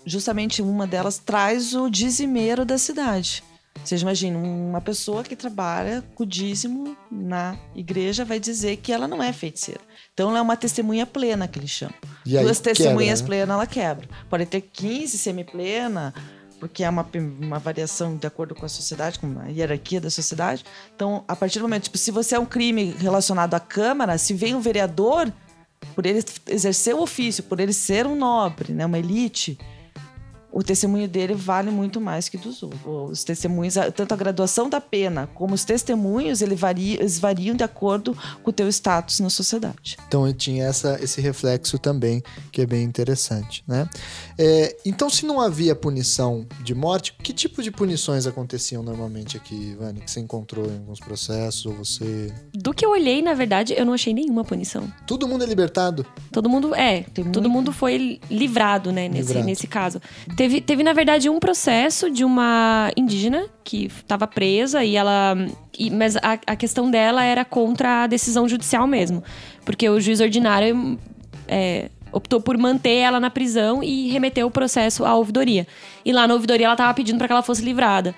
[0.05, 3.43] justamente uma delas traz o dizimeiro da cidade.
[3.83, 9.07] Você imagina, uma pessoa que trabalha com o dízimo na igreja vai dizer que ela
[9.07, 9.81] não é feiticeira.
[10.13, 11.93] Então ela é uma testemunha plena que eles chamam.
[12.25, 13.43] E Duas testemunhas quebra, né?
[13.45, 14.07] plenas ela quebra.
[14.29, 16.13] Pode ter 15 semiplena,
[16.67, 17.05] porque é uma,
[17.39, 20.63] uma variação de acordo com a sociedade, com a hierarquia da sociedade.
[20.95, 24.33] Então, a partir do momento, tipo, se você é um crime relacionado à Câmara, se
[24.33, 25.31] vem um vereador,
[25.93, 29.57] por ele exercer o ofício, por ele ser um nobre, né, uma elite,
[30.55, 32.81] o testemunho dele vale muito mais que dos outros.
[32.85, 37.63] Os testemunhos, tanto a graduação da pena como os testemunhos, ele varia, eles variam de
[37.63, 39.97] acordo com o teu status na sociedade.
[40.07, 43.89] Então tinha essa, esse reflexo também, que é bem interessante, né?
[44.37, 49.75] É, então, se não havia punição de morte, que tipo de punições aconteciam normalmente aqui,
[49.77, 52.33] Vani, que você encontrou em alguns processos, ou você...
[52.53, 54.87] Do que eu olhei, na verdade, eu não achei nenhuma punição.
[55.05, 56.05] Todo mundo é libertado?
[56.31, 57.49] Todo mundo, é, Tem todo muito...
[57.49, 59.45] mundo foi livrado, né, nesse, livrado.
[59.45, 60.01] nesse caso.
[60.37, 65.35] Teve, teve, na verdade, um processo de uma indígena que estava presa e ela.
[65.77, 69.23] E, mas a, a, questão dela era contra a decisão judicial mesmo.
[69.63, 70.99] Porque o juiz ordinário
[71.47, 75.67] é, optou por manter ela na prisão e remeteu o processo à ouvidoria.
[76.03, 78.15] E lá na ouvidoria ela estava pedindo para que ela fosse livrada.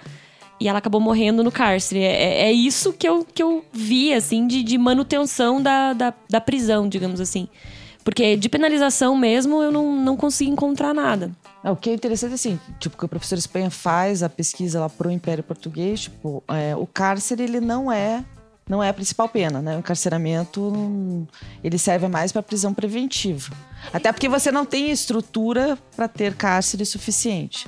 [0.60, 2.02] E ela acabou morrendo no cárcere.
[2.02, 6.14] É, é, é isso que eu, que eu vi, assim, de, de manutenção da, da,
[6.30, 7.48] da prisão, digamos assim.
[8.08, 11.30] Porque de penalização mesmo eu não, não consegui encontrar nada.
[11.62, 14.88] É, o que é interessante assim, tipo, que o professor Espanha faz a pesquisa lá
[14.88, 18.24] pro Império Português, tipo, é, o cárcere ele não é
[18.66, 19.76] não é a principal pena, né?
[19.76, 21.28] O encarceramento
[21.62, 23.54] ele serve mais para prisão preventiva.
[23.92, 27.68] Até porque você não tem estrutura para ter cárcere suficiente.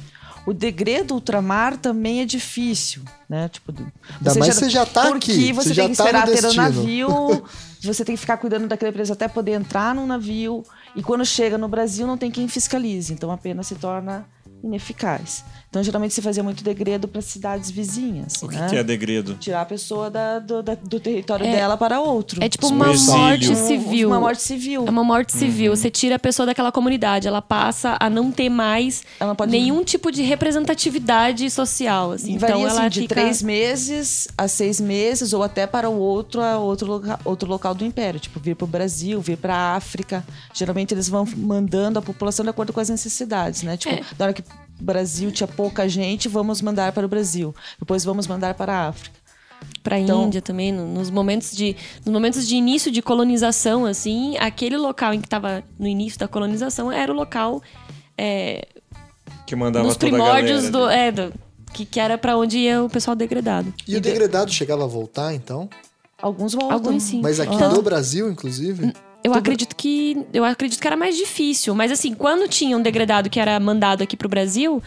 [0.49, 3.49] O degredo ultramar também é difícil, né?
[3.49, 3.71] Tipo,
[4.19, 5.53] você mais já, você já tá porque aqui.
[5.53, 7.47] você, você tem que tá esperar ter o um navio,
[7.83, 10.65] você tem que ficar cuidando daquela empresa até poder entrar num navio.
[10.95, 13.13] E quando chega no Brasil, não tem quem fiscalize.
[13.13, 14.25] Então a pena se torna
[14.63, 15.43] ineficaz.
[15.69, 18.41] Então, geralmente se fazia muito degredo para cidades vizinhas.
[18.41, 18.69] O que, né?
[18.69, 19.35] que, é degredo?
[19.35, 22.43] Tirar a pessoa da, do, da, do, território é, dela para outro.
[22.43, 24.07] É tipo uma morte civil.
[24.07, 24.85] Uma morte civil.
[24.87, 25.71] É uma morte civil.
[25.71, 25.77] Uhum.
[25.77, 29.03] Você tira a pessoa daquela comunidade, ela passa a não ter mais
[29.47, 32.13] nenhum tipo de representatividade social.
[32.13, 32.35] Assim.
[32.39, 33.13] Varia, então, ela assim, de fica...
[33.13, 37.85] três meses a seis meses, ou até para o outro, outro, loca, outro local do
[37.85, 38.19] império.
[38.19, 40.25] Tipo, vir para o Brasil, vir para a África.
[40.51, 43.77] Geralmente eles vão mandando a população de acordo com as necessidades, né?
[43.77, 44.01] Tipo, é.
[44.17, 44.41] na hora que
[44.79, 47.53] Brasil tinha pouca gente, vamos mandar para o Brasil.
[47.77, 49.19] Depois vamos mandar para a África.
[49.83, 54.37] Para a então, Índia também, nos momentos de nos momentos de início de colonização, assim,
[54.37, 57.61] aquele local em que estava no início da colonização era o local
[58.17, 58.67] é,
[59.45, 61.33] que mandava nos primórdios do, é, do,
[61.73, 63.73] que, que era para onde ia o pessoal degradado.
[63.87, 65.69] E, e o degradado chegava a voltar, então?
[66.21, 66.73] Alguns voltam.
[66.73, 67.21] Alguns sim.
[67.21, 68.93] Mas aqui no Brasil, inclusive?
[69.23, 73.29] Eu acredito que eu acredito que era mais difícil, mas assim, quando tinha um degradado
[73.29, 74.81] que era mandado aqui pro Brasil,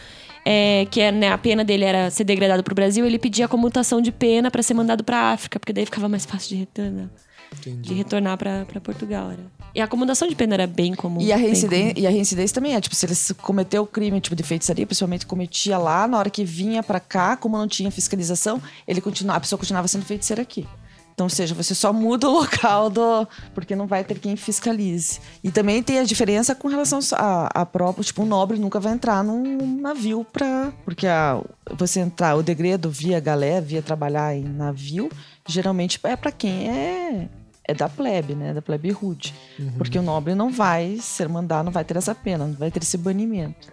[0.45, 3.47] é, que é, né, a pena dele era ser degradado pro Brasil, ele pedia a
[3.47, 7.09] comutação de pena para ser mandado para África, porque daí ficava mais fácil de retornar.
[7.53, 7.81] Entendi.
[7.81, 9.31] De retornar para Portugal.
[9.31, 9.43] Era.
[9.75, 11.21] E a acomodação de pena era bem comum.
[11.21, 14.35] E a, reincidência, e a reincidência também é, tipo, se ele cometeu o crime tipo
[14.35, 18.61] de feitiçaria, principalmente cometia lá, na hora que vinha para cá, como não tinha fiscalização,
[18.87, 20.67] ele continua, a pessoa continuava sendo feiticeira aqui.
[21.13, 23.27] Então, ou seja, você só muda o local do.
[23.53, 25.19] Porque não vai ter quem fiscalize.
[25.43, 28.03] E também tem a diferença com relação a, a próprio.
[28.03, 30.73] Tipo, um nobre nunca vai entrar num navio para.
[30.83, 31.41] Porque a,
[31.77, 35.09] você entrar, o degredo via galé, via trabalhar em navio,
[35.47, 37.29] geralmente é para quem é.
[37.65, 38.53] É da plebe, né?
[38.53, 39.33] Da plebe rude.
[39.57, 39.71] Uhum.
[39.77, 42.83] Porque o nobre não vai ser mandado, não vai ter essa pena, não vai ter
[42.83, 43.69] esse banimento.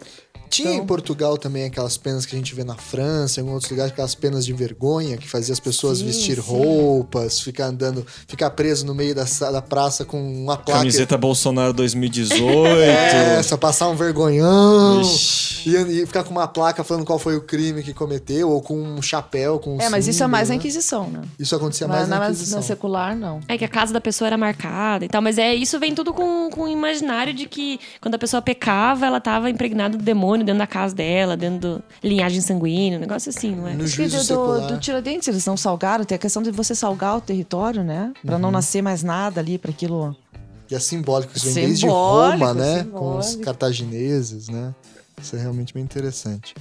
[0.50, 0.82] Tinha então...
[0.82, 4.16] em Portugal também aquelas penas que a gente vê na França, em outros lugares, aquelas
[4.16, 6.40] penas de vergonha que fazia as pessoas sim, vestir sim.
[6.40, 10.80] roupas, ficar andando, ficar preso no meio da, da praça com uma placa.
[10.80, 12.66] Camiseta Bolsonaro 2018.
[12.82, 15.02] é, só passar um vergonhão.
[15.64, 18.76] E, e, ficar com uma placa falando qual foi o crime que cometeu, ou com
[18.76, 20.54] um chapéu, com um É, mas símbolo, isso é mais né?
[20.54, 21.22] na Inquisição, né?
[21.38, 22.58] Isso acontecia mais na, na Inquisição.
[22.58, 23.40] Na secular, não.
[23.46, 26.12] É que a casa da pessoa era marcada e tal, mas é isso vem tudo
[26.12, 30.39] com, com o imaginário de que quando a pessoa pecava, ela estava impregnada do demônio
[30.44, 33.74] dentro da casa dela, dentro do linhagem sanguínea, um negócio assim, não é?
[33.74, 34.66] No juízo do, secular.
[34.66, 38.12] do, Tiradentes, eles não salgaram, tem a questão de você salgar o território, né?
[38.24, 38.42] Pra uhum.
[38.42, 40.16] não nascer mais nada ali, para aquilo.
[40.70, 42.78] E é simbólico, isso vem desde Roma, né?
[42.78, 42.98] Simbólico.
[42.98, 44.74] Com os cartagineses, né?
[45.20, 46.54] Isso é realmente bem interessante.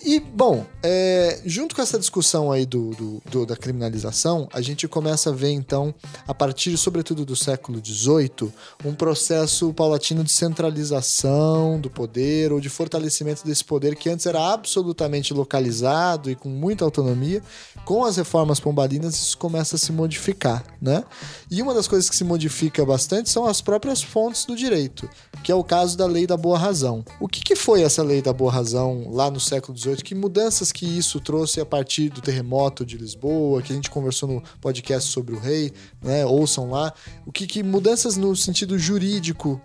[0.00, 4.86] E, bom, é, junto com essa discussão aí do, do, do, da criminalização, a gente
[4.86, 5.92] começa a ver, então,
[6.26, 8.52] a partir, sobretudo, do século XVIII,
[8.84, 14.52] um processo paulatino de centralização do poder ou de fortalecimento desse poder que antes era
[14.52, 17.42] absolutamente localizado e com muita autonomia.
[17.84, 21.02] Com as reformas pombalinas, isso começa a se modificar, né?
[21.50, 25.10] E uma das coisas que se modifica bastante são as próprias fontes do direito,
[25.42, 27.04] que é o caso da Lei da Boa Razão.
[27.18, 29.87] O que, que foi essa Lei da Boa Razão lá no século XVIII?
[29.96, 34.28] Que mudanças que isso trouxe a partir do terremoto de Lisboa, que a gente conversou
[34.28, 36.24] no podcast sobre o rei, né?
[36.24, 36.92] Ouçam lá.
[37.26, 39.60] O que, que mudanças no sentido jurídico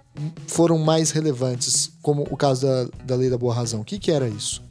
[0.48, 3.82] foram mais relevantes, como o caso da, da Lei da Boa Razão?
[3.82, 4.62] O que, que era isso?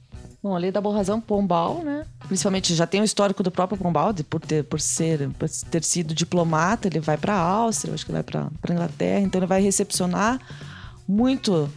[0.42, 2.04] Bom, a lei da boa razão, Pombal, né?
[2.26, 5.84] Principalmente já tem o histórico do próprio Pombal, de, por, ter, por, ser, por ter
[5.84, 9.46] sido diplomata, ele vai para a Áustria, acho que vai para a Inglaterra, então ele
[9.46, 10.40] vai recepcionar
[11.06, 11.70] muito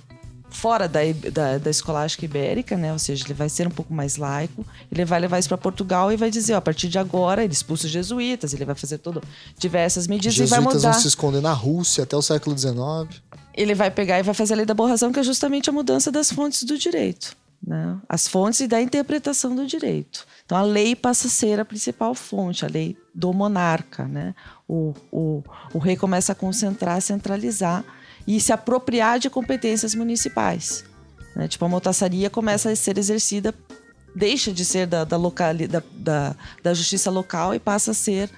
[0.55, 1.01] fora da,
[1.31, 2.93] da, da, escolástica ibérica, né?
[2.93, 4.65] Ou seja, ele vai ser um pouco mais laico.
[4.91, 7.53] Ele vai levar isso para Portugal e vai dizer, ó, a partir de agora ele
[7.53, 9.21] expulsa os jesuítas, ele vai fazer todo
[9.57, 10.69] diversas medidas e vai mudar.
[10.69, 13.21] Os jesuítas vão se esconder na Rússia até o século XIX.
[13.53, 15.73] Ele vai pegar e vai fazer a lei da boa razão, que é justamente a
[15.73, 17.97] mudança das fontes do direito, né?
[18.07, 20.25] As fontes e da interpretação do direito.
[20.45, 24.33] Então a lei passa a ser a principal fonte, a lei do monarca, né?
[24.67, 27.83] O, o, o rei começa a concentrar, centralizar
[28.27, 30.83] e se apropriar de competências municipais.
[31.35, 31.47] Né?
[31.47, 33.53] Tipo, a motaçaria começa a ser exercida,
[34.15, 38.29] deixa de ser da, da, local, da, da, da justiça local e passa a ser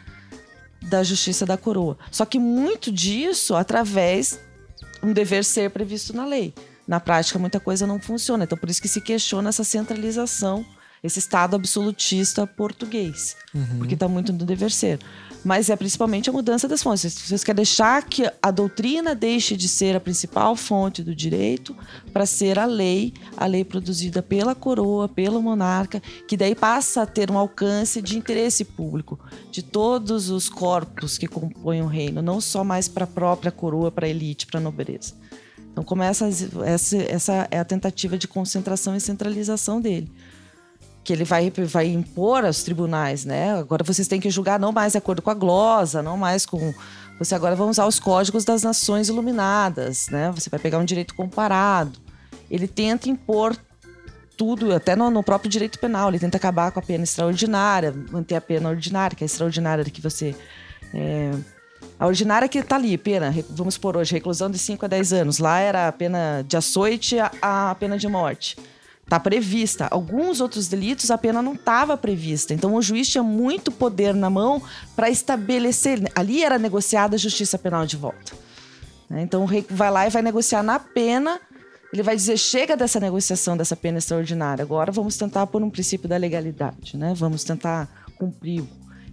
[0.82, 1.98] da justiça da coroa.
[2.12, 4.40] Só que muito disso através
[5.02, 6.54] um dever ser previsto na lei.
[6.88, 8.46] Na prática, muita coisa não funciona.
[8.46, 10.66] Então, por isso que se questiona essa centralização,
[11.04, 13.36] esse Estado absolutista português.
[13.54, 13.80] Uhum.
[13.80, 15.00] Porque está muito no dever ser
[15.48, 17.06] mas é principalmente a mudança das fontes.
[17.06, 21.74] Você quer deixar que a doutrina deixe de ser a principal fonte do direito
[22.12, 27.06] para ser a lei, a lei produzida pela coroa, pelo monarca, que daí passa a
[27.06, 29.18] ter um alcance de interesse público
[29.50, 33.90] de todos os corpos que compõem o reino, não só mais para a própria coroa,
[33.90, 35.14] para a elite, para a nobreza.
[35.72, 36.28] Então começa
[36.66, 40.12] essa, essa é a tentativa de concentração e centralização dele
[41.08, 43.58] que ele vai, vai impor aos tribunais, né?
[43.58, 46.74] Agora vocês têm que julgar não mais de acordo com a glosa, não mais com.
[47.18, 50.30] Você agora vai usar os códigos das nações iluminadas, né?
[50.36, 51.98] Você vai pegar um direito comparado.
[52.52, 53.56] Ele tenta impor
[54.36, 56.10] tudo, até no, no, próprio direito penal.
[56.10, 60.02] Ele tenta acabar com a pena extraordinária, manter a pena ordinária, que é extraordinária que
[60.02, 60.36] você.
[60.94, 61.32] É,
[61.98, 65.40] a ordinária que está ali, pena, vamos por hoje, reclusão de 5 a 10 anos.
[65.40, 67.32] Lá era a pena de açoite a,
[67.72, 68.58] a pena de morte.
[69.08, 69.88] Está prevista.
[69.90, 72.54] Alguns outros delitos a pena não estava prevista.
[72.54, 74.62] Então o juiz tinha muito poder na mão
[74.98, 76.12] para estabelecer.
[76.14, 78.34] Ali era negociada a justiça penal de volta.
[79.10, 79.22] Né?
[79.22, 81.40] Então o rei vai lá e vai negociar na pena.
[81.94, 84.62] Ele vai dizer: chega dessa negociação dessa pena extraordinária.
[84.62, 87.14] Agora vamos tentar por um princípio da legalidade, né?
[87.16, 88.66] Vamos tentar cumprir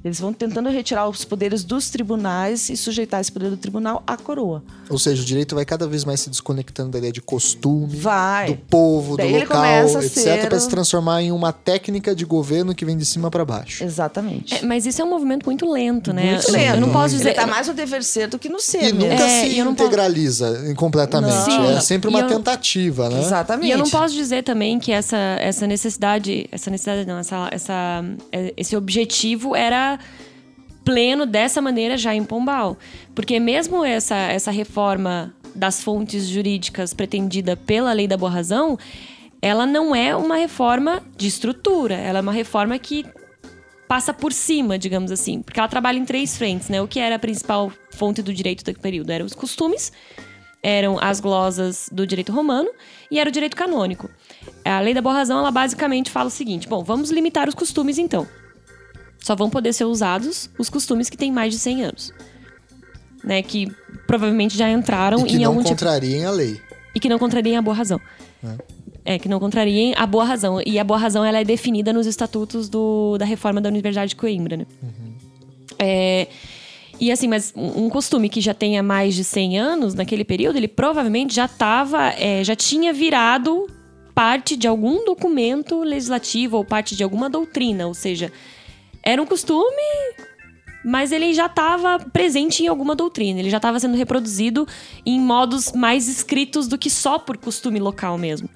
[0.04, 4.18] eles vão tentando retirar os poderes dos tribunais e sujeitar esse poder do tribunal à
[4.18, 4.62] coroa.
[4.90, 8.48] Ou seja, o direito vai cada vez mais se desconectando da ideia de costume, vai.
[8.48, 10.46] do povo, Daí do local, etc, ser...
[10.46, 13.82] para se transformar em uma técnica de governo que vem de cima para baixo.
[13.82, 14.56] Exatamente.
[14.56, 16.32] É, mas isso é um movimento muito lento, né?
[16.32, 16.74] Muito lento.
[16.74, 17.30] Eu não posso dizer.
[17.30, 18.82] Ele tá mais no dever ser do que no ser.
[18.82, 19.00] E mesmo.
[19.00, 20.74] nunca é, se integraliza posso...
[20.74, 21.44] completamente.
[21.44, 21.66] Sim.
[21.76, 22.28] É sempre uma eu...
[22.28, 23.20] tentativa, né?
[23.20, 23.68] Exatamente.
[23.68, 28.04] E eu não posso dizer também que essa, essa necessidade, essa necessidade não, essa, essa,
[28.30, 29.93] é, esse objetivo era
[30.84, 32.76] pleno dessa maneira já em Pombal.
[33.14, 38.78] Porque mesmo essa, essa reforma das fontes jurídicas pretendida pela lei da boa razão,
[39.40, 43.04] ela não é uma reforma de estrutura, ela é uma reforma que
[43.86, 46.80] passa por cima, digamos assim, porque ela trabalha em três frentes, né?
[46.80, 49.92] O que era a principal fonte do direito daquele período eram os costumes,
[50.62, 52.70] eram as glosas do direito romano
[53.10, 54.08] e era o direito canônico.
[54.64, 57.98] A lei da boa razão, ela basicamente fala o seguinte: bom, vamos limitar os costumes
[57.98, 58.26] então.
[59.24, 62.12] Só vão poder ser usados os costumes que têm mais de 100 anos.
[63.24, 63.72] Né, que
[64.06, 66.28] provavelmente já entraram e que em não algum tipo contrariem tipo...
[66.28, 66.60] a lei.
[66.94, 67.98] E que não contrariem a boa razão.
[69.06, 69.14] É.
[69.14, 69.18] é.
[69.18, 70.60] que não contrariem a boa razão.
[70.66, 74.16] E a boa razão ela é definida nos estatutos do, da reforma da Universidade de
[74.16, 74.66] Coimbra, né?
[74.82, 75.14] Uhum.
[75.78, 76.28] É,
[77.00, 80.68] e assim, mas um costume que já tenha mais de 100 anos, naquele período, ele
[80.68, 83.66] provavelmente já estava, é, já tinha virado
[84.14, 88.30] parte de algum documento legislativo ou parte de alguma doutrina, ou seja,
[89.04, 89.82] era um costume,
[90.84, 93.40] mas ele já estava presente em alguma doutrina.
[93.40, 94.66] Ele já estava sendo reproduzido
[95.04, 98.48] em modos mais escritos do que só por costume local mesmo.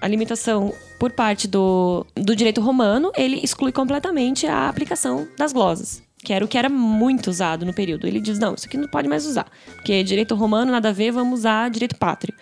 [0.00, 6.02] A limitação por parte do, do direito romano, ele exclui completamente a aplicação das glosas
[6.24, 8.06] que era o que era muito usado no período.
[8.06, 11.12] Ele diz: não, isso aqui não pode mais usar, porque direito romano nada a ver,
[11.12, 12.34] vamos usar direito pátrio.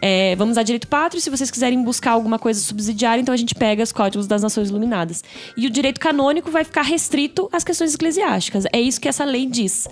[0.00, 3.54] É, vamos a direito pátrio, se vocês quiserem buscar alguma coisa subsidiária, então a gente
[3.54, 5.24] pega os códigos das nações iluminadas.
[5.56, 8.64] E o direito canônico vai ficar restrito às questões eclesiásticas.
[8.72, 9.88] É isso que essa lei diz.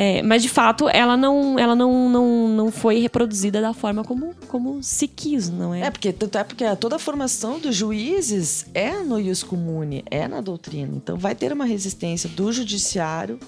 [0.00, 4.32] É, mas de fato ela não ela não, não, não foi reproduzida da forma como,
[4.46, 5.80] como se quis, não é?
[5.80, 10.40] É porque é porque toda a formação dos juízes é no ius comune, é na
[10.40, 10.94] doutrina.
[10.94, 13.40] Então vai ter uma resistência do judiciário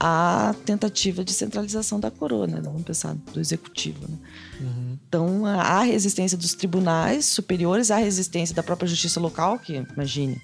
[0.00, 2.60] à tentativa de centralização da coroa, né?
[2.64, 4.16] Vamos pensar do executivo, né?
[4.60, 4.93] Uhum.
[5.14, 10.42] Então, há resistência dos tribunais superiores, há resistência da própria justiça local, que, imagine,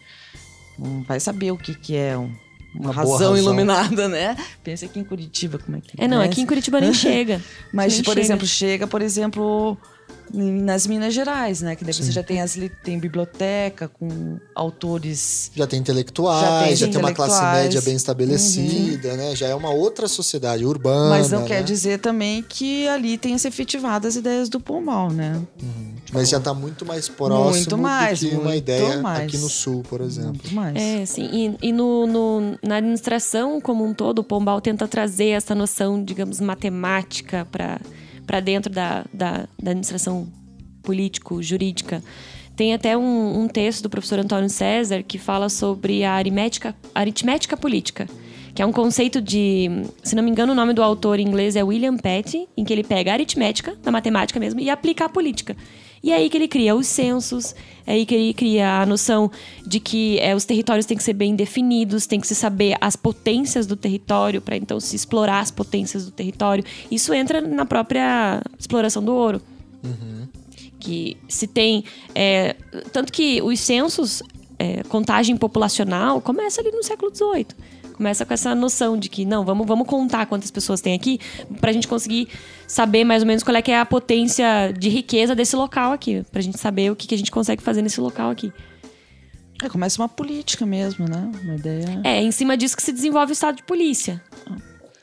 [0.79, 2.33] não vai saber o que, que é um,
[2.73, 4.37] uma, uma razão, razão, iluminada, né?
[4.63, 6.07] Pensa aqui em Curitiba, como é que é?
[6.07, 7.43] não, aqui em Curitiba nem chega.
[7.75, 8.21] Mas, nem por chega.
[8.21, 9.77] exemplo, chega, por exemplo,
[10.32, 11.74] nas Minas Gerais, né?
[11.77, 15.51] Que daí você já tem as tem biblioteca com autores.
[15.55, 19.35] Já tem intelectuais, já Já tem, tem uma classe média bem estabelecida, né?
[19.35, 21.11] Já é uma outra sociedade urbana.
[21.11, 21.62] Mas não quer né?
[21.62, 25.40] dizer também que ali tenha se efetivado as ideias do Pombal, né?
[26.12, 29.24] Mas já está muito mais próximo Muito mais, do que uma ideia mais.
[29.24, 30.31] aqui no sul, por exemplo.
[30.32, 30.77] Muito mais.
[30.77, 31.57] É, sim.
[31.62, 36.02] E, e no, no- na administração como um todo, o Pombal tenta trazer essa noção,
[36.02, 37.81] digamos, matemática para
[38.39, 40.28] dentro da, da, da administração
[40.82, 42.02] político-jurídica.
[42.55, 47.57] Tem até um, um texto do professor Antônio César que fala sobre a aritmética, aritmética
[47.57, 48.07] política,
[48.55, 49.69] que é um conceito de,
[50.02, 52.73] se não me engano, o nome do autor em inglês é William Petty, em que
[52.73, 55.57] ele pega a aritmética, da matemática mesmo, e aplica a política.
[56.02, 57.55] E é aí que ele cria os censos,
[57.86, 59.31] é aí que ele cria a noção
[59.66, 62.97] de que é, os territórios têm que ser bem definidos, tem que se saber as
[62.97, 66.64] potências do território, para então se explorar as potências do território.
[66.90, 69.43] Isso entra na própria exploração do ouro.
[70.78, 71.85] Que se tem.
[72.14, 72.56] é,
[72.90, 74.22] tanto que os censos,
[74.59, 77.47] é, contagem populacional, começa ali no século XVIII.
[78.01, 81.20] Começa com essa noção de que, não, vamos, vamos contar quantas pessoas tem aqui,
[81.60, 82.31] pra gente conseguir
[82.66, 86.24] saber mais ou menos qual é que é a potência de riqueza desse local aqui.
[86.32, 88.51] Pra gente saber o que, que a gente consegue fazer nesse local aqui.
[89.62, 91.31] É, começa uma política mesmo, né?
[91.44, 92.01] Uma ideia.
[92.02, 94.18] É, em cima disso que se desenvolve o estado de polícia.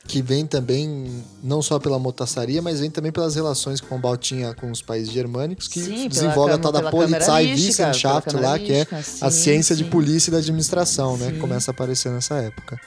[0.08, 4.16] Que vem também, não só pela motaçaria, mas vem também pelas relações que o Pombal
[4.16, 8.86] tinha com os países germânicos, que Sim, desenvolve a tal da pela lá, que é
[9.20, 11.32] a ciência de sim, polícia e da administração, né?
[11.32, 12.80] Que começa a aparecer nessa época.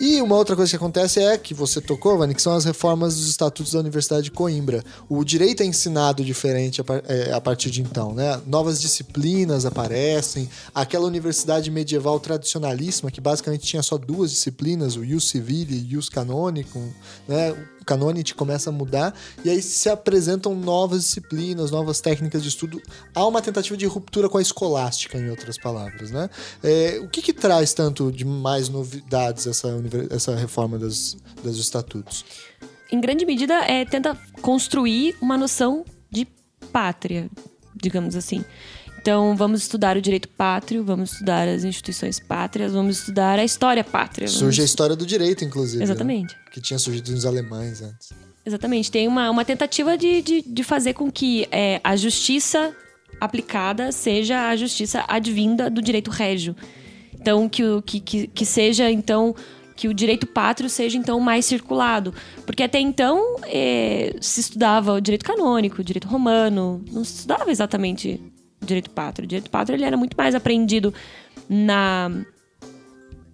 [0.00, 3.16] E uma outra coisa que acontece é que você tocou, Vani, que são as reformas
[3.16, 4.82] dos estatutos da Universidade de Coimbra.
[5.10, 8.40] O direito é ensinado diferente a, é, a partir de então, né?
[8.46, 10.48] Novas disciplinas aparecem.
[10.74, 15.96] Aquela universidade medieval tradicionalíssima, que basicamente tinha só duas disciplinas, o Ius Civile e o
[15.96, 16.90] Ius Canonicum,
[17.28, 17.54] né?
[17.90, 19.14] Canonite começa a mudar
[19.44, 22.80] e aí se apresentam novas disciplinas, novas técnicas de estudo.
[23.14, 26.30] Há uma tentativa de ruptura com a escolástica, em outras palavras, né?
[26.62, 29.68] É, o que, que traz tanto de mais novidades essa,
[30.10, 32.24] essa reforma das, dos estatutos?
[32.92, 36.26] em grande medida, é, tenta construir uma noção de
[36.72, 37.30] pátria,
[37.74, 38.44] digamos assim.
[39.00, 43.82] Então, vamos estudar o direito pátrio, vamos estudar as instituições pátrias, vamos estudar a história
[43.82, 44.26] pátria.
[44.26, 45.78] vamos- Surge a história do direito, inclusive.
[45.78, 45.84] né?
[45.84, 46.36] Exatamente.
[46.52, 48.10] Que tinha surgido nos alemães antes.
[48.44, 48.90] Exatamente.
[48.90, 52.74] Tem uma, uma tentativa de, de, de fazer com que é, a justiça
[53.20, 56.54] aplicada seja a justiça advinda do direito régio.
[57.14, 59.34] Então, que, o- que, que, que seja, então,
[59.76, 62.12] que o direito pátrio seja, então, mais circulado.
[62.44, 67.50] Porque até então é, se estudava o direito canônico, o direito romano, não se estudava
[67.50, 68.20] exatamente
[68.60, 69.24] direito pátrio.
[69.24, 70.92] O direito pátrio ele era muito mais aprendido
[71.48, 72.10] na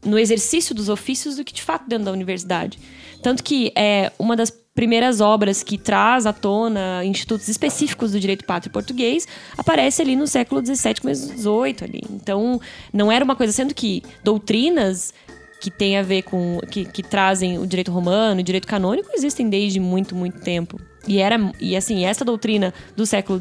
[0.05, 2.79] no exercício dos ofícios do que de fato dentro da universidade.
[3.23, 8.45] Tanto que é uma das primeiras obras que traz à tona institutos específicos do direito
[8.45, 9.27] pátrio português
[9.57, 12.01] aparece ali no século XVII, do XVIII ali.
[12.11, 12.61] Então,
[12.93, 15.13] não era uma coisa, sendo que doutrinas
[15.61, 19.49] que tem a ver com que, que trazem o direito romano, o direito canônico existem
[19.49, 20.79] desde muito, muito tempo.
[21.09, 23.41] E era e assim, essa doutrina do século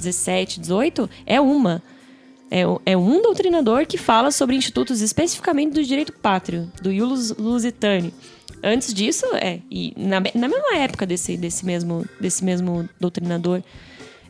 [0.00, 1.82] XVII, XVIII é uma.
[2.50, 8.12] É, é um doutrinador que fala sobre institutos especificamente do direito pátrio, do Iulus Lusitani.
[8.62, 13.62] Antes disso, é, e na, na mesma época desse, desse, mesmo, desse mesmo doutrinador,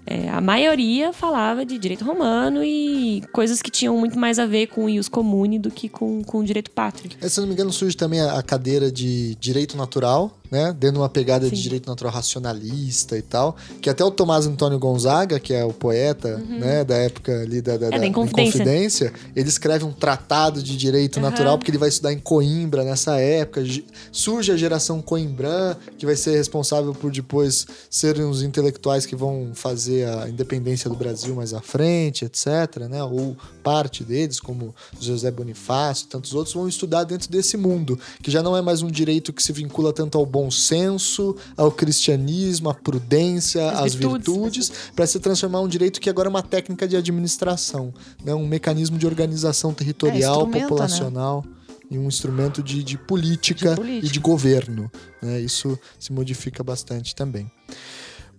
[0.06, 4.66] é, a maioria falava de direito romano e coisas que tinham muito mais a ver
[4.68, 7.10] com o ius comune do que com, com o direito pátrio.
[7.20, 10.72] É, se não me engano, surge também a cadeira de direito natural, né?
[10.78, 11.62] Dando uma pegada de Sim.
[11.62, 13.56] direito natural racionalista e tal.
[13.80, 17.76] Que até o Tomás Antônio Gonzaga, que é o poeta, né, da época ali da,
[17.78, 17.92] da, Uhum.
[17.94, 18.58] É, da Inconfidência.
[18.58, 21.30] Inconfidência, ele escreve um tratado de direito Aham.
[21.30, 23.64] natural, porque ele vai estudar em Coimbra nessa época.
[23.64, 29.16] Ge- Surge a geração Coimbrã, que vai ser responsável por depois serem os intelectuais que
[29.16, 32.46] vão fazer a independência do Brasil mais à frente, etc.
[32.90, 33.02] Né?
[33.02, 38.30] Ou parte deles, como José Bonifácio e tantos outros, vão estudar dentro desse mundo, que
[38.30, 42.70] já não é mais um direito que se vincula tanto ao bom senso, ao cristianismo,
[42.70, 44.26] à prudência, As às virtudes.
[44.34, 47.92] virtudes, para se transformar um direito que agora é uma técnica de administração,
[48.24, 48.34] né?
[48.34, 50.68] um mecanismo de organização territorial, instrumento, né?
[50.68, 51.44] populacional.
[51.90, 54.06] E um instrumento de, de política De política.
[54.06, 54.90] e de governo.
[55.20, 55.38] né?
[55.40, 57.50] Isso se modifica bastante também.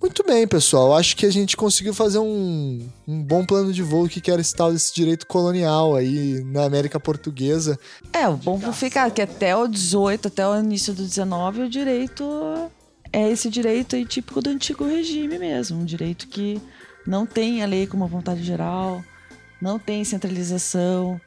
[0.03, 0.93] Muito bem, pessoal.
[0.97, 4.73] Acho que a gente conseguiu fazer um, um bom plano de voo que esse tal
[4.73, 7.79] desse direito colonial aí na América Portuguesa.
[8.11, 12.69] É, o bom ficar que até o 18, até o início do 19, o direito
[13.13, 15.79] é esse direito aí típico do antigo regime mesmo.
[15.79, 16.61] Um direito que
[17.07, 19.01] não tem a lei como vontade geral,
[19.61, 21.17] não tem centralização,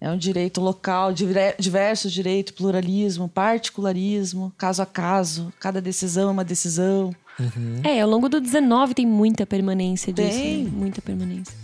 [0.00, 1.12] é um direito local,
[1.56, 7.14] diversos direitos, pluralismo, particularismo, caso a caso, cada decisão é uma decisão.
[7.82, 10.38] É, ao longo do 19 tem muita permanência disso.
[10.38, 10.64] Tem.
[10.64, 10.70] né?
[10.72, 11.63] Muita permanência.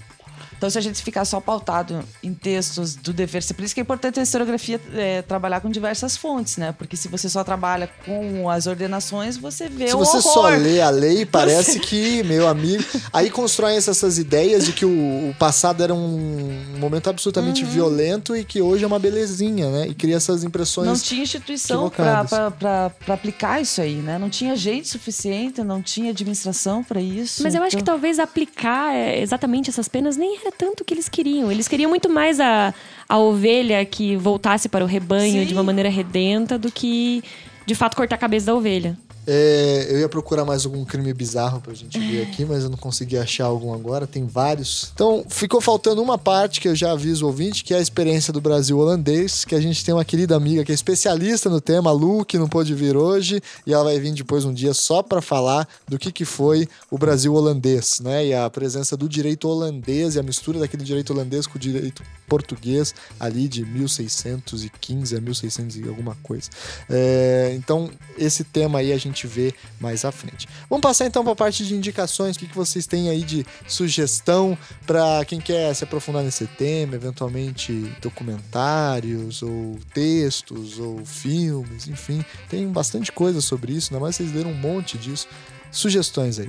[0.61, 3.81] Então, se a gente ficar só pautado em textos do dever ser, por isso que
[3.81, 6.75] é importante a historiografia é, trabalhar com diversas fontes, né?
[6.77, 10.33] Porque se você só trabalha com as ordenações, você vê Se o você horror.
[10.35, 12.85] só lê a lei, parece que, meu amigo.
[13.11, 17.71] Aí constroem essas ideias de que o, o passado era um momento absolutamente Uhum.
[17.71, 19.87] violento e que hoje é uma belezinha, né?
[19.89, 20.87] E cria essas impressões.
[20.87, 24.19] Não tinha instituição para aplicar isso aí, né?
[24.19, 27.43] Não tinha gente suficiente, não tinha administração para isso.
[27.43, 30.85] Mas eu acho que Então- talvez aplicar é, exatamente essas penas nem era tanto o
[30.85, 31.51] que eles queriam.
[31.51, 32.75] Eles queriam muito mais a,
[33.09, 35.47] a ovelha que voltasse para o rebanho Sim.
[35.47, 37.23] de uma maneira redenta do que,
[37.67, 38.97] de fato, cortar a cabeça da ovelha.
[39.33, 42.77] É, eu ia procurar mais algum crime bizarro pra gente ver aqui, mas eu não
[42.77, 44.91] consegui achar algum agora, tem vários.
[44.93, 48.33] Então, ficou faltando uma parte que eu já aviso o ouvinte, que é a experiência
[48.33, 51.91] do Brasil holandês, que a gente tem uma querida amiga que é especialista no tema,
[51.91, 55.01] a Lu, que não pôde vir hoje, e ela vai vir depois um dia só
[55.01, 58.27] pra falar do que, que foi o Brasil holandês, né?
[58.27, 62.03] E a presença do direito holandês e a mistura daquele direito holandês com o direito
[62.27, 66.49] português ali de 1615 a 1600 e alguma coisa.
[66.89, 70.49] É, então, esse tema aí a gente vê mais à frente.
[70.69, 72.37] Vamos passar então para a parte de indicações.
[72.37, 74.57] O que, que vocês têm aí de sugestão
[74.87, 82.69] para quem quer se aprofundar nesse tema, eventualmente documentários ou textos ou filmes, enfim, tem
[82.69, 85.29] bastante coisa sobre isso, ainda mais vocês leram um monte disso.
[85.71, 86.49] Sugestões aí.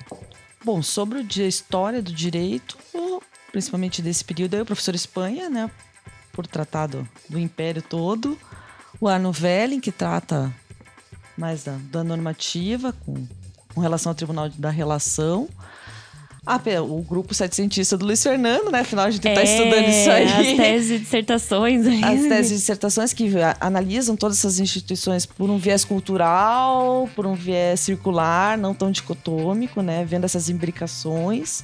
[0.63, 2.77] Bom, sobre dia história do direito,
[3.51, 5.69] principalmente desse período, aí o professor Espanha, né,
[6.31, 8.37] por tratar do, do Império todo,
[8.99, 10.53] o Arno Velling, que trata
[11.41, 13.25] mais da, da normativa com,
[13.73, 15.49] com relação ao Tribunal da Relação,
[16.45, 20.23] Ah, o grupo setecentista do Luiz Fernando, né, afinal a gente está estudando isso aí.
[20.23, 21.85] É, As teses e dissertações.
[21.87, 27.35] As teses e dissertações que analisam todas essas instituições por um viés cultural, por um
[27.35, 30.03] viés circular, não tão dicotômico, né?
[30.03, 31.63] Vendo essas imbricações,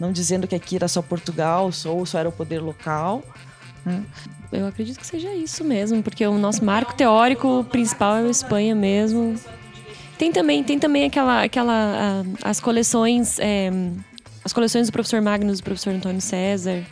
[0.00, 3.22] não dizendo que aqui era só Portugal ou só era o poder local.
[3.84, 4.02] né?
[4.56, 8.74] Eu acredito que seja isso mesmo, porque o nosso marco teórico principal é a Espanha
[8.74, 9.34] mesmo.
[10.18, 13.70] Tem também, tem também aquela, aquela a- as coleções, é,
[14.44, 16.84] as coleções do professor Magnus, do professor Antônio César,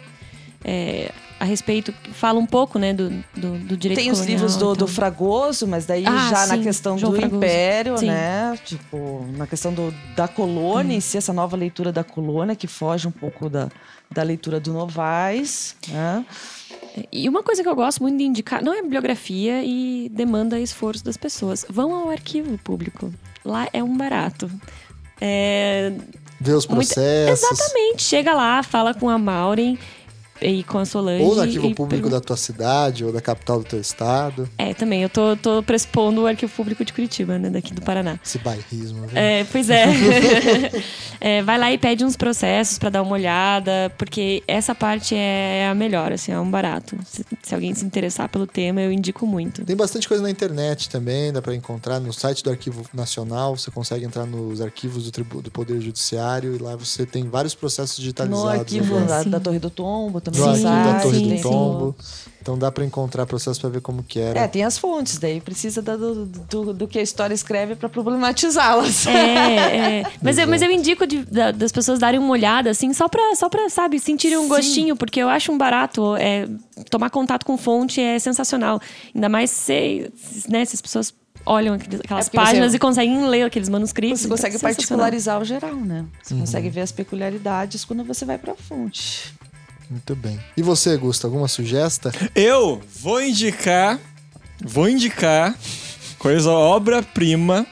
[0.65, 4.57] é, a respeito, fala um pouco, né, do, do, do direito Tem os colonial, livros
[4.57, 4.87] do, do então.
[4.87, 7.37] Fragoso, mas daí Ah, já na sim, questão João do Fragoso.
[7.37, 8.07] império, Sim.
[8.07, 8.57] né?
[8.65, 11.01] Tipo, na questão do, da colônia em Uhum.
[11.01, 13.69] si, essa nova leitura da colônia, que foge um pouco da,
[14.09, 16.25] da leitura do Novaes, né?
[17.11, 21.05] E uma coisa que eu gosto muito de indicar, não é bibliografia e demanda esforço
[21.05, 21.65] das pessoas.
[21.69, 23.13] Vão ao arquivo público.
[23.45, 24.51] Lá é um barato.
[25.21, 25.93] É,
[26.41, 27.45] Ver os processos.
[27.45, 28.03] Exatamente.
[28.03, 29.79] Chega lá, fala com a Maureen
[30.45, 31.23] e com a Solange.
[31.25, 34.49] Ou no arquivo e público da tua cidade, ou da capital do teu estado.
[34.59, 35.03] É, também.
[35.03, 37.51] Eu tô, tô prespondo o arquivo público de Curitiba, né?
[37.51, 38.19] Daqui do Paraná.
[38.25, 39.17] Esse bairrismo, viu?
[39.19, 39.87] É, pois é.
[41.25, 45.69] É, vai lá e pede uns processos pra dar uma olhada, porque essa parte é
[45.71, 46.99] a melhor, assim, é um barato.
[47.07, 49.65] Se, se alguém se interessar pelo tema, eu indico muito.
[49.65, 53.71] Tem bastante coisa na internet também, dá pra encontrar no site do Arquivo Nacional, você
[53.71, 57.97] consegue entrar nos arquivos do, tribu- do Poder Judiciário e lá você tem vários processos
[57.99, 58.43] digitalizados.
[58.45, 59.23] No arquivo agora.
[59.25, 60.32] da, da Torre do Tombo também.
[60.33, 61.97] Do Sim, arquivo da Torre sim, do Tombo.
[62.41, 64.41] Então dá pra encontrar processos pra ver como que era.
[64.41, 69.07] É, tem as fontes, daí precisa do, do, do que a história escreve para problematizá-las.
[69.07, 70.03] É, é.
[70.21, 73.35] Mas, eu, mas eu indico de- da- das pessoas darem uma olhada, assim, só pra,
[73.37, 74.49] só pra sabe, sentirem um Sim.
[74.49, 76.17] gostinho, porque eu acho um barato.
[76.17, 76.49] É,
[76.91, 78.81] tomar contato com fonte é sensacional.
[79.15, 80.11] Ainda mais se,
[80.49, 81.15] né, se as pessoas
[81.47, 84.21] olham aquelas É páginas você- e conseguem ler aqueles manuscritos.
[84.21, 84.77] Você então consegue sensacional.
[84.77, 86.05] particularizar o geral, né?
[86.23, 89.33] Você consegue ver as peculiaridades quando você vai para a fonte.
[89.93, 90.41] Muito bem.
[90.57, 92.11] E você, Gusto, alguma sugesta?
[92.35, 94.01] Eu vou indicar,
[94.65, 95.55] vou indicar
[96.19, 97.67] coisa obra-prima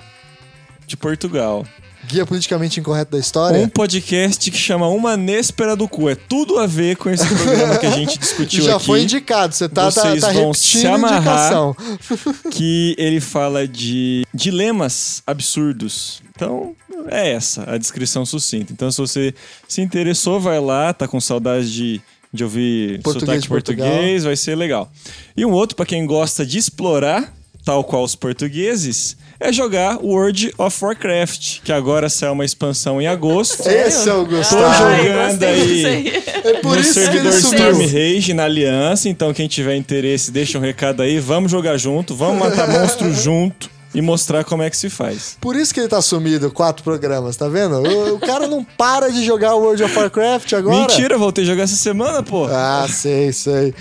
[0.87, 1.67] de Portugal.
[2.11, 3.61] Guia politicamente incorreto da história?
[3.61, 6.09] Um podcast que chama Uma Néspera do Cu.
[6.09, 8.87] É tudo a ver com esse programa que a gente discutiu Já aqui.
[8.87, 11.21] foi indicado, você tá, tá, Vocês tá vão repetindo se amarrar.
[11.21, 11.77] indicação.
[12.51, 16.21] que ele fala de dilemas absurdos.
[16.35, 16.75] Então,
[17.09, 18.73] é essa a descrição sucinta.
[18.73, 19.35] Então, se você
[19.69, 22.01] se interessou, vai lá, tá com saudade de,
[22.33, 24.91] de ouvir Português sotaque português, vai ser legal.
[25.37, 27.33] E um outro, para quem gosta de explorar,
[27.65, 33.07] tal qual os portugueses, é jogar World of Warcraft, que agora saiu uma expansão em
[33.07, 33.67] agosto.
[33.67, 34.85] Esse é o Tô Gustavo.
[34.85, 35.87] Ai, jogando gostei aí.
[35.87, 36.23] aí.
[36.45, 37.71] É por no isso que ele servidor.
[37.73, 39.09] Storm Rage na Aliança.
[39.09, 41.19] Então, quem tiver interesse, deixa um recado aí.
[41.19, 43.71] Vamos jogar junto, vamos matar monstro junto.
[43.95, 45.37] E mostrar como é que se faz.
[45.41, 47.77] Por isso que ele tá sumido quatro programas, tá vendo?
[47.77, 50.89] O, o cara não para de jogar World of Warcraft agora.
[50.89, 52.47] Mentira, voltei a jogar essa semana, pô.
[52.47, 53.75] Ah, sei, sei.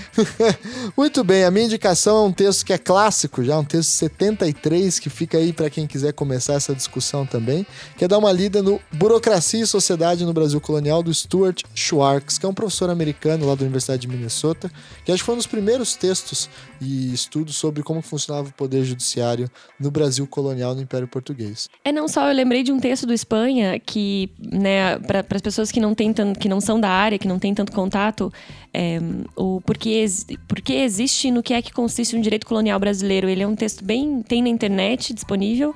[0.98, 5.00] Muito bem, a minha indicação é um texto que é clássico já, um texto 73,
[5.00, 7.66] que fica aí para quem quiser começar essa discussão também,
[7.98, 12.38] que é dar uma lida no Burocracia e Sociedade no Brasil Colonial, do Stuart Schwartz,
[12.38, 14.72] que é um professor americano lá da Universidade de Minnesota,
[15.06, 16.50] que acho que foi um dos primeiros textos
[16.82, 19.50] e estudos sobre como funcionava o poder judiciário
[19.80, 21.70] no Brasil colonial no Império Português.
[21.84, 25.72] É não só, eu lembrei de um texto do Espanha que, né, para as pessoas
[25.72, 28.32] que não têm tanto, que não são da área, que não têm tanto contato,
[28.74, 29.00] é,
[29.36, 30.06] o porquê,
[30.48, 33.28] porquê existe no que é que consiste um direito colonial brasileiro.
[33.30, 35.74] Ele é um texto bem tem na internet disponível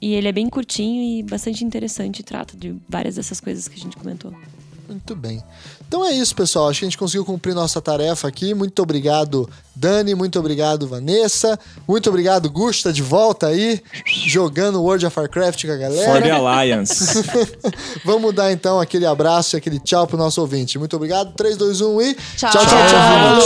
[0.00, 3.82] e ele é bem curtinho e bastante interessante, trata de várias dessas coisas que a
[3.82, 4.32] gente comentou.
[4.88, 5.42] Muito bem.
[5.88, 6.68] Então é isso, pessoal.
[6.68, 8.52] Acho que a gente conseguiu cumprir nossa tarefa aqui.
[8.52, 10.14] Muito obrigado, Dani.
[10.14, 11.58] Muito obrigado, Vanessa.
[11.88, 13.82] Muito obrigado, Gusta, de volta aí,
[14.26, 16.12] jogando World of Warcraft com a galera.
[16.12, 17.24] For the Alliance.
[18.04, 20.78] Vamos dar então aquele abraço e aquele tchau pro nosso ouvinte.
[20.78, 21.32] Muito obrigado.
[21.34, 22.14] 3, 2, 1 e.
[22.36, 22.78] Tchau, tchau, tchau.
[22.86, 23.40] tchau,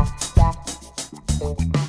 [0.00, 0.15] tchau.
[1.38, 1.85] Bye.